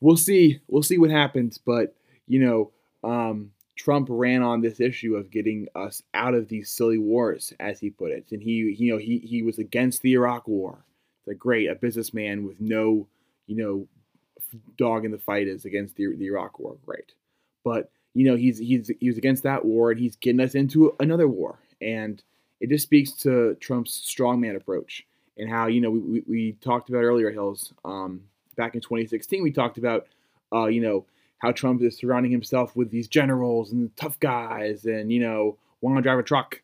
we'll 0.01 0.17
see 0.17 0.61
we'll 0.67 0.83
see 0.83 0.99
what 0.99 1.11
happens, 1.11 1.59
but 1.59 1.95
you 2.27 2.41
know, 2.41 2.73
um, 3.09 3.53
Trump 3.77 4.09
ran 4.11 4.43
on 4.43 4.61
this 4.61 4.81
issue 4.81 5.17
of 5.17 5.31
getting 5.31 5.67
us 5.75 6.03
out 6.15 6.35
of 6.35 6.49
these 6.49 6.71
silly 6.71 6.99
wars, 6.99 7.53
as 7.59 7.81
he 7.81 7.91
put 7.91 8.13
it, 8.13 8.27
and 8.31 8.43
he, 8.43 8.75
you 8.79 8.93
know, 8.93 8.99
he 8.99 9.19
he 9.19 9.43
was 9.43 9.59
against 9.59 10.03
the 10.03 10.13
Iraq 10.13 10.47
War. 10.47 10.85
It's 11.27 11.39
great, 11.39 11.71
a 11.71 11.75
businessman 11.75 12.47
with 12.47 12.61
no, 12.61 13.07
you 13.47 13.57
know, 13.57 13.89
dog 14.77 15.05
in 15.05 15.11
the 15.11 15.19
fight 15.19 15.49
is 15.49 15.65
against 15.65 15.97
the, 15.97 16.15
the 16.17 16.27
Iraq 16.27 16.59
War. 16.59 16.77
Great, 16.85 17.13
but 17.65 17.91
you 18.15 18.25
know 18.25 18.37
he's 18.37 18.59
he's 18.59 18.91
he 19.01 19.09
was 19.09 19.19
against 19.19 19.43
that 19.45 19.65
war 19.65 19.91
and 19.91 19.99
he's 19.99 20.17
getting 20.17 20.41
us 20.41 20.55
into 20.55 20.95
another 21.01 21.29
war, 21.29 21.59
and 21.81 22.23
it 22.61 22.69
just 22.69 22.85
speaks 22.85 23.13
to 23.13 23.57
Trump's 23.61 24.07
strongman 24.07 24.57
approach 24.57 25.07
and 25.39 25.49
how 25.49 25.67
you 25.67 25.81
know 25.81 25.91
we, 25.91 25.99
we, 25.99 26.23
we 26.29 26.53
talked 26.61 26.89
about 26.89 27.03
earlier 27.03 27.31
Hills 27.31 27.73
um, 27.85 28.23
back 28.57 28.75
in 28.75 28.81
2016 28.81 29.43
we 29.43 29.51
talked 29.51 29.79
about 29.79 30.07
uh, 30.53 30.67
you 30.67 30.81
know 30.81 31.05
how 31.43 31.51
Trump 31.53 31.83
is 31.83 31.97
surrounding 31.97 32.31
himself 32.31 32.75
with 32.77 32.91
these 32.91 33.09
generals 33.09 33.73
and 33.73 33.95
tough 33.97 34.19
guys 34.21 34.87
and 34.87 35.13
you 35.13 35.21
know 35.21 35.59
want 35.81 35.97
to 35.97 36.03
drive 36.03 36.19
a 36.19 36.23
truck 36.23 36.63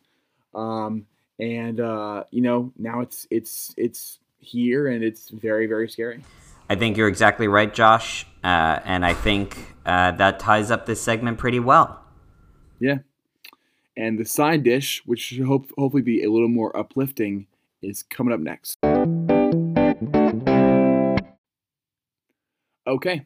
um, 0.55 1.05
and 1.39 1.81
uh, 1.81 2.25
you 2.31 2.41
know 2.41 2.73
now 2.79 3.01
it's 3.01 3.27
it's 3.31 3.75
it's 3.77 4.21
here 4.41 4.87
and 4.87 5.03
it's 5.03 5.31
very 5.31 5.67
very 5.67 5.89
scary 5.89 6.23
I 6.71 6.75
think 6.75 6.99
you're 6.99 7.09
exactly 7.09 7.49
right, 7.49 7.73
Josh. 7.73 8.27
Uh, 8.45 8.79
and 8.85 9.05
I 9.05 9.15
think 9.15 9.75
uh, 9.87 10.13
that 10.13 10.39
ties 10.39 10.71
up 10.71 10.85
this 10.85 11.01
segment 11.01 11.39
pretty 11.39 11.61
well. 11.61 12.05
Yeah. 12.79 12.99
And 13.97 14.19
the 14.19 14.25
side 14.25 14.65
dish, 14.65 15.03
which 15.07 15.21
should 15.21 15.47
hope, 15.47 15.71
hopefully 15.79 16.03
be 16.03 16.23
a 16.23 16.31
little 16.31 16.49
more 16.49 16.77
uplifting, 16.77 17.47
is 17.81 18.03
coming 18.03 18.35
up 18.35 18.41
next. 18.41 18.77
Okay. 22.87 23.25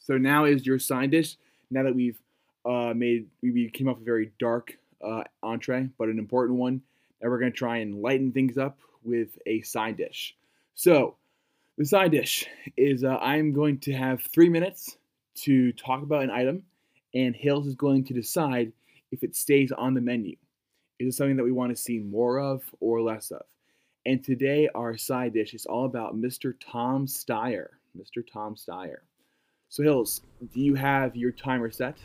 So 0.00 0.16
now 0.16 0.44
is 0.44 0.66
your 0.66 0.78
side 0.78 1.12
dish. 1.12 1.36
Now 1.70 1.84
that 1.84 1.94
we've 1.94 2.18
uh, 2.64 2.92
made, 2.94 3.28
we 3.42 3.70
came 3.70 3.88
off 3.88 3.98
a 3.98 4.04
very 4.04 4.32
dark 4.38 4.76
uh, 5.04 5.24
entree, 5.42 5.88
but 5.98 6.08
an 6.08 6.18
important 6.18 6.58
one. 6.58 6.82
Now 7.22 7.28
we're 7.28 7.38
going 7.38 7.52
to 7.52 7.58
try 7.58 7.78
and 7.78 8.02
lighten 8.02 8.32
things 8.32 8.58
up 8.58 8.78
with 9.04 9.38
a 9.46 9.60
side 9.62 9.96
dish. 9.96 10.34
So, 10.74 11.16
the 11.78 11.84
side 11.86 12.10
dish 12.10 12.46
is 12.76 13.04
uh, 13.04 13.16
I'm 13.16 13.52
going 13.52 13.78
to 13.80 13.92
have 13.92 14.22
three 14.22 14.48
minutes 14.48 14.96
to 15.36 15.72
talk 15.72 16.02
about 16.02 16.22
an 16.22 16.30
item, 16.30 16.64
and 17.14 17.34
Hales 17.34 17.66
is 17.66 17.74
going 17.74 18.04
to 18.04 18.14
decide 18.14 18.72
if 19.12 19.22
it 19.22 19.34
stays 19.34 19.72
on 19.72 19.94
the 19.94 20.00
menu. 20.00 20.36
Is 20.98 21.14
it 21.14 21.16
something 21.16 21.36
that 21.36 21.44
we 21.44 21.52
want 21.52 21.74
to 21.74 21.82
see 21.82 21.98
more 21.98 22.38
of 22.38 22.62
or 22.80 23.00
less 23.00 23.30
of? 23.30 23.42
And 24.04 24.22
today, 24.22 24.68
our 24.74 24.96
side 24.96 25.32
dish 25.32 25.54
is 25.54 25.66
all 25.66 25.86
about 25.86 26.16
Mr. 26.16 26.54
Tom 26.60 27.06
Steyer. 27.06 27.68
Mr. 27.98 28.22
Tom 28.30 28.54
Steyer. 28.54 28.98
So, 29.72 29.84
Hills, 29.84 30.22
do 30.52 30.60
you 30.60 30.74
have 30.74 31.14
your 31.14 31.30
timer 31.30 31.70
set? 31.70 31.96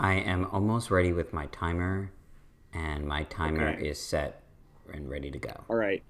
I 0.00 0.14
am 0.14 0.46
almost 0.46 0.90
ready 0.90 1.12
with 1.12 1.32
my 1.32 1.46
timer, 1.46 2.10
and 2.74 3.06
my 3.06 3.22
timer 3.22 3.68
okay. 3.68 3.86
is 3.86 4.00
set 4.00 4.42
and 4.92 5.08
ready 5.08 5.30
to 5.30 5.38
go. 5.38 5.52
All 5.70 5.76
right. 5.76 6.02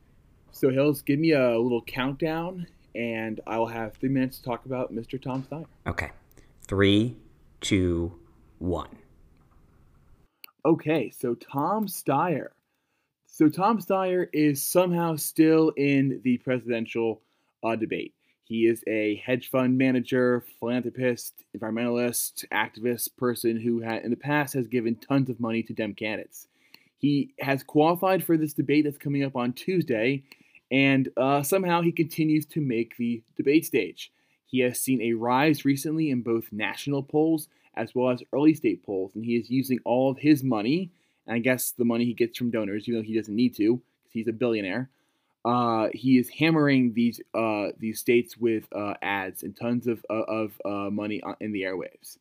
So, 0.52 0.70
Hills, 0.70 1.02
give 1.02 1.18
me 1.18 1.32
a 1.32 1.58
little 1.58 1.82
countdown, 1.82 2.66
and 2.94 3.38
I 3.46 3.58
will 3.58 3.66
have 3.66 3.96
three 3.96 4.08
minutes 4.08 4.38
to 4.38 4.44
talk 4.44 4.64
about 4.64 4.94
Mr. 4.94 5.20
Tom 5.20 5.42
Steyer. 5.42 5.66
Okay. 5.86 6.10
Three, 6.62 7.16
two, 7.60 8.18
one. 8.58 8.96
Okay, 10.64 11.10
so 11.10 11.34
Tom 11.34 11.86
Steyer. 11.86 12.48
So, 13.26 13.50
Tom 13.50 13.78
Steyer 13.78 14.28
is 14.32 14.62
somehow 14.62 15.16
still 15.16 15.68
in 15.76 16.22
the 16.24 16.38
presidential 16.38 17.20
uh, 17.62 17.76
debate. 17.76 18.14
He 18.48 18.66
is 18.66 18.84
a 18.86 19.16
hedge 19.26 19.50
fund 19.50 19.76
manager, 19.76 20.44
philanthropist, 20.60 21.34
environmentalist, 21.56 22.46
activist 22.52 23.16
person 23.16 23.60
who 23.60 23.80
had, 23.80 24.04
in 24.04 24.10
the 24.10 24.16
past 24.16 24.54
has 24.54 24.68
given 24.68 24.94
tons 24.94 25.28
of 25.28 25.40
money 25.40 25.64
to 25.64 25.72
Dem 25.72 25.94
candidates. 25.94 26.46
He 26.96 27.34
has 27.40 27.64
qualified 27.64 28.22
for 28.22 28.36
this 28.36 28.52
debate 28.52 28.84
that's 28.84 28.98
coming 28.98 29.24
up 29.24 29.34
on 29.34 29.52
Tuesday, 29.52 30.22
and 30.70 31.08
uh, 31.16 31.42
somehow 31.42 31.82
he 31.82 31.90
continues 31.90 32.46
to 32.46 32.60
make 32.60 32.96
the 32.96 33.20
debate 33.36 33.66
stage. 33.66 34.12
He 34.46 34.60
has 34.60 34.80
seen 34.80 35.02
a 35.02 35.14
rise 35.14 35.64
recently 35.64 36.10
in 36.10 36.22
both 36.22 36.52
national 36.52 37.02
polls 37.02 37.48
as 37.74 37.96
well 37.96 38.10
as 38.10 38.22
early 38.32 38.54
state 38.54 38.86
polls, 38.86 39.10
and 39.16 39.24
he 39.24 39.34
is 39.34 39.50
using 39.50 39.80
all 39.84 40.08
of 40.08 40.18
his 40.18 40.44
money, 40.44 40.92
and 41.26 41.34
I 41.34 41.40
guess 41.40 41.72
the 41.72 41.84
money 41.84 42.04
he 42.04 42.14
gets 42.14 42.38
from 42.38 42.52
donors, 42.52 42.88
even 42.88 43.00
though 43.00 43.06
he 43.06 43.16
doesn't 43.16 43.34
need 43.34 43.56
to, 43.56 43.82
because 44.04 44.12
he's 44.12 44.28
a 44.28 44.32
billionaire. 44.32 44.88
Uh, 45.46 45.88
he 45.94 46.18
is 46.18 46.28
hammering 46.28 46.92
these 46.92 47.20
uh, 47.34 47.68
these 47.78 48.00
states 48.00 48.36
with 48.36 48.64
uh, 48.74 48.94
ads 49.00 49.42
and 49.42 49.56
tons 49.56 49.86
of 49.86 50.04
uh, 50.10 50.24
of 50.28 50.60
uh, 50.64 50.90
money 50.90 51.22
in 51.40 51.52
the 51.52 51.62
airwaves. 51.62 52.18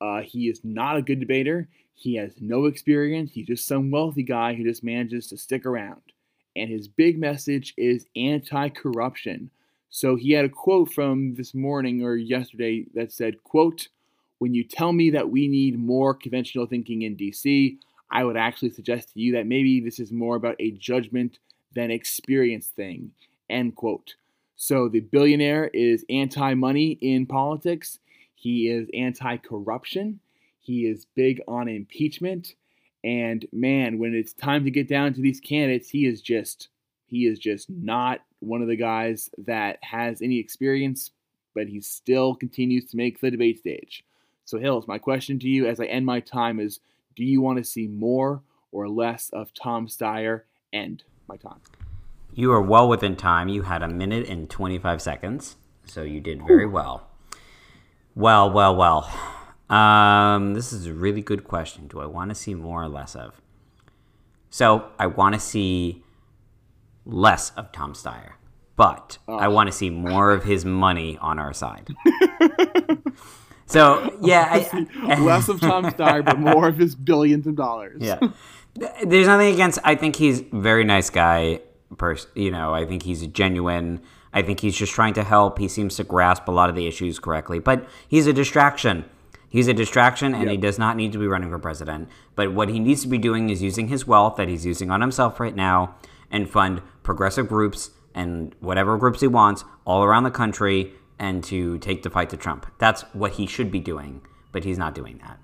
Uh, 0.00 0.20
he 0.20 0.48
is 0.48 0.60
not 0.62 0.96
a 0.96 1.02
good 1.02 1.18
debater. 1.18 1.68
He 1.94 2.16
has 2.16 2.34
no 2.38 2.66
experience. 2.66 3.32
He's 3.32 3.46
just 3.46 3.66
some 3.66 3.90
wealthy 3.90 4.22
guy 4.22 4.54
who 4.54 4.62
just 4.62 4.84
manages 4.84 5.28
to 5.28 5.38
stick 5.38 5.64
around 5.64 6.02
and 6.56 6.70
his 6.70 6.88
big 6.88 7.18
message 7.18 7.74
is 7.76 8.06
anti 8.16 8.70
corruption. 8.70 9.50
So 9.90 10.16
he 10.16 10.32
had 10.32 10.44
a 10.44 10.48
quote 10.48 10.92
from 10.92 11.34
this 11.34 11.54
morning 11.54 12.02
or 12.02 12.16
yesterday 12.16 12.86
that 12.94 13.12
said, 13.12 13.44
quote, 13.44 13.88
when 14.38 14.54
you 14.54 14.64
tell 14.64 14.92
me 14.92 15.10
that 15.10 15.30
we 15.30 15.48
need 15.48 15.78
more 15.78 16.12
conventional 16.14 16.66
thinking 16.66 17.02
in 17.02 17.16
DC, 17.16 17.76
I 18.10 18.24
would 18.24 18.36
actually 18.36 18.70
suggest 18.70 19.12
to 19.12 19.20
you 19.20 19.32
that 19.32 19.46
maybe 19.46 19.80
this 19.80 19.98
is 20.00 20.12
more 20.12 20.36
about 20.36 20.56
a 20.58 20.72
judgment 20.72 21.38
than 21.76 21.92
experience 21.92 22.66
thing. 22.66 23.12
End 23.48 23.76
quote. 23.76 24.16
So 24.56 24.88
the 24.88 25.00
billionaire 25.00 25.68
is 25.68 26.04
anti 26.10 26.54
money 26.54 26.98
in 27.00 27.26
politics. 27.26 28.00
He 28.34 28.68
is 28.68 28.88
anti 28.94 29.36
corruption. 29.36 30.18
He 30.58 30.86
is 30.86 31.06
big 31.14 31.40
on 31.46 31.68
impeachment. 31.68 32.54
And 33.04 33.46
man, 33.52 33.98
when 33.98 34.14
it's 34.14 34.32
time 34.32 34.64
to 34.64 34.70
get 34.70 34.88
down 34.88 35.14
to 35.14 35.20
these 35.20 35.38
candidates, 35.38 35.90
he 35.90 36.06
is 36.06 36.20
just 36.20 36.68
he 37.06 37.26
is 37.26 37.38
just 37.38 37.70
not 37.70 38.22
one 38.40 38.62
of 38.62 38.68
the 38.68 38.76
guys 38.76 39.30
that 39.38 39.78
has 39.82 40.22
any 40.22 40.40
experience, 40.40 41.12
but 41.54 41.68
he 41.68 41.80
still 41.80 42.34
continues 42.34 42.86
to 42.86 42.96
make 42.96 43.20
the 43.20 43.30
debate 43.30 43.60
stage. 43.60 44.02
So 44.44 44.58
Hills, 44.58 44.88
my 44.88 44.98
question 44.98 45.38
to 45.40 45.48
you 45.48 45.66
as 45.66 45.78
I 45.78 45.84
end 45.84 46.06
my 46.06 46.20
time 46.20 46.58
is 46.58 46.80
do 47.14 47.24
you 47.24 47.40
want 47.40 47.58
to 47.58 47.64
see 47.64 47.86
more 47.86 48.42
or 48.72 48.88
less 48.88 49.28
of 49.30 49.52
Tom 49.54 49.86
Steyer? 49.86 50.42
End 50.72 51.04
my 51.28 51.36
time. 51.36 51.60
You 52.32 52.52
are 52.52 52.60
well 52.60 52.88
within 52.88 53.16
time. 53.16 53.48
You 53.48 53.62
had 53.62 53.82
a 53.82 53.88
minute 53.88 54.28
and 54.28 54.48
25 54.50 55.00
seconds, 55.00 55.56
so 55.84 56.02
you 56.02 56.20
did 56.20 56.46
very 56.46 56.66
well. 56.66 57.08
Well, 58.14 58.50
well, 58.50 58.76
well. 58.76 59.10
Um, 59.68 60.54
this 60.54 60.72
is 60.72 60.86
a 60.86 60.92
really 60.92 61.22
good 61.22 61.44
question. 61.44 61.88
Do 61.88 62.00
I 62.00 62.06
want 62.06 62.30
to 62.30 62.34
see 62.34 62.54
more 62.54 62.82
or 62.82 62.88
less 62.88 63.16
of? 63.16 63.40
So 64.50 64.88
I 64.98 65.06
want 65.06 65.34
to 65.34 65.40
see 65.40 66.02
less 67.04 67.50
of 67.50 67.72
Tom 67.72 67.92
Steyer, 67.92 68.32
but 68.76 69.18
oh. 69.28 69.36
I 69.36 69.48
want 69.48 69.68
to 69.68 69.72
see 69.72 69.90
more 69.90 70.30
of 70.30 70.44
his 70.44 70.64
money 70.64 71.18
on 71.20 71.38
our 71.38 71.52
side. 71.52 71.88
so 73.66 74.18
yeah, 74.22 74.48
I, 74.50 75.18
less 75.20 75.48
of 75.48 75.60
Tom 75.60 75.84
Steyer, 75.86 76.24
but 76.24 76.38
more 76.38 76.68
of 76.68 76.78
his 76.78 76.94
billions 76.94 77.46
of 77.46 77.56
dollars. 77.56 78.00
Yeah, 78.00 78.18
there's 79.04 79.26
nothing 79.26 79.52
against. 79.52 79.78
I 79.84 79.94
think 79.94 80.16
he's 80.16 80.40
very 80.52 80.84
nice 80.84 81.10
guy. 81.10 81.60
Person, 81.98 82.30
you 82.34 82.50
know, 82.50 82.74
I 82.74 82.84
think 82.84 83.04
he's 83.04 83.26
genuine. 83.28 84.02
I 84.32 84.42
think 84.42 84.60
he's 84.60 84.76
just 84.76 84.92
trying 84.92 85.14
to 85.14 85.24
help. 85.24 85.58
He 85.58 85.68
seems 85.68 85.96
to 85.96 86.04
grasp 86.04 86.48
a 86.48 86.50
lot 86.50 86.68
of 86.68 86.76
the 86.76 86.86
issues 86.86 87.18
correctly, 87.18 87.58
but 87.58 87.88
he's 88.08 88.26
a 88.26 88.32
distraction. 88.32 89.04
He's 89.48 89.68
a 89.68 89.72
distraction 89.72 90.34
and 90.34 90.44
yep. 90.44 90.50
he 90.50 90.56
does 90.56 90.78
not 90.78 90.96
need 90.96 91.12
to 91.12 91.18
be 91.18 91.26
running 91.26 91.48
for 91.48 91.58
president. 91.58 92.08
But 92.34 92.52
what 92.52 92.68
he 92.68 92.78
needs 92.78 93.02
to 93.02 93.08
be 93.08 93.18
doing 93.18 93.48
is 93.48 93.62
using 93.62 93.88
his 93.88 94.06
wealth 94.06 94.36
that 94.36 94.48
he's 94.48 94.66
using 94.66 94.90
on 94.90 95.00
himself 95.00 95.40
right 95.40 95.54
now 95.54 95.94
and 96.30 96.50
fund 96.50 96.82
progressive 97.02 97.48
groups 97.48 97.90
and 98.14 98.54
whatever 98.60 98.98
groups 98.98 99.20
he 99.20 99.28
wants 99.28 99.64
all 99.86 100.02
around 100.02 100.24
the 100.24 100.30
country 100.30 100.92
and 101.18 101.42
to 101.44 101.78
take 101.78 102.02
the 102.02 102.10
fight 102.10 102.28
to 102.30 102.36
Trump. 102.36 102.66
That's 102.78 103.02
what 103.14 103.32
he 103.32 103.46
should 103.46 103.70
be 103.70 103.80
doing, 103.80 104.20
but 104.52 104.64
he's 104.64 104.76
not 104.76 104.94
doing 104.94 105.18
that. 105.18 105.38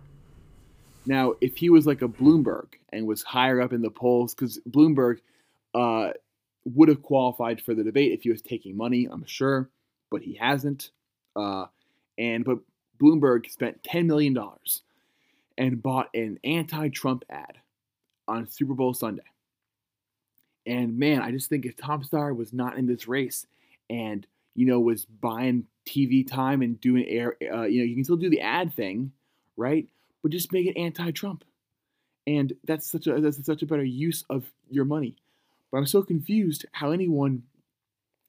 Now, 1.07 1.35
if 1.41 1.57
he 1.57 1.69
was 1.71 1.87
like 1.87 2.03
a 2.03 2.09
Bloomberg 2.09 2.75
and 2.93 3.07
was 3.07 3.23
higher 3.23 3.61
up 3.61 3.73
in 3.73 3.83
the 3.83 3.91
polls, 3.91 4.35
because 4.35 4.61
Bloomberg, 4.69 5.19
uh, 5.75 6.11
would 6.65 6.89
have 6.89 7.03
qualified 7.03 7.61
for 7.61 7.75
the 7.75 7.83
debate 7.83 8.13
if 8.13 8.23
he 8.23 8.31
was 8.31 8.43
taking 8.43 8.77
money, 8.77 9.09
I'm 9.11 9.25
sure, 9.27 9.69
but 10.11 10.23
he 10.23 10.35
hasn't. 10.35 10.91
Uh, 11.35 11.67
and 12.19 12.45
but 12.45 12.59
Bloomberg 13.01 13.51
spent 13.51 13.83
$10 13.83 14.07
million 14.07 14.37
and 15.59 15.83
bought 15.83 16.09
an 16.15 16.39
anti-Trump 16.45 17.25
ad 17.31 17.59
on 18.29 18.49
Super 18.49 18.75
Bowl 18.75 18.95
Sunday. 18.95 19.23
And 20.67 20.99
man, 20.99 21.23
I 21.23 21.33
just 21.33 21.49
think 21.49 21.67
if 21.67 21.77
Tom 21.77 22.05
Steyer 22.05 22.37
was 22.37 22.53
not 22.53 22.77
in 22.79 22.87
this 22.87 23.09
race 23.09 23.47
and 23.91 24.25
you 24.55 24.67
know 24.67 24.79
was 24.79 25.05
buying 25.05 25.65
TV 25.89 26.25
time 26.25 26.63
and 26.63 26.81
doing 26.81 27.05
air, 27.09 27.35
uh, 27.53 27.63
you 27.63 27.81
know, 27.81 27.85
you 27.85 27.95
can 27.95 28.05
still 28.05 28.17
do 28.17 28.31
the 28.31 28.41
ad 28.41 28.73
thing, 28.73 29.11
right? 29.57 29.89
But 30.23 30.33
just 30.33 30.53
make 30.53 30.67
it 30.67 30.79
anti-Trump, 30.79 31.45
and 32.27 32.53
that's 32.65 32.91
such 32.91 33.07
a 33.07 33.21
that's 33.21 33.45
such 33.45 33.63
a 33.63 33.67
better 33.67 33.85
use 33.85 34.25
of 34.31 34.51
your 34.71 34.85
money. 34.85 35.17
But 35.71 35.79
I'm 35.79 35.87
so 35.87 36.03
confused 36.03 36.67
how 36.73 36.93
anyone 36.93 37.43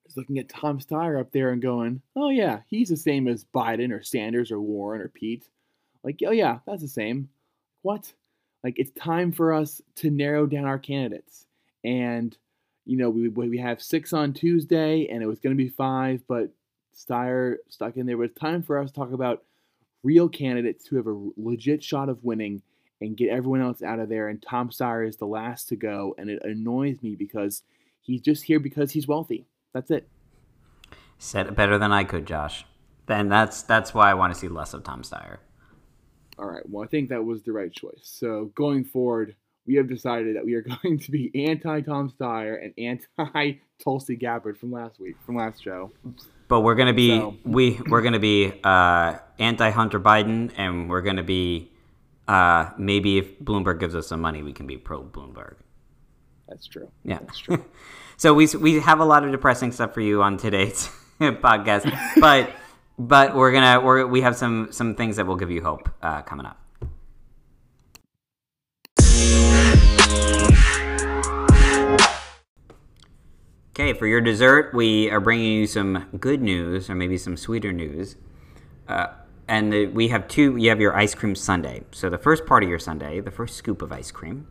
is 0.07 0.17
looking 0.17 0.39
at 0.39 0.49
Tom 0.49 0.79
Steyer 0.79 1.19
up 1.19 1.31
there 1.31 1.51
and 1.51 1.61
going, 1.61 2.01
"Oh 2.15 2.29
yeah, 2.29 2.61
he's 2.67 2.89
the 2.89 2.97
same 2.97 3.27
as 3.27 3.45
Biden 3.45 3.91
or 3.91 4.01
Sanders 4.01 4.51
or 4.51 4.59
Warren 4.59 5.01
or 5.01 5.09
Pete." 5.09 5.47
Like, 6.03 6.19
oh 6.25 6.31
yeah, 6.31 6.59
that's 6.65 6.81
the 6.81 6.87
same. 6.87 7.29
What? 7.81 8.11
Like, 8.63 8.79
it's 8.79 8.91
time 8.91 9.31
for 9.31 9.53
us 9.53 9.81
to 9.95 10.09
narrow 10.09 10.45
down 10.45 10.65
our 10.65 10.79
candidates. 10.79 11.45
And 11.83 12.35
you 12.85 12.97
know, 12.97 13.09
we 13.09 13.29
we 13.29 13.57
have 13.59 13.81
six 13.81 14.13
on 14.13 14.33
Tuesday, 14.33 15.07
and 15.07 15.23
it 15.23 15.27
was 15.27 15.39
going 15.39 15.55
to 15.55 15.63
be 15.63 15.69
five, 15.69 16.21
but 16.27 16.49
Steyer 16.95 17.57
stuck 17.69 17.97
in 17.97 18.05
there. 18.05 18.15
It 18.15 18.19
was 18.19 18.31
time 18.31 18.61
for 18.61 18.77
us 18.77 18.89
to 18.89 18.95
talk 18.95 19.11
about 19.11 19.43
real 20.03 20.29
candidates 20.29 20.85
who 20.85 20.97
have 20.97 21.07
a 21.07 21.29
legit 21.37 21.83
shot 21.83 22.09
of 22.09 22.23
winning 22.23 22.61
and 23.01 23.17
get 23.17 23.29
everyone 23.29 23.61
else 23.61 23.81
out 23.81 23.99
of 23.99 24.09
there. 24.09 24.27
And 24.27 24.41
Tom 24.41 24.69
Steyer 24.69 25.07
is 25.07 25.17
the 25.17 25.25
last 25.25 25.67
to 25.69 25.75
go, 25.75 26.15
and 26.17 26.29
it 26.29 26.41
annoys 26.43 27.01
me 27.01 27.15
because 27.15 27.63
he's 28.01 28.21
just 28.21 28.43
here 28.43 28.59
because 28.59 28.91
he's 28.91 29.07
wealthy. 29.07 29.47
That's 29.73 29.91
it. 29.91 30.07
Said 31.17 31.47
it 31.47 31.55
better 31.55 31.77
than 31.77 31.91
I 31.91 32.03
could, 32.03 32.25
Josh. 32.25 32.65
Then 33.05 33.29
that's 33.29 33.63
that's 33.63 33.93
why 33.93 34.09
I 34.09 34.13
want 34.13 34.33
to 34.33 34.39
see 34.39 34.47
less 34.47 34.73
of 34.73 34.83
Tom 34.83 35.03
Steyer. 35.03 35.37
All 36.37 36.45
right. 36.45 36.67
Well, 36.67 36.83
I 36.83 36.87
think 36.87 37.09
that 37.09 37.23
was 37.23 37.43
the 37.43 37.51
right 37.51 37.71
choice. 37.71 38.01
So 38.03 38.51
going 38.55 38.85
forward, 38.85 39.35
we 39.65 39.75
have 39.75 39.87
decided 39.87 40.35
that 40.35 40.45
we 40.45 40.53
are 40.55 40.61
going 40.83 40.99
to 40.99 41.11
be 41.11 41.31
anti 41.47 41.81
Tom 41.81 42.11
Steyer 42.11 42.63
and 42.63 42.73
anti 42.77 43.59
Tulsi 43.83 44.15
Gabbard 44.15 44.57
from 44.57 44.71
last 44.71 44.99
week, 44.99 45.15
from 45.25 45.35
last 45.35 45.63
show. 45.63 45.91
But 46.47 46.61
we're 46.61 46.75
gonna 46.75 46.93
be 46.93 47.17
so. 47.17 47.35
we 47.43 47.79
we're 47.87 48.01
gonna 48.01 48.19
be 48.19 48.53
uh, 48.63 49.17
anti 49.39 49.69
Hunter 49.69 49.99
Biden, 49.99 50.51
and 50.57 50.89
we're 50.89 51.01
gonna 51.01 51.23
be 51.23 51.71
uh, 52.27 52.69
maybe 52.77 53.17
if 53.17 53.39
Bloomberg 53.39 53.79
gives 53.79 53.95
us 53.95 54.07
some 54.07 54.21
money, 54.21 54.43
we 54.43 54.53
can 54.53 54.67
be 54.67 54.77
pro 54.77 55.03
Bloomberg. 55.03 55.55
That's 56.47 56.67
true. 56.67 56.91
Yeah, 57.03 57.19
that's 57.19 57.39
true. 57.39 57.63
so 58.17 58.33
we 58.33 58.47
we 58.59 58.79
have 58.79 58.99
a 58.99 59.05
lot 59.05 59.23
of 59.23 59.31
depressing 59.31 59.71
stuff 59.71 59.93
for 59.93 60.01
you 60.01 60.21
on 60.21 60.37
today's 60.37 60.89
podcast, 61.19 61.91
but 62.19 62.51
but 62.99 63.35
we're 63.35 63.51
gonna 63.51 63.81
we're, 63.81 64.05
we 64.05 64.21
have 64.21 64.35
some 64.35 64.67
some 64.71 64.95
things 64.95 65.15
that 65.15 65.25
will 65.25 65.37
give 65.37 65.51
you 65.51 65.63
hope 65.63 65.89
uh, 66.01 66.21
coming 66.21 66.45
up. 66.45 66.62
Okay, 73.75 73.93
for 73.93 74.05
your 74.05 74.21
dessert, 74.21 74.71
we 74.75 75.09
are 75.09 75.19
bringing 75.19 75.51
you 75.51 75.65
some 75.65 76.05
good 76.19 76.43
news, 76.43 76.91
or 76.91 76.93
maybe 76.93 77.17
some 77.17 77.35
sweeter 77.35 77.73
news. 77.73 78.17
Uh, 78.87 79.07
and 79.47 79.73
the, 79.73 79.87
we 79.87 80.09
have 80.09 80.27
two. 80.27 80.55
You 80.57 80.69
have 80.69 80.79
your 80.79 80.95
ice 80.95 81.15
cream 81.15 81.33
sundae. 81.33 81.81
So 81.89 82.07
the 82.07 82.19
first 82.19 82.45
part 82.45 82.61
of 82.61 82.69
your 82.69 82.77
sundae, 82.77 83.21
the 83.21 83.31
first 83.31 83.55
scoop 83.55 83.81
of 83.81 83.91
ice 83.91 84.11
cream, 84.11 84.47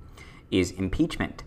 is 0.51 0.73
impeachment. 0.73 1.45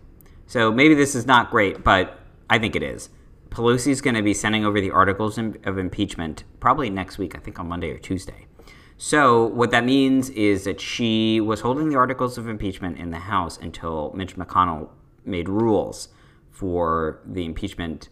So 0.48 0.72
maybe 0.72 0.94
this 0.94 1.16
is 1.16 1.26
not 1.26 1.52
great, 1.52 1.84
but 1.84 2.18
I 2.50 2.60
think 2.60 2.78
it 2.78 2.84
is. 2.84 3.10
Pelosi 3.50 3.88
is 3.88 4.00
going 4.00 4.16
to 4.16 4.24
be 4.24 4.34
sending 4.34 4.64
over 4.64 4.80
the 4.80 4.92
articles 4.92 5.38
of 5.38 5.78
impeachment 5.78 6.46
probably 6.62 6.90
next 6.90 7.18
week. 7.18 7.36
I 7.36 7.40
think 7.40 7.60
on 7.60 7.68
Monday 7.68 7.92
or 7.92 7.98
Tuesday. 7.98 8.46
So 8.96 9.48
what 9.48 9.72
that 9.72 9.84
means 9.84 10.30
is 10.30 10.64
that 10.64 10.80
she 10.80 11.42
was 11.42 11.60
holding 11.60 11.90
the 11.90 11.98
articles 11.98 12.38
of 12.38 12.48
impeachment 12.48 12.98
in 13.00 13.10
the 13.10 13.20
House 13.20 13.58
until 13.58 14.14
Mitch 14.16 14.38
McConnell 14.38 14.88
made 15.26 15.50
rules 15.50 16.08
for 16.56 17.20
the 17.26 17.44
impeachment 17.44 18.08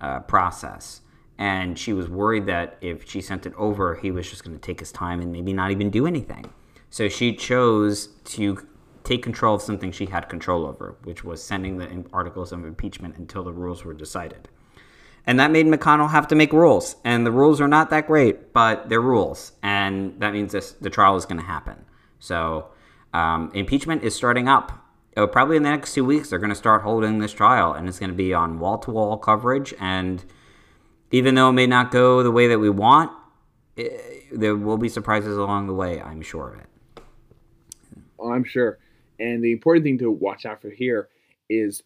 uh, 0.00 0.20
process. 0.20 1.00
And 1.36 1.78
she 1.78 1.92
was 1.92 2.08
worried 2.08 2.46
that 2.46 2.78
if 2.80 3.08
she 3.08 3.20
sent 3.20 3.44
it 3.44 3.52
over, 3.56 3.96
he 3.96 4.10
was 4.10 4.30
just 4.30 4.44
going 4.44 4.56
to 4.56 4.60
take 4.60 4.80
his 4.80 4.92
time 4.92 5.20
and 5.20 5.32
maybe 5.32 5.52
not 5.52 5.70
even 5.70 5.90
do 5.90 6.06
anything. 6.06 6.52
So 6.90 7.08
she 7.08 7.34
chose 7.34 8.08
to 8.24 8.66
take 9.04 9.22
control 9.22 9.54
of 9.56 9.62
something 9.62 9.90
she 9.90 10.06
had 10.06 10.28
control 10.28 10.66
over, 10.66 10.96
which 11.04 11.24
was 11.24 11.42
sending 11.42 11.78
the 11.78 12.04
articles 12.12 12.52
of 12.52 12.64
impeachment 12.64 13.16
until 13.16 13.42
the 13.42 13.52
rules 13.52 13.84
were 13.84 13.94
decided. 13.94 14.48
And 15.26 15.38
that 15.40 15.50
made 15.50 15.66
McConnell 15.66 16.10
have 16.10 16.28
to 16.28 16.34
make 16.34 16.52
rules. 16.52 16.96
And 17.04 17.26
the 17.26 17.32
rules 17.32 17.60
are 17.60 17.68
not 17.68 17.90
that 17.90 18.06
great, 18.06 18.52
but 18.52 18.88
they're 18.88 19.00
rules. 19.00 19.52
And 19.62 20.18
that 20.20 20.32
means 20.32 20.52
this, 20.52 20.72
the 20.72 20.90
trial 20.90 21.16
is 21.16 21.26
going 21.26 21.40
to 21.40 21.46
happen. 21.46 21.84
So 22.18 22.68
um, 23.12 23.50
impeachment 23.54 24.04
is 24.04 24.14
starting 24.14 24.48
up 24.48 24.87
probably 25.26 25.56
in 25.56 25.62
the 25.62 25.70
next 25.70 25.94
two 25.94 26.04
weeks, 26.04 26.30
they're 26.30 26.38
going 26.38 26.50
to 26.50 26.56
start 26.56 26.82
holding 26.82 27.18
this 27.18 27.32
trial, 27.32 27.72
and 27.72 27.88
it's 27.88 27.98
going 27.98 28.10
to 28.10 28.16
be 28.16 28.32
on 28.34 28.58
wall 28.58 28.78
to 28.78 28.90
wall 28.90 29.16
coverage. 29.16 29.74
And 29.80 30.24
even 31.10 31.34
though 31.34 31.48
it 31.48 31.54
may 31.54 31.66
not 31.66 31.90
go 31.90 32.22
the 32.22 32.30
way 32.30 32.46
that 32.48 32.58
we 32.58 32.70
want, 32.70 33.10
it, 33.76 33.92
eh, 33.92 34.14
there 34.30 34.54
will 34.54 34.76
be 34.76 34.88
surprises 34.88 35.36
along 35.36 35.66
the 35.66 35.74
way. 35.74 36.00
I'm 36.00 36.20
sure 36.20 36.50
of 36.50 36.60
it. 36.60 36.66
I'm 38.22 38.44
sure. 38.44 38.78
And 39.18 39.42
the 39.42 39.52
important 39.52 39.84
thing 39.84 39.98
to 39.98 40.10
watch 40.10 40.46
out 40.46 40.60
for 40.60 40.70
here 40.70 41.08
is 41.48 41.82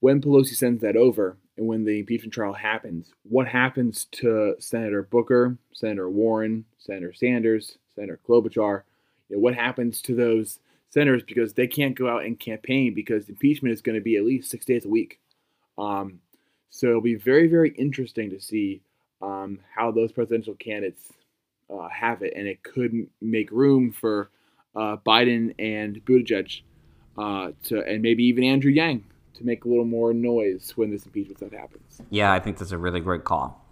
when 0.00 0.20
Pelosi 0.20 0.54
sends 0.54 0.82
that 0.82 0.96
over 0.96 1.36
and 1.56 1.66
when 1.66 1.84
the 1.84 2.00
impeachment 2.00 2.34
trial 2.34 2.52
happens, 2.52 3.12
what 3.22 3.48
happens 3.48 4.06
to 4.12 4.56
Senator 4.58 5.02
Booker, 5.02 5.56
Senator 5.72 6.10
Warren, 6.10 6.64
Senator 6.78 7.12
Sanders, 7.12 7.78
Senator 7.94 8.20
Klobuchar? 8.28 8.82
You 9.28 9.36
know, 9.36 9.40
what 9.40 9.54
happens 9.54 10.02
to 10.02 10.14
those 10.14 10.58
senators 10.96 11.22
because 11.22 11.52
they 11.52 11.66
can't 11.66 11.94
go 11.94 12.08
out 12.08 12.24
and 12.24 12.40
campaign 12.40 12.94
because 12.94 13.28
impeachment 13.28 13.74
is 13.74 13.82
going 13.82 13.96
to 13.96 14.00
be 14.00 14.16
at 14.16 14.24
least 14.24 14.50
six 14.50 14.64
days 14.64 14.86
a 14.86 14.88
week. 14.88 15.20
Um, 15.76 16.20
so 16.70 16.88
it'll 16.88 17.02
be 17.02 17.16
very, 17.16 17.48
very 17.48 17.70
interesting 17.76 18.30
to 18.30 18.40
see 18.40 18.80
um, 19.20 19.58
how 19.74 19.90
those 19.90 20.10
presidential 20.10 20.54
candidates 20.54 21.12
uh, 21.68 21.88
have 21.90 22.22
it, 22.22 22.32
and 22.34 22.46
it 22.46 22.62
could 22.62 22.92
make 23.20 23.50
room 23.50 23.92
for 23.92 24.30
uh, 24.74 24.96
Biden 25.06 25.54
and 25.58 26.02
Buttigieg 26.06 26.62
uh, 27.18 27.50
to, 27.64 27.82
and 27.82 28.00
maybe 28.00 28.24
even 28.24 28.42
Andrew 28.42 28.70
Yang 28.70 29.04
to 29.34 29.44
make 29.44 29.66
a 29.66 29.68
little 29.68 29.84
more 29.84 30.14
noise 30.14 30.72
when 30.76 30.90
this 30.90 31.04
impeachment 31.04 31.38
stuff 31.38 31.52
happens. 31.52 32.00
Yeah, 32.08 32.32
I 32.32 32.40
think 32.40 32.56
that's 32.56 32.72
a 32.72 32.78
really 32.78 33.00
great 33.00 33.24
call. 33.24 33.62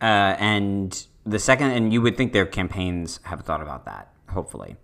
Uh, 0.00 0.34
and 0.38 1.06
the 1.24 1.38
second, 1.38 1.70
and 1.70 1.92
you 1.92 2.02
would 2.02 2.16
think 2.16 2.32
their 2.32 2.46
campaigns 2.46 3.20
have 3.22 3.42
thought 3.42 3.62
about 3.62 3.84
that, 3.84 4.12
hopefully. 4.30 4.76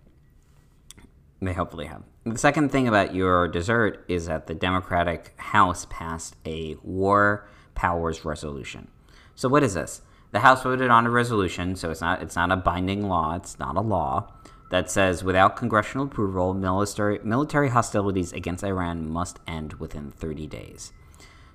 They 1.43 1.53
hopefully 1.53 1.87
have. 1.87 2.03
The 2.25 2.37
second 2.37 2.71
thing 2.71 2.87
about 2.87 3.13
your 3.13 3.47
dessert 3.47 4.05
is 4.07 4.27
that 4.27 4.47
the 4.47 4.53
Democratic 4.53 5.33
House 5.37 5.85
passed 5.89 6.35
a 6.45 6.77
war 6.83 7.47
powers 7.75 8.23
resolution. 8.23 8.87
So 9.35 9.49
what 9.49 9.63
is 9.63 9.73
this? 9.73 10.01
The 10.31 10.39
House 10.39 10.63
voted 10.63 10.89
on 10.89 11.05
a 11.05 11.09
resolution, 11.09 11.75
so 11.75 11.91
it's 11.91 12.01
not 12.01 12.21
it's 12.21 12.35
not 12.35 12.51
a 12.51 12.55
binding 12.55 13.07
law, 13.07 13.35
it's 13.35 13.59
not 13.59 13.75
a 13.75 13.81
law 13.81 14.31
that 14.69 14.89
says 14.89 15.23
without 15.23 15.55
congressional 15.55 16.07
approval, 16.07 16.53
military 16.53 17.19
military 17.23 17.69
hostilities 17.69 18.33
against 18.33 18.63
Iran 18.63 19.09
must 19.09 19.39
end 19.45 19.73
within 19.73 20.11
30 20.11 20.47
days. 20.47 20.93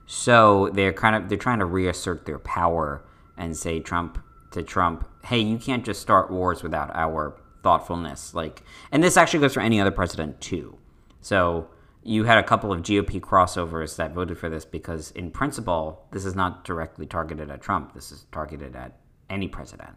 So 0.07 0.71
they're 0.73 0.93
kind 0.93 1.17
of 1.17 1.29
they're 1.29 1.39
trying 1.39 1.59
to 1.59 1.65
reassert 1.65 2.27
their 2.27 2.39
power 2.39 3.03
and 3.37 3.57
say 3.57 3.81
Trump 3.81 4.23
to 4.53 4.63
Trump, 4.63 5.09
"Hey, 5.25 5.41
you 5.41 5.59
can't 5.59 5.85
just 5.85 6.01
start 6.01 6.31
wars 6.31 6.63
without 6.63 6.95
our 6.95 7.35
thoughtfulness. 7.63 8.35
Like, 8.35 8.63
and 8.93 9.03
this 9.03 9.17
actually 9.17 9.41
goes 9.41 9.55
for 9.55 9.61
any 9.61 9.81
other 9.81 9.91
president 9.91 10.41
too. 10.41 10.79
So 11.21 11.69
you 12.03 12.25
had 12.25 12.39
a 12.39 12.43
couple 12.43 12.73
of 12.73 12.83
GOP 12.83 13.21
crossovers 13.21 13.97
that 13.97 14.15
voted 14.15 14.39
for 14.39 14.49
this 14.49 14.65
because, 14.65 15.11
in 15.13 15.31
principle, 15.31 16.07
this 16.11 16.25
is 16.25 16.35
not 16.35 16.65
directly 16.65 17.07
targeted 17.07 17.51
at 17.51 17.61
Trump. 17.61 17.93
This 17.93 18.11
is 18.11 18.25
targeted 18.33 18.75
at 18.77 18.99
any 19.29 19.49
president. 19.49 19.91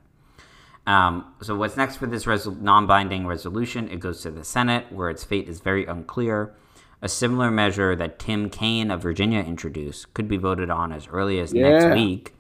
Um, 0.87 1.33
so 1.41 1.55
what's 1.55 1.77
next 1.77 1.97
for 1.97 2.07
this 2.07 2.25
resol- 2.25 2.59
non-binding 2.59 3.27
resolution? 3.27 3.87
It 3.89 3.99
goes 3.99 4.21
to 4.21 4.31
the 4.31 4.43
Senate, 4.43 4.91
where 4.91 5.09
its 5.09 5.23
fate 5.23 5.47
is 5.47 5.59
very 5.59 5.85
unclear. 5.85 6.55
A 7.03 7.09
similar 7.09 7.49
measure 7.49 7.95
that 7.95 8.19
Tim 8.19 8.49
Kaine 8.49 8.91
of 8.91 9.01
Virginia 9.01 9.39
introduced 9.39 10.13
could 10.13 10.27
be 10.27 10.37
voted 10.37 10.69
on 10.69 10.91
as 10.91 11.07
early 11.07 11.39
as 11.39 11.53
yeah. 11.53 11.69
next 11.69 11.95
week. 11.95 12.33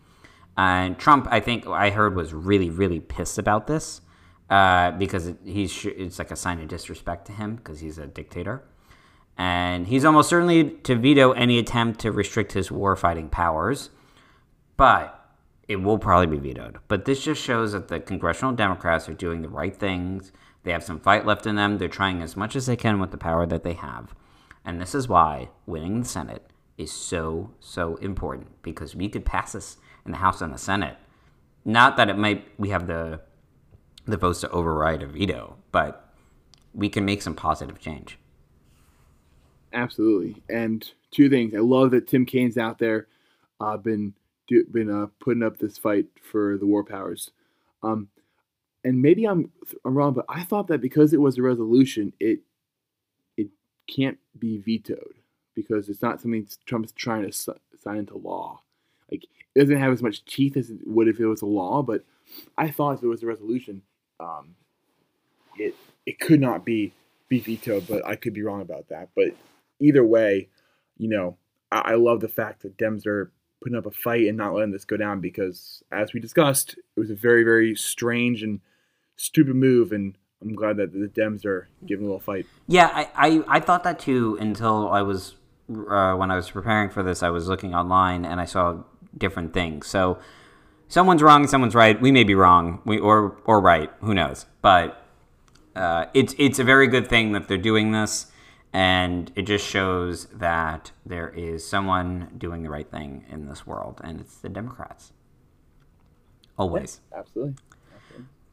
And 0.57 0.97
Trump, 0.99 1.27
I 1.31 1.39
think 1.39 1.65
I 1.65 1.91
heard, 1.91 2.15
was 2.15 2.33
really, 2.33 2.69
really 2.69 2.99
pissed 2.99 3.37
about 3.37 3.67
this 3.67 4.01
uh, 4.51 4.91
because 4.91 5.31
he's 5.45 5.85
it's 5.85 6.19
like 6.19 6.29
a 6.29 6.35
sign 6.35 6.59
of 6.59 6.67
disrespect 6.67 7.25
to 7.25 7.31
him 7.31 7.55
because 7.55 7.79
he's 7.79 7.97
a 7.97 8.05
dictator, 8.05 8.61
and 9.37 9.87
he's 9.87 10.03
almost 10.03 10.27
certainly 10.27 10.71
to 10.83 10.95
veto 10.95 11.31
any 11.31 11.57
attempt 11.57 12.01
to 12.01 12.11
restrict 12.11 12.51
his 12.51 12.67
warfighting 12.67 13.31
powers, 13.31 13.91
but 14.75 15.17
it 15.69 15.77
will 15.77 15.97
probably 15.97 16.37
be 16.37 16.49
vetoed. 16.49 16.79
But 16.89 17.05
this 17.05 17.23
just 17.23 17.41
shows 17.41 17.71
that 17.71 17.87
the 17.87 18.01
congressional 18.01 18.53
Democrats 18.53 19.07
are 19.07 19.13
doing 19.13 19.41
the 19.41 19.47
right 19.47 19.73
things. 19.73 20.33
They 20.63 20.73
have 20.73 20.83
some 20.83 20.99
fight 20.99 21.25
left 21.25 21.47
in 21.47 21.55
them. 21.55 21.77
They're 21.77 21.87
trying 21.87 22.21
as 22.21 22.35
much 22.35 22.57
as 22.57 22.65
they 22.65 22.75
can 22.75 22.99
with 22.99 23.11
the 23.11 23.17
power 23.17 23.45
that 23.45 23.63
they 23.63 23.73
have, 23.73 24.13
and 24.65 24.81
this 24.81 24.93
is 24.93 25.07
why 25.07 25.47
winning 25.65 26.01
the 26.01 26.09
Senate 26.09 26.45
is 26.77 26.91
so, 26.91 27.51
so 27.61 27.95
important 27.95 28.61
because 28.63 28.97
we 28.97 29.07
could 29.07 29.23
pass 29.23 29.53
this 29.53 29.77
in 30.05 30.11
the 30.11 30.17
House 30.17 30.41
and 30.41 30.53
the 30.53 30.57
Senate. 30.57 30.97
Not 31.63 31.95
that 31.95 32.09
it 32.09 32.17
might 32.17 32.49
we 32.57 32.69
have 32.71 32.87
the 32.87 33.21
the 34.11 34.17
votes 34.17 34.41
to 34.41 34.49
override 34.49 35.01
a 35.01 35.07
veto, 35.07 35.57
but 35.71 36.13
we 36.73 36.89
can 36.89 37.05
make 37.05 37.21
some 37.21 37.35
positive 37.35 37.79
change. 37.79 38.17
Absolutely. 39.73 40.41
And 40.49 40.89
two 41.11 41.29
things. 41.29 41.53
I 41.55 41.59
love 41.59 41.91
that 41.91 42.07
Tim 42.07 42.25
Kaine's 42.25 42.57
out 42.57 42.79
there, 42.79 43.07
uh, 43.59 43.77
been 43.77 44.13
do, 44.47 44.65
been 44.65 44.89
uh, 44.89 45.07
putting 45.19 45.43
up 45.43 45.57
this 45.57 45.77
fight 45.77 46.07
for 46.21 46.57
the 46.57 46.65
war 46.65 46.83
powers. 46.83 47.31
Um, 47.83 48.09
and 48.83 49.01
maybe 49.01 49.25
I'm 49.25 49.51
I'm 49.85 49.95
wrong, 49.95 50.13
but 50.13 50.25
I 50.27 50.43
thought 50.43 50.67
that 50.67 50.81
because 50.81 51.13
it 51.13 51.21
was 51.21 51.37
a 51.37 51.41
resolution, 51.41 52.13
it 52.19 52.39
it 53.37 53.47
can't 53.87 54.17
be 54.37 54.57
vetoed 54.57 55.15
because 55.55 55.89
it's 55.89 56.01
not 56.01 56.21
something 56.21 56.47
Trump's 56.65 56.91
trying 56.93 57.29
to 57.29 57.31
sign 57.31 57.97
into 57.97 58.17
law. 58.17 58.61
Like 59.11 59.25
it 59.55 59.59
doesn't 59.59 59.77
have 59.77 59.93
as 59.93 60.01
much 60.01 60.25
teeth 60.25 60.57
as 60.57 60.69
it 60.69 60.79
would 60.85 61.07
if 61.07 61.19
it 61.19 61.27
was 61.27 61.41
a 61.41 61.47
law. 61.47 61.83
But 61.83 62.03
I 62.57 62.71
thought 62.71 62.95
if 62.95 63.03
it 63.03 63.07
was 63.07 63.23
a 63.23 63.27
resolution, 63.27 63.83
um, 64.21 64.55
it 65.57 65.75
it 66.05 66.19
could 66.19 66.41
not 66.41 66.65
be 66.65 66.93
be 67.29 67.39
vetoed. 67.39 67.87
But 67.87 68.05
I 68.05 68.15
could 68.15 68.33
be 68.33 68.43
wrong 68.43 68.61
about 68.61 68.89
that. 68.89 69.09
But 69.15 69.35
either 69.79 70.05
way, 70.05 70.49
you 70.97 71.09
know, 71.09 71.37
I, 71.71 71.79
I 71.79 71.95
love 71.95 72.21
the 72.21 72.27
fact 72.27 72.61
that 72.61 72.77
Dems 72.77 73.05
are 73.05 73.31
putting 73.61 73.77
up 73.77 73.85
a 73.85 73.91
fight 73.91 74.27
and 74.27 74.37
not 74.37 74.53
letting 74.53 74.71
this 74.71 74.85
go 74.85 74.97
down 74.97 75.19
because, 75.19 75.83
as 75.91 76.13
we 76.13 76.19
discussed, 76.19 76.75
it 76.95 76.99
was 76.99 77.09
a 77.09 77.15
very 77.15 77.43
very 77.43 77.75
strange 77.75 78.43
and 78.43 78.59
stupid 79.17 79.55
move 79.55 79.91
and 79.91 80.15
I'm 80.41 80.55
glad 80.55 80.77
that 80.77 80.91
the 80.91 81.07
Dems 81.07 81.45
are 81.45 81.67
giving 81.85 82.05
a 82.05 82.07
little 82.07 82.19
fight. 82.19 82.47
Yeah, 82.67 82.89
I, 82.91 83.09
I, 83.15 83.43
I 83.47 83.59
thought 83.59 83.83
that 83.83 83.99
too 83.99 84.37
until 84.41 84.89
I 84.89 85.03
was 85.03 85.35
uh, 85.69 86.15
when 86.15 86.31
I 86.31 86.35
was 86.35 86.49
preparing 86.49 86.89
for 86.89 87.03
this. 87.03 87.21
I 87.21 87.29
was 87.29 87.47
looking 87.47 87.75
online 87.75 88.25
and 88.25 88.41
I 88.41 88.45
saw 88.45 88.83
different 89.17 89.53
things. 89.53 89.87
So 89.87 90.17
someone's 90.91 91.23
wrong, 91.23 91.47
someone's 91.47 91.73
right. 91.73 91.99
We 91.99 92.11
may 92.11 92.23
be 92.23 92.35
wrong, 92.35 92.81
we 92.85 92.99
or 92.99 93.37
or 93.45 93.59
right. 93.59 93.89
Who 94.01 94.13
knows? 94.13 94.45
But 94.61 95.03
uh, 95.75 96.05
it's 96.13 96.35
it's 96.37 96.59
a 96.59 96.63
very 96.63 96.87
good 96.87 97.07
thing 97.07 97.31
that 97.31 97.47
they're 97.47 97.57
doing 97.57 97.91
this, 97.91 98.27
and 98.73 99.31
it 99.35 99.43
just 99.43 99.65
shows 99.65 100.25
that 100.25 100.91
there 101.05 101.29
is 101.29 101.67
someone 101.67 102.29
doing 102.37 102.61
the 102.61 102.69
right 102.69 102.89
thing 102.89 103.25
in 103.29 103.47
this 103.47 103.65
world, 103.65 104.01
and 104.03 104.19
it's 104.19 104.37
the 104.37 104.49
Democrats. 104.49 105.13
Always, 106.57 106.99
yeah, 107.11 107.19
absolutely. 107.19 107.55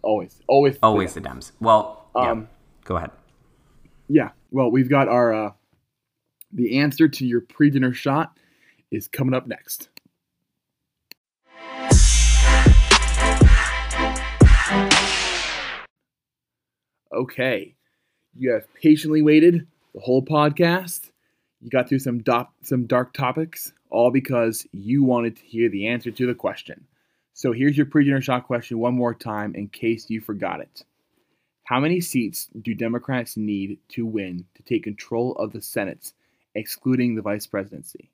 Always, 0.01 0.41
always, 0.47 0.79
always 0.83 1.15
the 1.15 1.21
Dems. 1.21 1.53
Well, 1.61 2.09
yeah. 2.15 2.31
Um, 2.31 2.49
go 2.85 2.97
ahead. 2.97 3.11
Yeah. 4.09 4.31
Well, 4.51 4.71
we've 4.71 4.89
got 4.89 5.09
our 5.09 5.35
uh, 5.35 5.53
the 6.53 6.79
answer 6.79 7.09
to 7.09 7.27
your 7.27 7.41
pre-dinner 7.43 7.93
shot 7.93 8.39
is 8.91 9.09
coming 9.09 9.35
up 9.35 9.47
next. 9.47 9.91
Okay, 17.13 17.75
you 18.35 18.51
have 18.51 18.73
patiently 18.75 19.23
waited 19.23 19.67
the 19.95 20.01
whole 20.01 20.23
podcast. 20.23 21.11
You 21.61 21.71
got 21.71 21.89
through 21.89 22.01
some 22.01 22.23
some 22.63 22.87
dark 22.87 23.15
topics, 23.15 23.73
all 23.91 24.11
because 24.11 24.67
you 24.73 25.03
wanted 25.03 25.37
to 25.37 25.43
hear 25.43 25.71
the 25.71 25.87
answer 25.87 26.11
to 26.11 26.27
the 26.27 26.35
question. 26.35 26.87
So 27.33 27.53
here's 27.53 27.77
your 27.77 27.87
pre-dinner 27.87 28.21
shot 28.21 28.47
question 28.47 28.79
one 28.79 28.95
more 28.95 29.15
time 29.15 29.55
in 29.55 29.69
case 29.69 30.11
you 30.11 30.21
forgot 30.21 30.61
it. 30.61 30.85
How 31.65 31.81
many 31.81 32.01
seats 32.01 32.49
do 32.63 32.75
Democrats 32.75 33.37
need 33.37 33.79
to 33.91 34.05
win 34.05 34.45
to 34.55 34.63
take 34.63 34.85
control 34.85 35.33
of 35.37 35.53
the 35.53 35.63
Senate, 35.63 36.13
excluding 36.55 37.15
the 37.15 37.23
vice 37.23 37.47
presidency? 37.47 38.11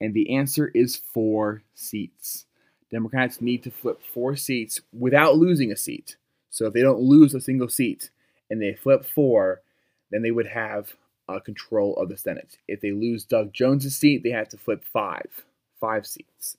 And 0.00 0.14
the 0.14 0.34
answer 0.36 0.70
is 0.74 0.96
four 0.96 1.62
seats. 1.74 2.46
Democrats 2.90 3.40
need 3.40 3.62
to 3.62 3.70
flip 3.70 4.00
four 4.02 4.36
seats 4.36 4.80
without 4.92 5.36
losing 5.36 5.70
a 5.70 5.76
seat. 5.76 6.16
So 6.50 6.66
if 6.66 6.72
they 6.72 6.82
don't 6.82 7.00
lose 7.00 7.34
a 7.34 7.40
single 7.40 7.68
seat 7.68 8.10
and 8.50 8.60
they 8.60 8.74
flip 8.74 9.04
four, 9.04 9.62
then 10.10 10.22
they 10.22 10.30
would 10.30 10.46
have 10.46 10.94
uh, 11.28 11.40
control 11.40 11.96
of 11.96 12.08
the 12.08 12.16
Senate. 12.16 12.58
If 12.68 12.80
they 12.80 12.92
lose 12.92 13.24
Doug 13.24 13.52
Jones' 13.52 13.96
seat, 13.96 14.22
they 14.22 14.30
have 14.30 14.48
to 14.50 14.56
flip 14.56 14.84
five, 14.84 15.44
five 15.80 16.06
seats. 16.06 16.56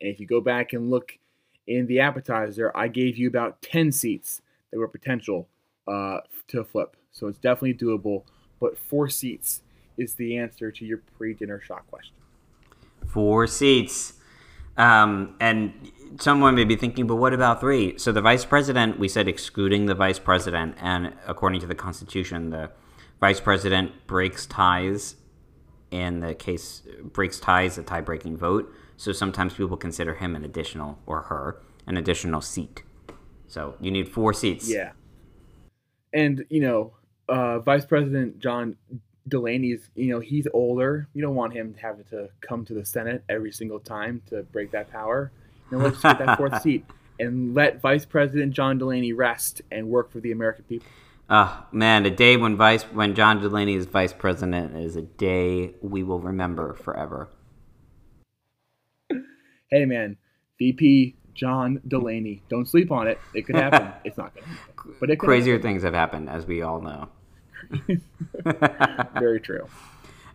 And 0.00 0.10
if 0.10 0.20
you 0.20 0.26
go 0.26 0.40
back 0.40 0.72
and 0.72 0.90
look 0.90 1.18
in 1.66 1.86
the 1.86 2.00
appetizer, 2.00 2.72
I 2.74 2.88
gave 2.88 3.16
you 3.16 3.28
about 3.28 3.62
10 3.62 3.92
seats 3.92 4.42
that 4.70 4.78
were 4.78 4.88
potential 4.88 5.48
uh, 5.86 6.18
to 6.48 6.64
flip. 6.64 6.96
So 7.12 7.26
it's 7.26 7.38
definitely 7.38 7.74
doable. 7.74 8.24
But 8.60 8.78
four 8.78 9.08
seats 9.08 9.62
is 9.96 10.14
the 10.14 10.36
answer 10.36 10.70
to 10.70 10.84
your 10.84 10.98
pre 11.16 11.34
dinner 11.34 11.60
shot 11.60 11.86
question. 11.90 12.14
Four 13.06 13.46
seats. 13.46 14.14
Um, 14.76 15.36
and 15.40 15.90
someone 16.18 16.54
may 16.54 16.64
be 16.64 16.76
thinking, 16.76 17.06
but 17.06 17.16
what 17.16 17.32
about 17.32 17.60
three? 17.60 17.98
So 17.98 18.12
the 18.12 18.20
vice 18.20 18.44
president, 18.44 18.98
we 18.98 19.08
said 19.08 19.28
excluding 19.28 19.86
the 19.86 19.94
vice 19.94 20.18
president. 20.18 20.76
And 20.80 21.14
according 21.26 21.60
to 21.60 21.66
the 21.66 21.74
Constitution, 21.74 22.50
the 22.50 22.70
vice 23.20 23.40
president 23.40 24.06
breaks 24.06 24.46
ties 24.46 25.16
in 25.90 26.20
the 26.20 26.34
case, 26.34 26.82
breaks 27.02 27.40
ties, 27.40 27.76
a 27.76 27.82
tie 27.82 28.00
breaking 28.00 28.36
vote. 28.36 28.72
So 28.96 29.12
sometimes 29.12 29.54
people 29.54 29.76
consider 29.76 30.14
him 30.14 30.36
an 30.36 30.44
additional, 30.44 30.98
or 31.06 31.22
her, 31.22 31.60
an 31.86 31.96
additional 31.96 32.40
seat. 32.40 32.82
So 33.48 33.74
you 33.80 33.90
need 33.90 34.08
four 34.08 34.32
seats. 34.32 34.68
Yeah. 34.70 34.92
And, 36.12 36.44
you 36.48 36.60
know, 36.60 36.92
uh, 37.28 37.60
Vice 37.60 37.84
President 37.84 38.38
John 38.38 38.76
Delaney's, 39.28 39.90
you 39.94 40.10
know, 40.10 40.20
he's 40.20 40.46
older. 40.52 41.08
You 41.14 41.22
don't 41.22 41.34
want 41.34 41.52
him 41.52 41.74
having 41.80 42.04
to 42.06 42.28
come 42.40 42.64
to 42.66 42.74
the 42.74 42.84
Senate 42.84 43.24
every 43.28 43.52
single 43.52 43.80
time 43.80 44.22
to 44.28 44.42
break 44.44 44.70
that 44.72 44.90
power. 44.90 45.32
Know, 45.70 45.78
let's 45.78 46.00
get 46.00 46.18
that 46.18 46.36
fourth 46.38 46.62
seat 46.62 46.84
and 47.18 47.54
let 47.54 47.80
Vice 47.80 48.04
President 48.04 48.52
John 48.52 48.78
Delaney 48.78 49.12
rest 49.12 49.62
and 49.70 49.88
work 49.88 50.10
for 50.10 50.20
the 50.20 50.32
American 50.32 50.64
people. 50.64 50.86
Oh 51.28 51.64
man, 51.70 52.06
a 52.06 52.10
day 52.10 52.36
when 52.36 52.56
Vice 52.56 52.82
when 52.84 53.14
John 53.14 53.40
Delaney 53.40 53.74
is 53.74 53.86
vice 53.86 54.12
president 54.12 54.76
is 54.76 54.96
a 54.96 55.02
day 55.02 55.74
we 55.80 56.02
will 56.02 56.18
remember 56.18 56.74
forever 56.74 57.28
hey 59.70 59.84
man, 59.84 60.16
VP 60.58 61.16
John 61.34 61.80
Delaney, 61.86 62.42
don't 62.48 62.68
sleep 62.68 62.90
on 62.90 63.06
it. 63.08 63.18
It 63.34 63.42
could 63.42 63.56
happen. 63.56 63.92
it's 64.04 64.18
not 64.18 64.34
going 64.34 64.44
to 64.44 64.50
happen. 64.50 64.94
But 64.98 65.10
it 65.10 65.16
crazier 65.16 65.54
happen. 65.54 65.70
things 65.70 65.82
have 65.84 65.94
happened, 65.94 66.28
as 66.28 66.46
we 66.46 66.62
all 66.62 66.80
know. 66.80 67.08
Very 69.18 69.40
true. 69.40 69.66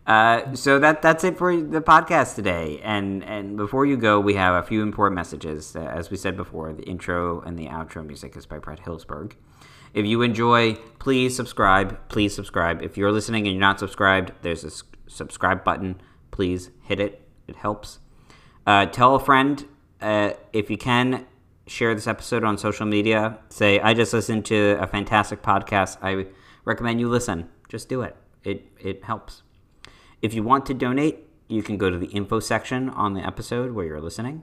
Uh, 0.07 0.53
so 0.53 0.77
that 0.77 1.01
that's 1.01 1.23
it 1.23 1.37
for 1.37 1.55
the 1.59 1.81
podcast 1.81 2.35
today. 2.35 2.79
And 2.83 3.23
and 3.23 3.57
before 3.57 3.85
you 3.85 3.97
go, 3.97 4.19
we 4.19 4.35
have 4.35 4.63
a 4.63 4.65
few 4.65 4.83
important 4.83 5.15
messages. 5.15 5.75
Uh, 5.75 5.79
as 5.79 6.11
we 6.11 6.17
said 6.17 6.37
before, 6.37 6.73
the 6.73 6.83
intro 6.83 7.41
and 7.41 7.57
the 7.57 7.67
outro 7.67 8.05
music 8.05 8.37
is 8.37 8.45
by 8.45 8.59
Brett 8.59 8.81
Hillsberg. 8.81 9.33
If 9.93 10.05
you 10.05 10.21
enjoy, 10.21 10.75
please 10.99 11.35
subscribe. 11.35 11.97
Please 12.09 12.35
subscribe. 12.35 12.83
If 12.83 12.97
you're 12.97 13.11
listening 13.11 13.47
and 13.47 13.55
you're 13.55 13.61
not 13.61 13.79
subscribed, 13.79 14.33
there's 14.41 14.63
a 14.63 14.71
subscribe 15.07 15.63
button. 15.63 16.01
Please 16.31 16.69
hit 16.83 16.99
it. 16.99 17.27
It 17.47 17.55
helps. 17.55 17.99
Uh, 18.67 18.87
tell 18.87 19.15
a 19.15 19.19
friend 19.19 19.65
uh, 20.01 20.31
if 20.53 20.69
you 20.69 20.77
can. 20.77 21.25
Share 21.67 21.95
this 21.95 22.05
episode 22.05 22.43
on 22.43 22.59
social 22.59 22.85
media. 22.85 23.39
Say, 23.49 23.79
I 23.79 23.95
just 23.95 24.13
listened 24.13 24.45
to 24.45 24.77
a 24.79 24.85
fantastic 24.85 25.41
podcast. 25.41 25.97
I 26.03 26.27
recommend 26.63 26.99
you 26.99 27.09
listen. 27.09 27.49
Just 27.69 27.89
do 27.89 28.01
it. 28.01 28.15
It 28.43 28.67
it 28.79 29.03
helps. 29.03 29.41
If 30.25 30.33
you 30.33 30.41
want 30.41 30.65
to 30.65 30.73
donate, 30.73 31.19
you 31.47 31.61
can 31.61 31.77
go 31.77 31.91
to 31.91 31.99
the 31.99 32.07
info 32.07 32.39
section 32.39 32.89
on 32.89 33.13
the 33.13 33.21
episode 33.21 33.73
where 33.73 33.85
you're 33.85 34.01
listening. 34.01 34.41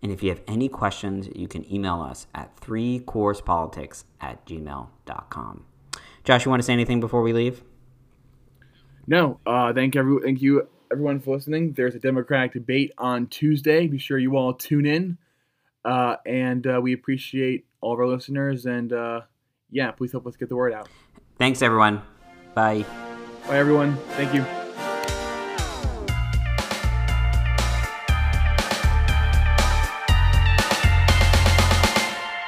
And 0.00 0.12
if 0.12 0.22
you 0.22 0.28
have 0.28 0.40
any 0.46 0.68
questions, 0.68 1.28
you 1.34 1.48
can 1.48 1.68
email 1.72 2.00
us 2.00 2.28
at 2.32 2.54
3courspolitics 2.60 4.04
at 4.20 4.46
gmail.com. 4.46 5.64
Josh, 6.22 6.44
you 6.44 6.50
want 6.50 6.62
to 6.62 6.64
say 6.64 6.74
anything 6.74 7.00
before 7.00 7.22
we 7.22 7.32
leave? 7.32 7.64
No. 9.08 9.40
Uh, 9.44 9.72
thank, 9.72 9.96
every, 9.96 10.22
thank 10.22 10.40
you 10.40 10.68
everyone 10.92 11.18
for 11.18 11.34
listening. 11.34 11.72
There's 11.72 11.96
a 11.96 11.98
Democratic 11.98 12.52
debate 12.52 12.92
on 12.96 13.26
Tuesday. 13.26 13.88
Be 13.88 13.98
sure 13.98 14.18
you 14.18 14.36
all 14.36 14.54
tune 14.54 14.86
in. 14.86 15.18
Uh, 15.84 16.18
and 16.24 16.64
uh, 16.68 16.80
we 16.80 16.92
appreciate 16.92 17.66
all 17.80 17.94
of 17.94 17.98
our 17.98 18.06
listeners. 18.06 18.64
And 18.66 18.92
uh, 18.92 19.22
yeah, 19.72 19.90
please 19.90 20.12
help 20.12 20.28
us 20.28 20.36
get 20.36 20.48
the 20.48 20.56
word 20.56 20.72
out. 20.72 20.88
Thanks, 21.36 21.62
everyone. 21.62 22.00
Bye. 22.54 22.84
Bye, 23.48 23.58
everyone. 23.58 23.96
Thank 24.10 24.32
you. 24.32 24.65